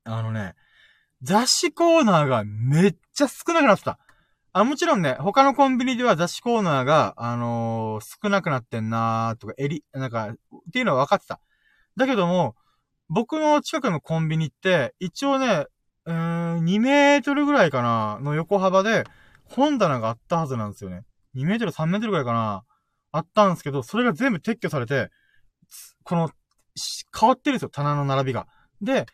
[0.05, 0.55] あのね、
[1.23, 3.99] 雑誌コーナーがめっちゃ少なくなってた。
[4.53, 10.35] あ、もちろんね、他のコンビニでは雑誌コーナーが、あのー、少なくなってんなーとか、えり、なんか、っ
[10.73, 11.41] ていうのは分かってた。
[11.97, 12.57] だけども、
[13.09, 15.67] 僕の近くのコンビニって、一応ね、
[16.07, 19.05] うーん、2メートルぐらいかな、の横幅で、
[19.45, 21.05] 本棚があったはずなんですよね。
[21.35, 22.65] 2メートル、3メートルぐらいかな、
[23.13, 25.11] あったんですけど、それが全部撤去されて、
[26.05, 26.31] この、
[27.19, 28.47] 変わってるんですよ、棚の並びが。
[28.81, 29.07] で、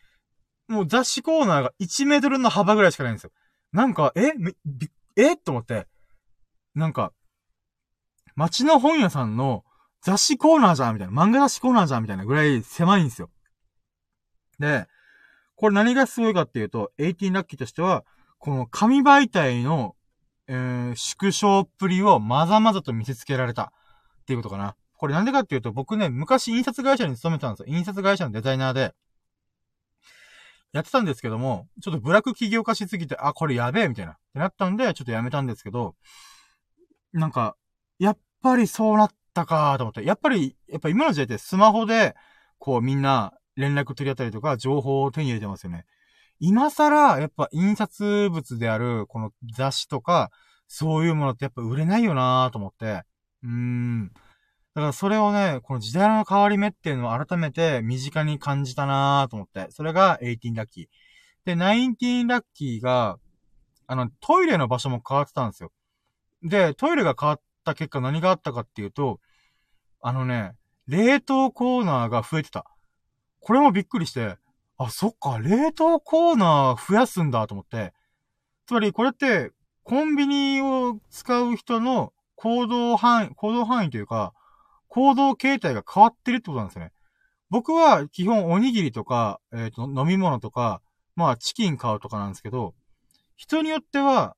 [0.68, 3.30] もう雑誌コーナーが1メートルの幅ぐらいしかないんですよ。
[3.72, 4.32] なんか、え？
[4.64, 5.36] び、え？
[5.36, 5.86] と思って。
[6.74, 7.12] なんか、
[8.34, 9.64] 街の本屋さんの
[10.00, 11.14] 雑誌コーナーじゃんみたいな。
[11.14, 13.30] 漫画雑誌コーナーじゃんみたいなぐらい狭いんですよ。
[14.58, 14.86] で、
[15.56, 18.04] これ何がすごいかっていうと、18ラッキーとしては、
[18.38, 19.96] この紙媒体の、
[20.46, 23.72] えー、縮小っぷりをまざまざと見せつけられた
[24.22, 24.76] っていうことかな。
[24.96, 27.74] これなんでかっていうと、僕ね、昔印刷会社に勤めてたんですよ。
[27.74, 28.94] 印刷会社のデザイナーで。
[30.74, 34.12] やってたんですけども、ちょっとブラック企業化しすぎて、あ、これやべえ、みたいな。
[34.12, 35.94] ってなったんで、ちょっとやめたんですけど、
[37.12, 37.56] なんか、
[38.00, 40.04] やっぱりそうなったかと思って。
[40.04, 42.16] やっぱり、やっぱ今の時代ってスマホで、
[42.58, 45.86] こうみんな連絡取り合ったりとか、情報を手に入れてますよね。
[46.40, 50.32] 今更、やっぱ印刷物である、この雑誌とか、
[50.66, 53.04] そういうものってやっぱ売れないよなと思って。
[53.44, 54.12] うーん。
[54.74, 59.68] だからそれをね、この時代の変わり目っていうのを改めて身近に感じたなと思って。
[59.70, 60.86] それが18ラッキー。
[61.44, 63.18] で、19ラッキーが、
[63.86, 65.70] あの、トイレの場所も変わってたんですよ。
[66.42, 69.20] で、トイレが変わった結果何があったかっていうと、
[70.00, 70.54] あのね、
[70.88, 72.66] 冷凍コーナーが増えてた。
[73.40, 74.38] これもびっくりして、
[74.76, 77.92] あ、そっか、冷凍コーナー増やすんだと思って。
[78.66, 79.52] つまりこれって、
[79.84, 84.32] コンビニを使う人の行動範囲、行動範囲というか、
[84.94, 86.92] 行動形態が変わってるってことなんですよね。
[87.50, 90.82] 僕は基本おにぎりとか、えっ、ー、と、飲み物とか、
[91.16, 92.74] まあチキン買うとかなんですけど、
[93.34, 94.36] 人によっては、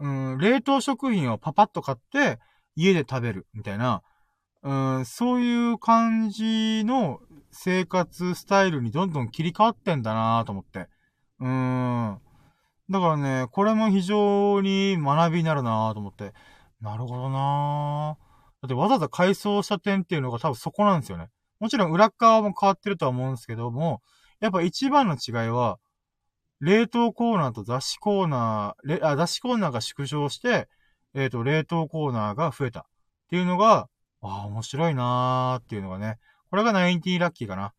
[0.00, 2.40] うん、冷凍食品をパパッと買って
[2.74, 4.02] 家で食べるみたいな、
[4.64, 7.20] うん、そういう感じの
[7.52, 10.88] 生活スタイルにどんどん切り替わってんだなと思って。
[11.38, 12.18] うん。
[12.90, 16.32] だからね、これも非常に学びになるなと思って。
[16.80, 18.16] なるほどな
[18.66, 21.28] だってわざわざ改装した点っていうのが多分そこなんですよね。
[21.60, 24.02] もちろん裏側も変わってるとは思うんですけども、
[24.40, 25.78] やっぱ一番の違いは、
[26.60, 30.68] 冷凍コーナーと雑誌コーナー、あ雑誌コーナーが縮小して、
[31.14, 32.84] えっ、ー、と、冷凍コーナーが増えたっ
[33.30, 33.88] ていうのが、
[34.20, 36.18] ああ、面白いなーっていうのがね、
[36.50, 37.72] これが90ラッキーかな。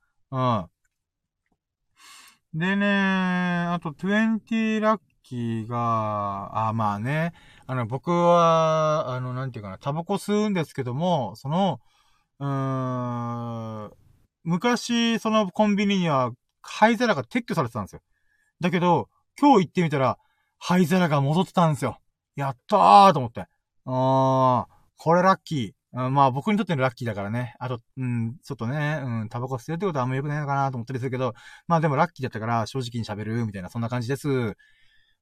[2.53, 2.59] うん。
[2.59, 7.33] でね、あと20ラッキーが、あ、まあね、
[7.65, 11.79] あの、僕は、あの、なんていうかな、タバコ吸うんですけども、その、
[12.39, 13.91] うーん、
[14.43, 16.31] 昔、そのコンビニには、
[16.61, 18.01] 灰皿が撤去されてたんですよ。
[18.61, 19.09] だけど、
[19.39, 20.17] 今日行ってみたら、
[20.59, 21.99] 灰皿が戻ってたんですよ。
[22.35, 23.47] やったーと思って。
[23.85, 25.77] あー、これラッキー。
[25.93, 27.55] うん、まあ僕にとってのラッキーだからね。
[27.59, 31.33] あと、うん、ちょっとね、うん、タバコ吸うってことはあんま良くないのかなと思ったりするけど、
[31.67, 34.55] まあでもラッキーだったから正直に喋る、みたいな、そんな感じです。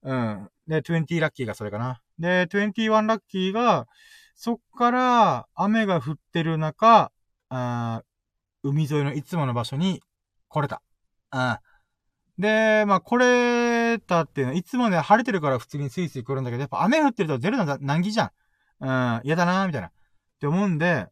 [0.06, 0.50] うん。
[0.68, 2.02] で、20ラッキーがそれかな。
[2.20, 3.88] で、21ラッキーが、
[4.36, 7.12] そっから雨が降ってる中、
[7.50, 8.04] あ
[8.64, 10.02] 海沿いのいつもの場所に
[10.48, 10.82] 来れた。
[11.32, 11.58] うん。
[12.38, 18.32] で、まあ、来れたっていうのは、いつもね、晴れてるから普通にスイスイ来るんだけど、やっぱ雨降ってると出るの難儀じゃん。
[18.82, 19.88] うん、嫌だなみたいな。
[19.88, 19.92] っ
[20.40, 21.08] て思うんで、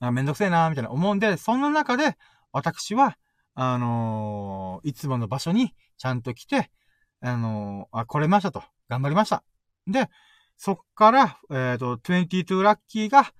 [0.00, 2.16] あめんどくせえなみたいな思うんで、そんな中で、
[2.52, 3.18] 私は、
[3.54, 6.70] あのー、いつもの場所にちゃんと来て、
[7.20, 8.62] あのー、あ、来れましたと。
[8.88, 9.42] 頑張りました。
[9.86, 10.08] で、
[10.56, 13.32] そっから、えっ、ー、と、22ラッキーが、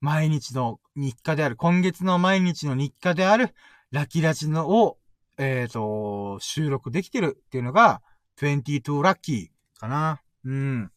[0.00, 3.54] 毎日の日課である、今月の毎日の日課である、
[3.90, 4.98] ラキラジのを、
[5.38, 8.02] えっ、ー、と、収録できてるっていうのが、
[8.40, 10.20] 22ラッキーかな。
[10.44, 10.90] うん。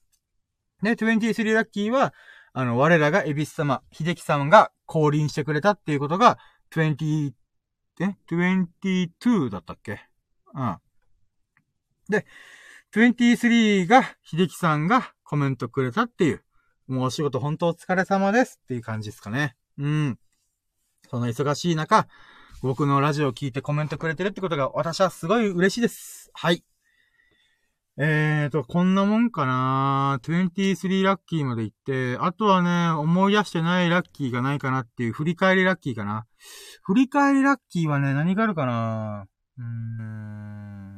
[0.81, 2.13] で、23ラッキーは、
[2.53, 6.37] あの、我らがエビス様、秀樹様が降臨してくれたっていうことが、
[6.71, 7.33] 20、
[8.01, 9.99] え ?22 だったっけ？
[10.53, 10.77] うん。
[12.09, 12.25] で、
[12.93, 16.43] 23が、秀樹さんがコメントくれたっていう、
[16.87, 19.55] もうお仕事本当お疲れ様ですっていう感じですかね。
[19.77, 20.19] うん。
[21.09, 22.07] その忙しい中、
[22.61, 26.29] 僕のラジオを聞いてコメントくれてるってことが私はすごい嬉しいです。
[26.33, 26.63] はい。
[28.01, 36.25] えーと、こんなもんかな23ラッキーまで行って、あとはね、思い出してないラッキーがないかなっていう、振り返りラッキーかな。
[36.83, 39.27] 振り返りラッキーはね、何があるかな
[39.57, 40.88] うーん。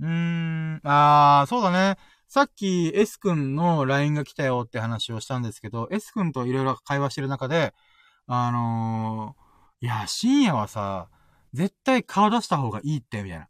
[0.00, 1.96] うーん、あー、そうだね。
[2.28, 7.72] さっき S 君の LINE が来たよって話をしたんですけど、S 君といろいろ会話してる中で、
[8.26, 11.08] あのー、いや、深夜はさ、
[11.52, 13.48] 絶対顔出した方がいいって、みたいな。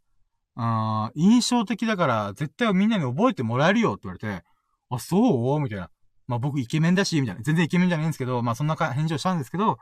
[0.57, 4.45] あ印象的だから、絶対みんなに覚えてもらえるよって言われて、
[4.89, 5.59] あ、そう？
[5.59, 5.89] みたいな。
[6.27, 7.41] まあ僕イケメンだし、みたいな。
[7.41, 9.77] 全然イケメンじゃないんですけど、まあそんな返事をしたんですけど、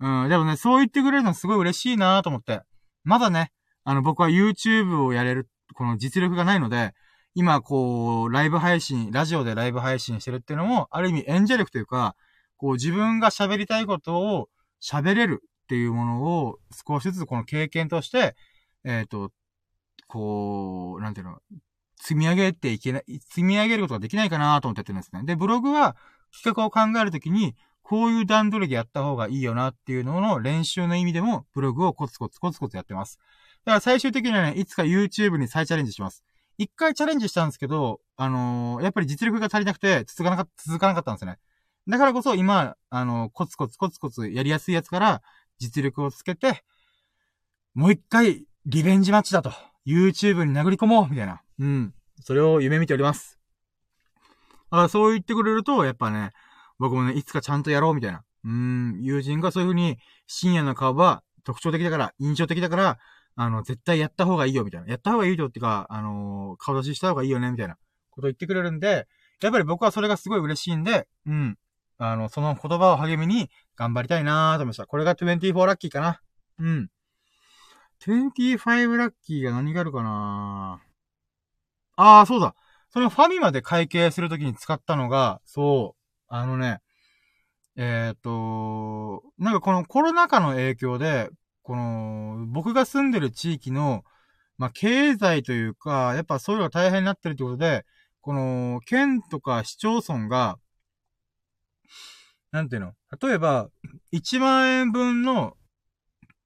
[0.00, 2.62] うん、でもね、そう言ってくれるのすごい嬉しいなと思って。
[3.04, 3.52] まだね、
[3.84, 6.94] あの僕は YouTube をやれる、この実力がないので、
[7.34, 12.14] 今こう、ライブ配信、ラジオでライブ配信してるっていうのも、ある意味演者力というか、
[12.56, 14.48] こう自分が喋りたいことを
[14.80, 18.36] 喋れるっていうものを少しずつこの経験として、
[18.84, 19.32] えっ、ー、と、
[20.06, 21.38] こう、なんていうの、
[22.00, 25.22] 積み上げていけない、積み上げることができないかなと思ってやってるんですね。
[25.24, 25.96] で、ブログは
[26.32, 33.18] 企画を考えるときに、こういう段取りでやった方がいいよなっていうのの練習の意味でも、ブログをコツコツコツコツやってます。
[33.64, 36.22] だから最終的にはね、いつか YouTube に再チャレンジします。
[36.58, 41.38] 一回チャレンジしたんですけど、あのー、やっぱり実力が足りなくて、続かなかった、続かなかったんですよね。
[41.88, 45.22] だからこそ今、あのー、コツコツコツコツやりやすいやつから
[45.58, 46.62] 実力をつけて、
[47.74, 49.52] もう一回リベンジマッチだと。
[49.86, 51.42] YouTube に殴り込もうみたいな。
[51.58, 51.94] うん。
[52.22, 53.38] それを夢見ております。
[54.70, 56.30] だからそう言ってくれると、やっぱね、
[56.78, 58.24] 僕もね、いつかちゃんとやろうみたいな。
[58.44, 62.98] うん、友人がそういう風に、深夜の顔は特徴的だから、印象的だから、
[63.36, 64.88] あの、絶対やった方がいいよみたいな。
[64.88, 67.76] やった方がいいよっていうか、あのー、顔出しした方がいいよねみたいな
[68.10, 69.06] こと言ってくれるんで、
[69.42, 71.58] やっぱり僕はそれがすごい嬉しいんで、うん。
[71.98, 74.86] あの、その言葉を励みに頑張りたいなーと思いました。
[74.86, 76.20] これが24ラッキーかな。
[76.58, 76.88] うん。
[78.06, 80.80] 25ラッキーが何があるかな
[81.96, 82.54] ああ、そうだ。
[82.90, 86.80] そのファミマで会計するときに使ったのが、そう、あのね、
[87.76, 91.30] えっ、ー、と、なんかこのコロナ禍の影響で、
[91.64, 94.04] この、僕が住んでる地域の、
[94.58, 97.86] まあ、経済というか、やっぱそういうのが大変になってるってことで、
[98.20, 100.58] この、県とか市町村が、
[102.52, 102.92] なんていうの？
[103.20, 103.68] 例えば、
[104.12, 105.56] 1万円分の、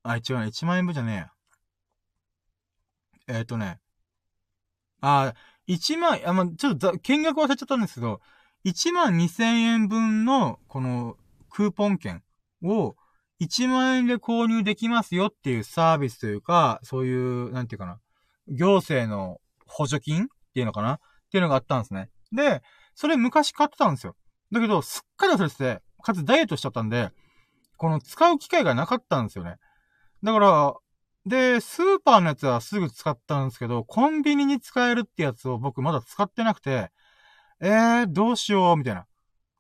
[0.05, 1.33] あ、違う、1万円分じゃねえや。
[3.39, 3.81] えっ、ー、とね、
[5.01, 5.35] あ、
[5.67, 8.21] 1万、あ、まちょっと金額忘れちゃったんですけど、
[8.65, 11.17] 1万2000円分の、この、
[11.51, 12.23] クーポン券
[12.63, 12.97] を、
[13.41, 18.01] 1万円で購入できますよっていうサービスというか、そういう、なんていうかな、
[18.49, 20.99] 行政の補助金っていうのかなっ
[21.31, 22.11] ていうのがあったんですね。
[22.33, 22.63] で、
[22.95, 24.17] それ昔買ってたんですよ。
[24.51, 27.11] だけど、すっかり忘れてて、かつダイエットしちゃったんで、
[27.77, 29.57] この使う機会がなかったんですよね。
[30.23, 30.75] だから、
[31.27, 36.91] で、スーパーのやつはすぐ使ったんですけど、コンビニに使えるってやつを僕まだ使ってなくて、
[37.61, 39.07] えー、どうしよう、みたいな。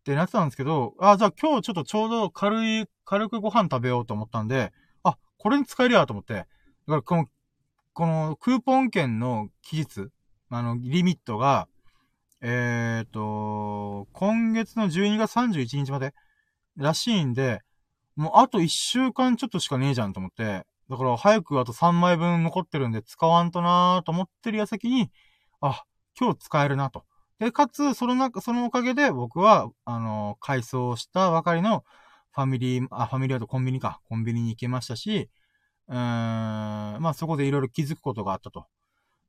[0.09, 4.73] ってなってたんですけど、あ、じゃあ今日ちょっとちょうど軽い、軽くご飯食べようと思ったんで、
[5.03, 6.35] あ、これに使えるやと思って。
[6.35, 6.47] だか
[6.87, 7.27] らこの、
[7.93, 10.09] このクーポン券の期日、
[10.49, 11.69] あの、リミットが、
[12.41, 16.15] えーと、今月の12月31日まで
[16.77, 17.61] らしいんで、
[18.17, 25.11] もうあと1週間ちょっとしかねえじゃんと思って、だから早くあと3枚分残ってるんで使わんとなーと思ってる矢先に、
[25.61, 25.85] あ、
[26.19, 27.05] 今日使えるなと。
[27.39, 31.85] で、かつ、その中、そのおかげで僕は、あの、改装したばかりの
[32.32, 34.01] ファミリー、あ、ファミリーだとコンビニか。
[34.09, 35.31] コンビニに行けましたし、
[35.89, 38.66] うーん、まあそこでいろいろ気づくことがあったと。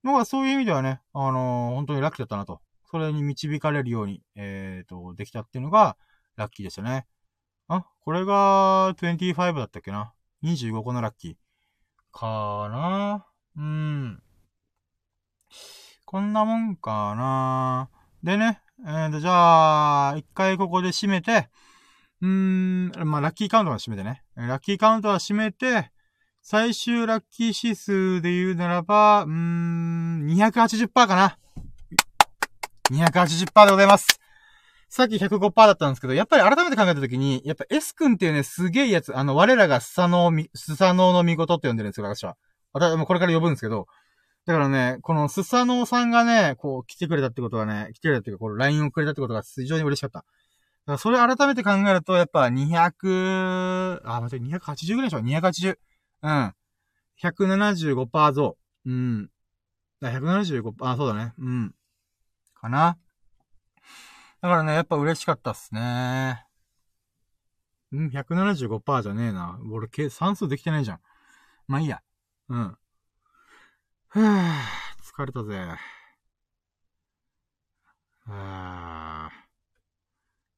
[0.03, 2.61] のが、そういう意味ではね、あのー、本当にラッキーだったなと。
[2.91, 5.95] それに導かれるように、えっ、ー、と、できたっていうのが、
[6.35, 7.05] ラッキーでしたね。
[7.67, 10.13] あ、これが25だったっけな。
[10.43, 11.35] 25個のラッキー。
[12.11, 13.25] かな
[13.55, 14.23] うん。
[16.05, 17.89] こんなもんかな
[18.23, 21.47] でね、えーと、じゃあ、一回ここで締めて、
[22.21, 24.23] うーん、まあ、ラッキーカウントは締めてね。
[24.35, 25.89] ラッキーカウントは締めて、
[26.41, 31.37] 最終ラッキー指数で言うならば、うーん、280%かな。
[32.91, 34.19] 280%でございます。
[34.89, 42.35] さっき105%だったんですけど、やっぱり改めて考えたときに、やっぱ S 君っていうね、すげえやつ、あの、我らがスサノー、スサノーの見事って呼んでるんですよ、私は。
[42.73, 43.87] 私もこれから呼ぶんですけど、
[44.49, 50.21] だからね、このスサノーさんがね、こう、来てくれたってことはね、来てくれたっていうか、この LINE をくれたってことが非常に嬉しかった。
[50.21, 55.77] だからそれ改めて考えると、やっぱ200、あ、待って、280ぐらいでしょ ?280。
[56.23, 56.53] うん。
[57.21, 58.57] 175%増。
[58.87, 59.29] うん。
[60.01, 61.33] だ175%、あ、そうだね。
[61.37, 61.75] うん。
[62.59, 62.97] かな。
[64.41, 66.43] だからね、やっぱ嬉しかったっすね。
[67.91, 69.59] うん、175%じゃねえな。
[69.71, 70.99] 俺、算数できてないじゃん。
[71.67, 72.01] まあいいや。
[72.47, 72.77] うん。
[74.09, 74.23] ふぅ、
[75.03, 75.55] 疲れたぜ。
[78.25, 79.29] あ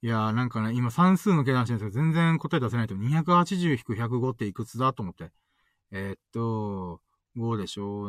[0.02, 2.96] いやーなんかね、今算数の計算してるんですけど、全然答え出せないと。
[2.96, 5.32] 280-105っていくつだと思って。
[5.92, 7.02] えー、っと、
[7.36, 8.06] 5でしょ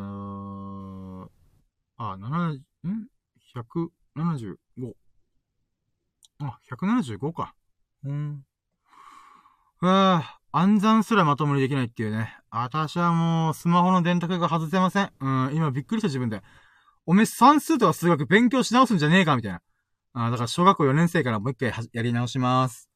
[1.24, 1.30] う。
[1.96, 2.52] あ、7、
[2.88, 3.08] ん
[3.54, 4.94] ?175。
[6.38, 7.54] あ、175か。
[8.04, 8.44] うん。
[9.80, 12.36] うわ、暗算すらまともにできないっていうね。
[12.50, 15.10] 私はもう、スマホの電卓が外せません。
[15.20, 16.42] うん、今びっくりした自分で。
[17.06, 19.60] おめ算数とか数学勉強し直すんじゃねえかみたいな。
[20.14, 22.90] あだから小学校4年生からもう一回やり直します。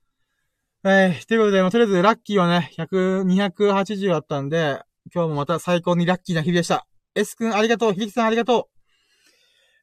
[0.82, 1.14] はい。
[1.26, 4.82] ということで、まあ、とりあえずラッキーはね、100、280あったんで、
[5.14, 6.86] 今日もまた最高にラッキーな日々でした。
[7.14, 7.92] S 君ありがとう。
[7.94, 8.68] ひりきさんありがと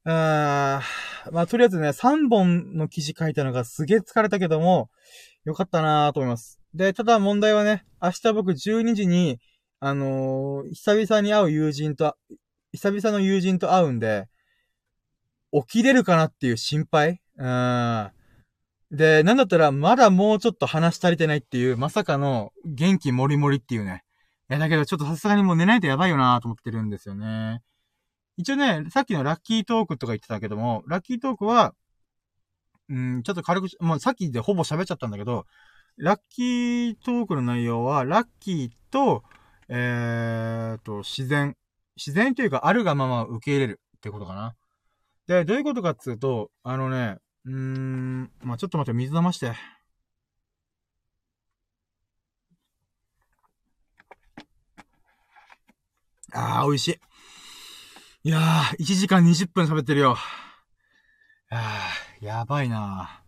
[0.06, 0.10] う。
[0.10, 4.90] あー、まあ、とりあえずね、3本の記事書いたのがすげえ疲れたけども、
[5.44, 6.63] よかったなーと思います。
[6.74, 9.40] で、ただ問題はね、明日僕12時に、
[9.80, 12.16] あのー、久々に会う友人と、
[12.72, 14.28] 久々の友人と会うんで、
[15.52, 17.22] 起きれるかなっていう心配？
[17.38, 18.12] うん。
[18.92, 24.04] で、なんだったら、まだもうちょっと話足りてないっていう、まさかの元気もりもりっていうね。
[24.50, 27.62] いや、だけどちょっとさすがにもう寝ないとやばいよなと思ってるんですよね。
[28.38, 31.76] 一応ね、さっきのラッキートークとか言ってたけども、ラッキートークは、
[32.90, 35.46] うん、ちょっと軽く、もうさっきでほぼ喋っちゃったんだけど、
[35.98, 39.24] ラッキートークの内容は、ラッキーと、
[39.70, 41.56] えーと、自然。
[41.96, 44.56] 自然というか、あるがまま受け入れるってことかな。
[45.28, 49.54] で、どういうことかっつうと、あのね、うーん、まあ、ちょっと待って、水飲まして。
[56.34, 56.88] あー、美味し
[58.24, 58.30] い。
[58.30, 60.18] いやー、1時間20分喋ってるよ。
[61.50, 63.23] あー、やばいなー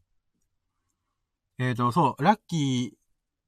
[1.60, 2.98] えっ、ー、と、そう、ラッキ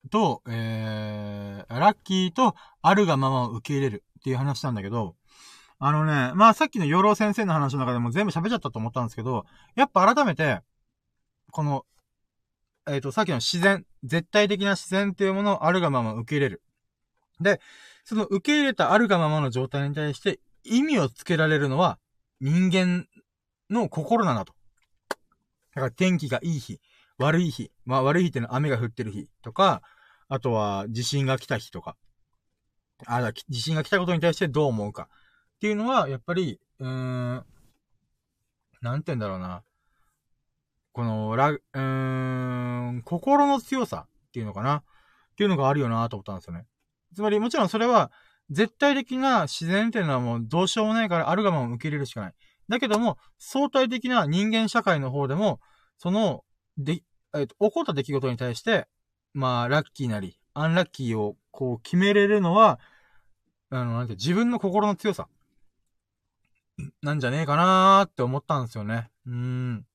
[0.05, 5.15] ーと、えー、ラッキーと、あるがままを受け入れるっていう話なんだけど、
[5.79, 10.61] あのね、まあさっきの養老先生の話の中でも全部喋っちゃったと思ったんですけど、やっぱ改めて、
[11.51, 11.85] この、
[12.87, 16.61] えっ、ー、と、さっきの自然、絶対的な自然っていうものをあるがまま受け入れる。
[17.39, 17.61] で、
[18.03, 21.99] その受け入れたあるがままの状態に対して意味をつけられるのは
[22.39, 23.05] 人間
[23.69, 24.53] の心なんだと。
[25.75, 26.79] だから天気がいい日、
[27.17, 29.81] 悪い日、まあ悪い日ってのは雨が降ってる日とか、
[30.29, 31.95] あとは地震が来た日とか、
[33.05, 37.45] あ、地震が来たことに対してどう思うかっていうのは、やっぱり、うーん、
[38.81, 39.63] なんて言うんだろうな。
[40.93, 44.83] この、ら、うーん、心の強さっていうのかなっ
[45.35, 46.65] ていうのがあるよなと思ったんですよね。
[47.15, 48.11] つまり、もちろんそれは、
[48.49, 52.33] 絶対的な自然っていうのはもうどうしようもないからあるがまま受け入れるしかない。
[52.69, 55.59] だけども、相対的な人間社会の方でも、
[55.97, 56.43] その、
[56.77, 57.01] で、
[57.35, 58.87] えっ、と、起こった出来事に対して、
[59.33, 62.79] まあ、ラッキーなり、アンラッキーを、こう、決めれるのは、
[63.69, 65.27] あの、なんて、自分の心の強さ、
[67.01, 69.09] なんじゃねえかなーって思ったんですよね。
[69.25, 69.85] うーん。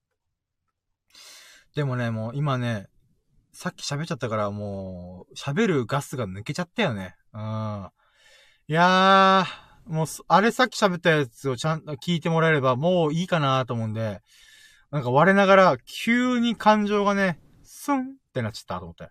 [1.74, 2.88] でもね、もう今ね、
[3.52, 7.14] さっき喋っちゃったからもう、喋るガスが抜けちゃったよね。
[7.32, 7.88] うん。
[8.68, 14.20] いやー、もう、あれさっき喋ったやつをちゃんと聞いてもらえればもういいかなと思うんで、
[14.92, 18.04] なんか我ながら、急に感情がね、スンっ
[18.34, 19.04] てなっちゃったと思って。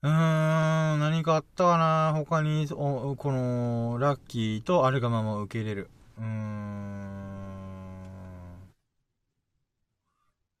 [0.00, 2.14] うーん、何かあったかな？
[2.16, 5.90] 他に、この、ラッキーとあるがまま受け入れる。
[6.16, 7.12] うーん。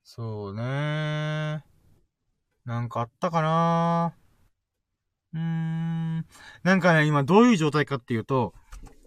[0.04, 1.64] そうね
[2.66, 4.14] なんかあったかな？
[5.32, 6.26] うーん。
[6.62, 8.52] なんかね、今どういう状態かっていうと、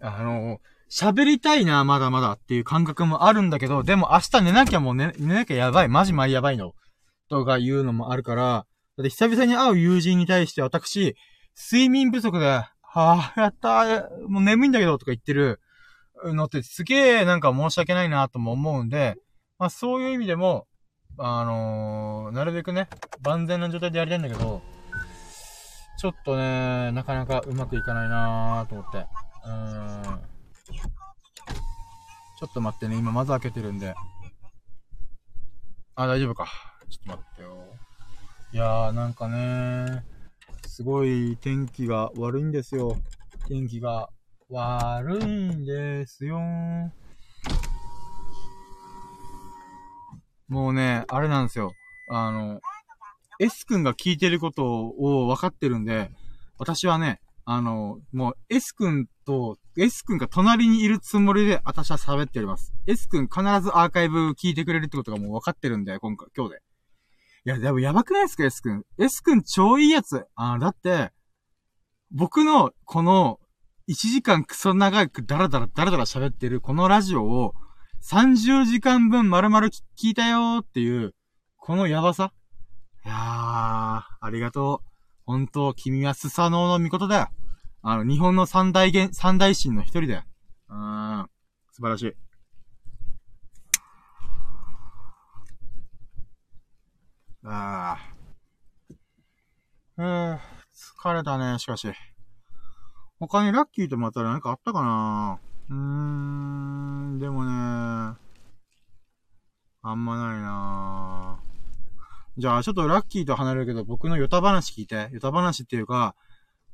[0.02, 0.60] あの、
[0.90, 5.88] 喋りたいな、まだまだっていう感覚もあるんだけど、でも明日寝なきゃもう寝、寝なきゃやばい。
[5.88, 6.72] マジマジやばいの。
[7.28, 11.16] とか言うのもあるから、だって久々に会う友人に対して私、
[11.70, 12.46] 睡眠不足で、
[12.82, 15.60] はぁ、やったー、もう眠いんだけどとか言ってる
[16.24, 19.16] のってすげえなんか申し訳ないなとも思うんで、
[19.58, 20.66] まあそういう意味でも、
[21.18, 22.88] あのー、なるべくね、
[23.22, 24.62] 万全な状態でやりたいんだけど、
[25.98, 28.98] ちょっとね、なかなかうまくいかないなーと思って。
[28.98, 30.35] うーん。
[32.38, 33.94] ちょっと待ってね、今まず開けてるんで。
[35.94, 36.46] あ、大丈夫か。
[36.90, 37.76] ちょっと待ってよ。
[38.52, 40.04] いやー、なんかね
[40.66, 42.98] すごい天気が悪いんですよ。
[43.48, 44.10] 天気が
[44.50, 46.38] 悪いんですよ。
[50.48, 51.72] もうね、あれなんですよ。
[52.10, 52.60] あの、
[53.40, 56.10] S 君が聞いてることを分かってるんで、
[56.58, 62.72] 私はね、あの、もう S 君と、S 君が隣にいるつもりで私は喋っております。
[62.86, 66.62] S 君必ずアーカイブ聞いてくれるってことがもう分かってるんで、今回、今日で。
[67.44, 70.24] いや、でもやばくないですか ?S 君？S 君超いいやつ。
[70.34, 71.12] あだって、
[72.10, 73.38] 僕のこの
[73.88, 77.52] 1時間クソ長くダラダラダラダラ喋ってるこのラジオを
[78.02, 81.14] 30時間分丸々聞いたよっていう、
[81.58, 82.32] このやばさ。
[83.04, 84.88] いやー、ありがとう。
[85.26, 87.28] 本当君はスサノオの御事だよ。
[87.88, 90.22] あの、日本の三大元、三大神の一人だよ。
[90.70, 91.30] うん。
[91.70, 92.16] 素晴らしい。
[97.44, 97.98] ああ。
[99.98, 100.38] うー、
[100.74, 101.86] 疲れたね、しかし。
[103.20, 105.38] 他にラッキーとまた何かあったかな？
[105.70, 108.16] うーん、でもね、
[109.82, 111.38] あんまないな
[112.36, 115.08] じゃあ、ちょっとラッキーと離れるけど、僕のヨタ話聞いて。
[115.12, 116.16] ヨタ話っていうか、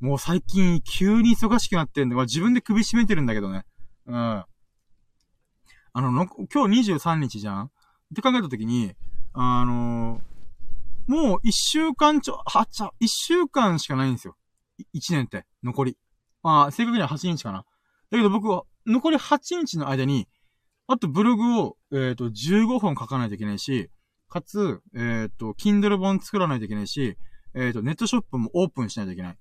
[0.02, 3.64] もう最近急に忙しくなってんで、まあ、自分で首絞めてるんだけどね。
[4.06, 4.14] うん。
[4.16, 4.46] あ
[5.94, 7.64] の、の今日23日じゃん？
[7.66, 7.68] っ
[8.16, 8.94] て考えたときに、
[9.32, 14.36] あのー、もう一週間ちょ、はちゃ、一週間しかないんですよ。
[14.92, 15.96] 一年って、残り。
[16.42, 17.58] まあ、正確には8日かな。
[18.10, 20.26] だけど僕は、残り8日の間に、
[20.88, 23.88] あとブログを、えっ、ー、と、15本書かないといけないし、
[24.28, 27.16] かつ、えっ、ー、と、Kindle 本作らないといけないし、
[27.54, 29.36] えっ、と、ネットショップもオープンしないといけない。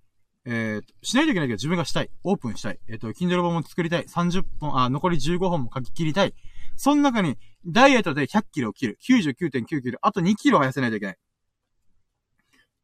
[0.46, 2.10] えっ、と、しないといけないけど自分がしたい。
[2.24, 2.80] オープンしたい。
[2.90, 4.06] えっ、と、Kindle 本も作りたい。
[4.06, 6.34] 30本、あ、残り15本も書き切りたい。
[6.76, 8.98] その中に、ダイエットで100キロを切る。
[9.08, 10.00] 99.9キロ。
[10.02, 11.16] あと2キロは痩せないといけない。
[11.16, 11.18] っ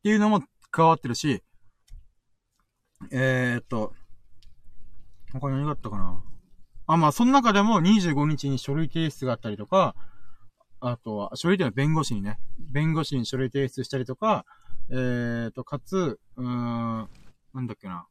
[0.03, 1.43] ていうのも加わってるし、
[3.11, 3.93] えー、っと、
[5.33, 6.23] 他に何があったかな
[6.87, 9.95] あ、まあ、その中でも25日に書類提出があったりとか、
[10.79, 14.45] あとは、書類提出弁護士にね、弁護士に書類提出したりとか、
[14.89, 17.09] えーと、かつ、うーん、
[17.57, 18.05] なんだっけな。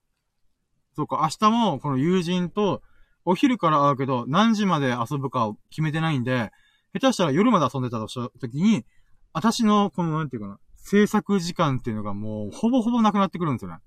[0.94, 2.82] そうか、明日もこの友人と、
[3.24, 6.52] お昼から会うけど、何時まで遊ぶかを決めてないんで、
[6.94, 8.85] 下手したら夜まで遊んでたとした時に、
[9.32, 13.78] 私の、この、なんていうかな、制作時間っていうのがもう、ほぼほぼなくなってくるんですよね。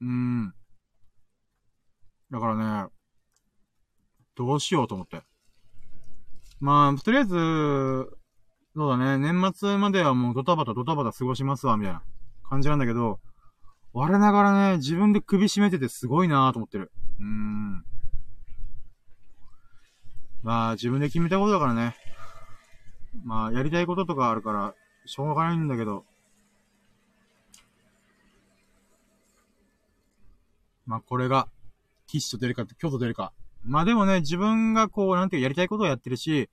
[0.00, 0.54] うーん。
[2.30, 2.90] だからね、
[4.34, 5.22] どうしようと思って。
[6.60, 7.36] まあ、とりあえず、
[8.76, 12.02] そうだね、年末まではもうドタバタドタバタ過ごしますわ、みたいな
[12.48, 13.20] 感じなんだけど、
[13.94, 16.90] 我ながらね、自分で首絞めててすごいなぁと思ってる。
[17.20, 17.84] うーん。
[20.42, 21.94] まあ、自分で決めたことだからね。
[23.24, 24.74] まあ、やりたいこととかあるから、
[25.06, 26.04] しょうがないんだけど、
[30.86, 31.48] まあ、これが、
[32.08, 33.32] キッシュと出るか、京都出るか。
[33.62, 36.50] まあでもね、自分がこう、なんていうやりたいことをやってるし、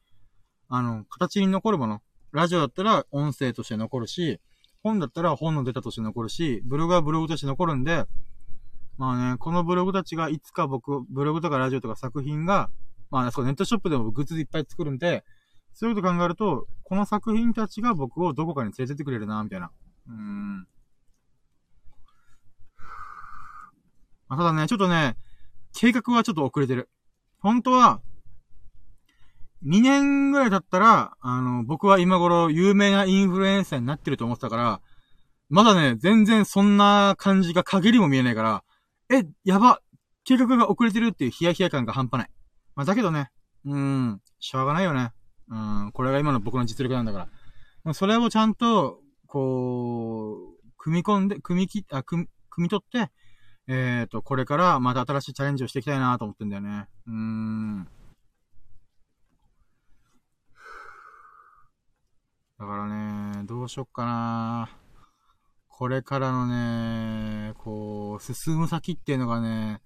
[0.69, 2.01] あの、形に残るもの。
[2.31, 4.39] ラジオだったら音声として残るし、
[4.83, 8.05] 本だったら本の出たとして残るし、ブログはブログとして残るんで、
[8.97, 12.69] まあね、このブログたちがいつか僕、ブログとかラジオとか作品が、
[13.09, 15.23] まあ、そう、ネットショップでもグッズいっぱい作るんで、
[15.73, 19.71] そういうこと考えると、この作品たちが僕をどこかに連れてってくれるな、みたいな。
[20.07, 20.67] うん。
[24.27, 25.17] まあ、ただね、ちょっとね、
[25.73, 26.89] 計画はちょっと遅れてる。
[27.39, 28.01] 本当は、
[29.65, 34.81] 2年ぐらい経ったら、あの、僕は今頃有名なインフルエンサーになってると思ってたから、
[35.49, 38.63] まだね、全然そんな感じが限りも見えないから、
[39.11, 39.81] え、やば、
[40.23, 42.29] 計画が遅れてるっていうヒヤヒヤ感が半端ない。
[42.75, 43.29] まあ、だけどね、
[43.65, 45.11] うん、しょうがないよね。
[45.49, 47.27] うん、これが今の僕の実力なんだか
[47.83, 47.93] ら。
[47.93, 53.11] それをちゃんと、こう、組み込んで、組み切あ、組、組み取って、
[53.67, 56.87] えっ、ー、と、これからまた新しいチャレンジをしていきたいなと思ってんだよね。
[57.07, 57.87] うーん。
[62.61, 64.69] だからね、どうしよっかな
[65.67, 69.81] これからのね、こう、進む先っていうのがね、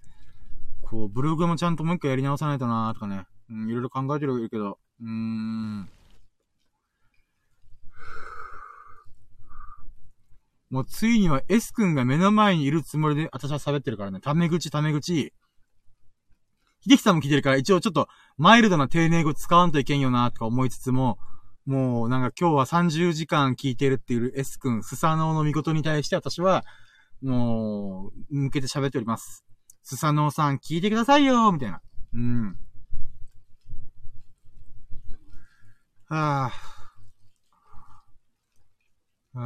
[0.81, 5.89] こう、ブログもちゃんともう一回やり直さないとなとかね、うん、いろいろ考えてるけど、うーん。
[10.69, 14.19] もうついには S 君が目の前にいるつもりで私は喋ってるからね。
[14.19, 15.31] タメ口タメ口。
[16.81, 21.18] 秀樹さんも聞いてるから一応ちょっとマイルドな丁寧語使わんといけんよなとか思いつつも、
[21.66, 26.64] もうなんか今日は30時間聞いてるっていう S 君、スサノオの見事に対して私は、
[27.22, 29.44] もう、向けて喋っております。
[29.82, 31.82] スサノオさん聞いてくださいよみたいな。
[32.14, 32.58] うん。
[36.08, 36.76] はぁ、
[39.36, 39.42] うー。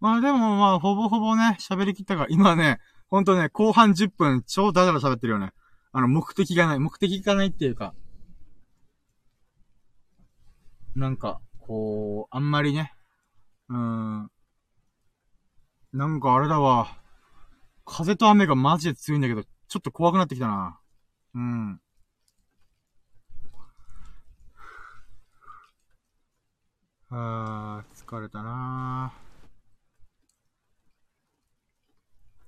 [0.00, 5.52] まあでもまあ、ほぼほぼね、喋りきったから、今ね、ほんとね、後半10分超ダラダラ喋ってるよね。
[5.92, 6.80] あの、目的がない。
[6.80, 7.94] 目的がないっていうか、
[10.94, 12.92] なんか、こう、あんまりね、
[13.68, 14.30] うーん。
[15.92, 16.98] なんかあれだわ。
[17.86, 20.80] 風と雨がマジで強いんだけど、ちょっと怖くなってきたな。
[21.34, 21.80] うん。
[27.10, 29.12] あー、疲れたな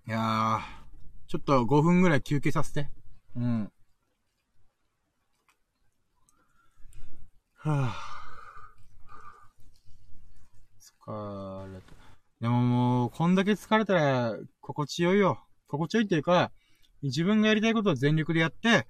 [0.07, 0.61] いやー、
[1.29, 2.89] ちょっと5分ぐらい休憩させて。
[3.37, 3.73] うん。
[7.57, 8.14] はぁ。
[11.07, 11.87] 疲れた。
[12.41, 15.39] でももう、こんだけ疲れたら、心地よいよ。
[15.67, 16.53] 心地よいっていうか、
[17.03, 18.87] 自分がやりたいことを全力でやって、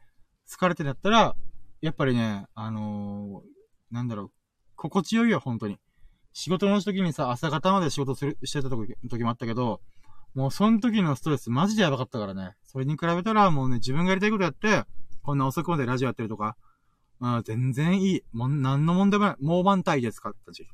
[0.48, 1.34] 疲れてだったら、
[1.80, 4.30] やっぱりね、あのー、なんだろう、
[4.76, 5.78] 心地よいよ、本当に。
[6.32, 9.80] 仕事の時にさ、朝方まで仕事する、してた時時もあったけど、
[10.34, 12.54] もうその時のストレスマジでやばかったからね。
[12.64, 14.82] それに比べたらもうね、自分がやりたいことやって、
[15.22, 16.56] こんな遅くまでラジオやってるとか、
[17.20, 18.22] まあ全然いい。
[18.32, 19.36] もん、何の問題もない。
[19.40, 20.66] もう満タイですかったし。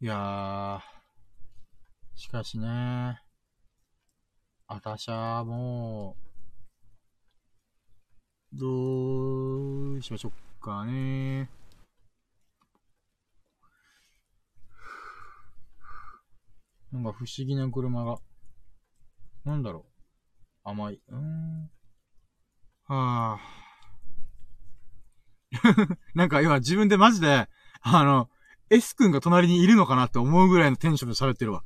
[0.00, 0.80] いやー、
[2.14, 3.20] しかしね、
[4.66, 6.16] あたしゃも
[8.52, 11.48] う、どうしましょうかね。
[16.92, 18.18] なんか不思議な車が。
[19.44, 19.86] なんだろ
[20.64, 20.68] う。
[20.68, 21.00] 甘い。
[21.08, 21.70] うーん。
[22.86, 23.64] はぁ。
[26.14, 27.48] なんか今自分でマジで、
[27.82, 28.28] あの、
[28.74, 31.62] S 君が隣にいるのかなって思うぐらいのテンションで喋ってるわ。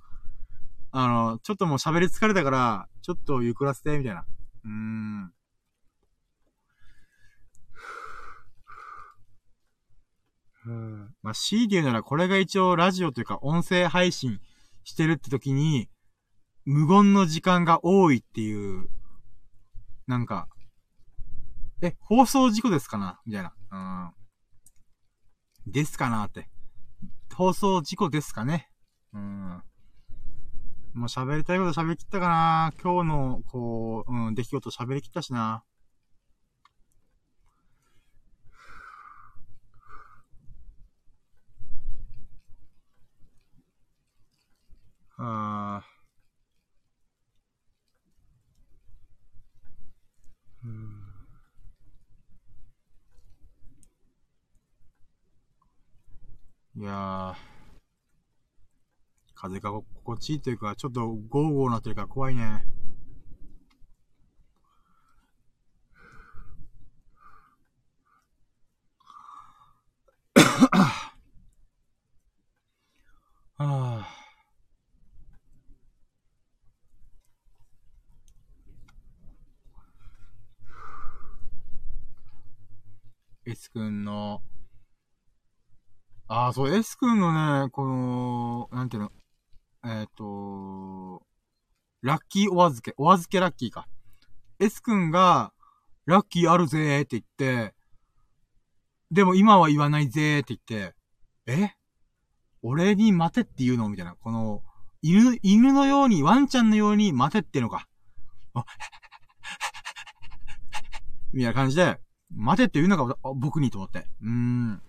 [0.91, 4.25] あの、ちょっともう喋り疲れたから、ちょっとゆくらせて、みたいな。
[4.65, 5.33] うーん。
[11.23, 14.39] まあ、C で言うならこれが一応ラジオというか音声配信
[14.85, 15.89] してるって時に、
[16.67, 18.91] 無言の時間が多いっていう、
[20.07, 20.47] なんか、
[21.81, 23.19] え、放送事故ですかな？
[23.25, 23.55] みたいな。
[25.67, 25.73] うん。
[25.73, 26.51] ですかなって。
[27.39, 28.69] 放送事故ですかね。
[29.15, 29.63] うん。
[30.93, 35.63] もう喋りたいこと喋りきったかな今日の、こう、うん、出来事喋りきったしな。
[45.17, 45.98] ああ
[56.81, 57.35] いやー、
[59.35, 62.65] 風が心地いいというか、ちょっとゴーゴーなってるか怖いね。
[70.37, 71.13] あ
[73.59, 74.09] あ。
[83.45, 84.43] S 君の
[86.31, 89.11] ああ、そう、S 君のね、この、なんていうの、
[89.85, 91.23] えっ、ー、と、
[92.03, 93.89] ラッキーお預け、お預けラッキーか。
[94.59, 95.55] S 君が、
[96.05, 97.25] ラッキーあるぜーって言っ
[97.69, 97.75] て、
[99.11, 100.95] でも今は言わないぜーって言って、
[101.47, 101.71] え？
[102.63, 103.89] 俺に待てって言うの？
[103.89, 104.15] みたいな。
[104.15, 104.63] この、
[105.01, 107.89] 犬、犬のように、ワンちゃんのように待てってのか。
[111.33, 111.99] みたいな感じで、
[112.31, 114.07] 待てって言うのか、僕にと思って。
[114.21, 114.83] うーん。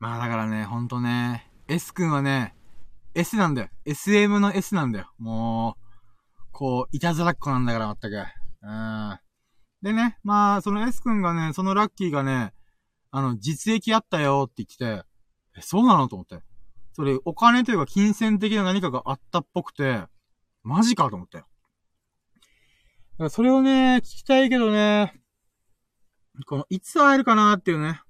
[0.00, 2.54] まあだからね、ほんとね、S 君はね、
[3.14, 3.68] S なんだよ。
[3.84, 5.12] SM の S なんだよ。
[5.18, 8.14] もう、こう、いたずらっ子なんだから、まったく。
[8.62, 9.18] うん。
[9.82, 12.54] でね、まあ、その S 君がね、そのラッキーがね、
[13.10, 15.06] あの、実益あったよって言ってて、
[15.58, 16.40] え、そうなのと思って。
[16.94, 20.04] それ、お金というか金銭的な何かがあったっぽくて、
[20.62, 21.46] マジかと思ったよ。
[22.34, 22.38] だ
[23.18, 25.20] からそれをね、聞きたいけどね、
[26.46, 28.00] この、いつ会えるかなっていうね。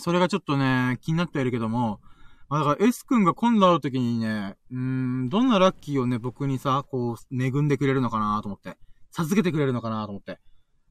[0.00, 2.00] それがちょっとね、気になってはいるけども、
[2.48, 8.76] まあ、だから S 君が今度会う時にね、うーん、どんなラッキーをね、僕にさ、こう、恵んでくれるのかなと思って。
[9.12, 10.40] 授けてくれるのかなと思って。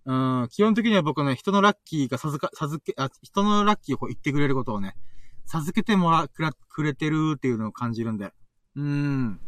[0.06, 4.96] うん、基本的には僕ね、人のラッキーが授か、授け、あ、人のラッキーをこう言ってくれることをね、
[5.46, 8.34] 授けてもら、くら、くれてるっていうのを感じるんで。
[8.76, 9.40] うーん。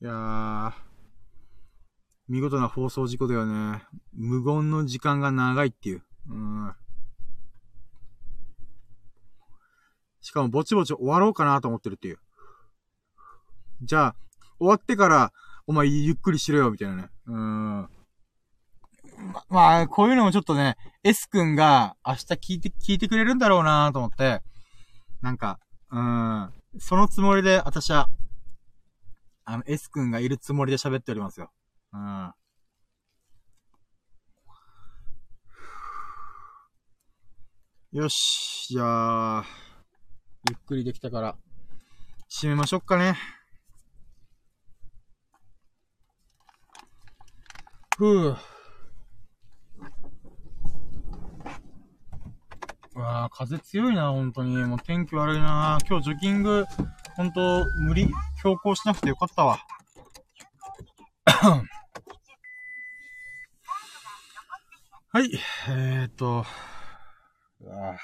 [0.00, 0.85] いやー。
[2.28, 3.82] 見事な放送事故だよね。
[4.12, 6.02] 無言の時間が長いっていう。
[6.28, 6.72] うん。
[10.20, 12.18] しかもぼちぼち終わろうかなと思ってるっていう。
[13.82, 14.16] じゃあ、
[14.58, 15.32] 終わってから、
[15.68, 17.08] お前ゆっくりしろよ、みたいなね。
[17.26, 17.88] うん。
[19.32, 24.42] ま、まあ、こういうのもちょっとね、S 君が明日聞いて、聞いてくれるんだろうなと思って、
[25.22, 28.08] なんか、うん、そのつもりで私は、
[29.44, 31.50] あの、S 君がいるつもりで喋っておりますよ。
[31.96, 31.98] う
[37.96, 37.98] ん。
[37.98, 39.44] よし、じゃあ、
[40.50, 41.36] ゆっくりできたから、
[42.28, 43.16] 締めましょうかね。
[47.96, 48.36] ふぅ。
[52.94, 54.56] うわぁ、風強いな、本当に。
[54.64, 56.66] もう天気悪いな今日ジョギング、
[57.16, 58.10] 本当無理、
[58.42, 59.58] 強行しなくてよかったわ。
[65.16, 65.30] はい、
[65.70, 66.44] えーと、
[67.62, 67.96] うわ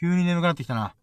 [0.00, 0.94] 急に眠くなってきたな。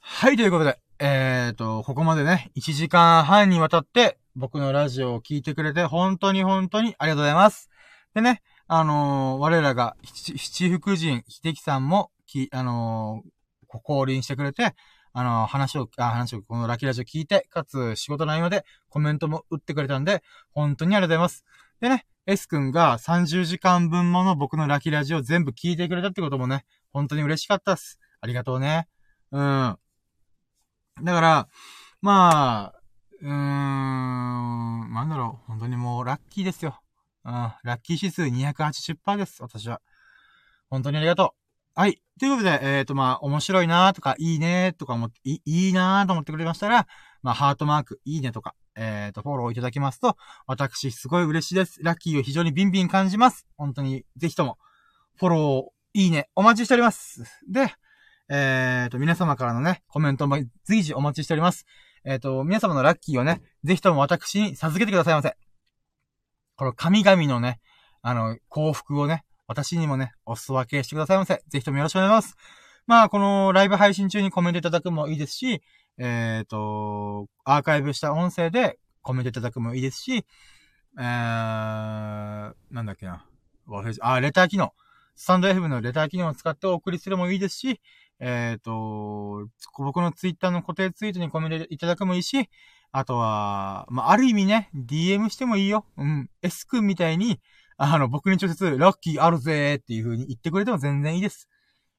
[0.00, 7.70] はい、ということで、えーと、ここまでね、1時間半にわたって僕のラジオを聞いてくれて、本当に本当にありがとうございます。
[8.12, 14.74] でね、あのー、我らが七福神、秀樹さんも、き、あのー、降臨してくれて、
[15.14, 21.46] あのー、話を、あ、話を、このラッキーラジオ聞いて、かつ仕事内容でコメントも打ってくれたんで、本当にありがとうございます。
[21.80, 27.98] でね、S 君が30時間分もの僕のラキラジオ全部聞いてくれたってこともね、本当に嬉しかったっす。
[28.20, 28.86] ありがとうね。
[29.32, 29.76] うん。
[31.02, 31.48] だから、
[32.00, 32.80] まあ、
[33.20, 33.30] うーん、
[34.92, 36.80] なんだろう、本当にもうラッキーですよ。
[37.24, 37.32] うん、
[37.64, 39.80] ラッキー指数280%です、私は。
[40.70, 41.34] 本当にありがと
[41.76, 41.80] う。
[41.80, 42.02] はい。
[42.20, 46.86] ということで、えっ、ー、と、まあ、面白いなーとか、いいねーとか思って、いいいなーと思ってくれましたら、
[47.22, 50.16] まあ、ハートマーク、いいねとか、えっ、ー、と、フォローいただきますと、
[50.46, 51.78] 私、すごい嬉しいです。
[51.82, 53.46] ラッキーを非常にビンビン感じます。
[53.56, 54.58] 本当に、ぜひとも、
[55.16, 57.22] フォロー、いいね、お待ちしております。
[57.48, 57.74] で、
[58.28, 61.66] えっ、ー、と、皆様からのね、コメントも随時お待ちしております。
[62.04, 65.36] えっ、と、皆様のラッキーをね、ぜひとも私に授けてくださいませ。
[66.56, 67.60] この神々のね、
[68.00, 71.42] あの、幸福をね、私にもね、お裾分けしてくださいませ。
[71.46, 72.36] ぜひともよろしくお願いします。
[72.86, 75.62] まあ、このライブ配信中にコメントいただくもいいですし、
[75.98, 80.24] えっ、ー、と、アーカイブした音声でコメントいただくもいいですし、
[80.98, 83.24] えー、なんだっけな。
[84.00, 84.72] あ、レター機能。
[85.14, 87.80] スタンド F のレター機能を使ってお送りするもいいですし、
[88.18, 89.48] えっ、ー、と、
[89.78, 92.48] 僕のツイッターの固定ツイートにコメントいただくもいいし、
[92.92, 95.86] あとは、まあ、ある意味ね、DM してもいいよ。
[95.96, 96.30] うん。
[96.42, 97.40] S 君みたいに、
[97.76, 101.48] あの、僕に直接、ラッキーあるぜーっていう風に言ってくれても全然いいです。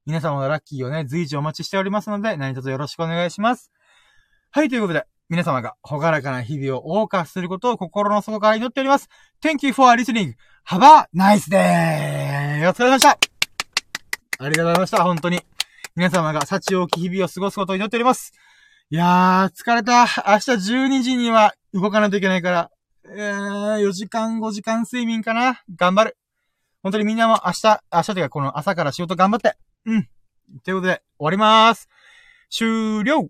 [0.06, 3.72] 皆様のラッキーをね、随時お待ちしておりますので、何卒よろしくお願いします。
[4.52, 9.08] はい、ということで、皆様がほがらかな日々を謳歌することを心の底から祈っております。
[9.42, 10.34] Thank you for listening.
[10.68, 12.70] Have a nice day!
[12.70, 13.18] お疲れ様でした
[14.40, 15.40] ありがとうございました、本当に。
[15.96, 18.34] 皆様が幸多き日々を過ごすことを祈っております。
[18.90, 20.02] いやー、疲れた。
[20.02, 22.72] 明日12時には動かないといけないから、
[23.06, 26.18] えー、4時間5時間睡眠かな頑張る。
[26.84, 29.56] 本当にみんなも明日、明日というかこの朝から仕事頑張って。
[29.86, 30.08] うん。
[30.64, 31.90] ということで、終わりまーす。
[32.50, 33.30] 終了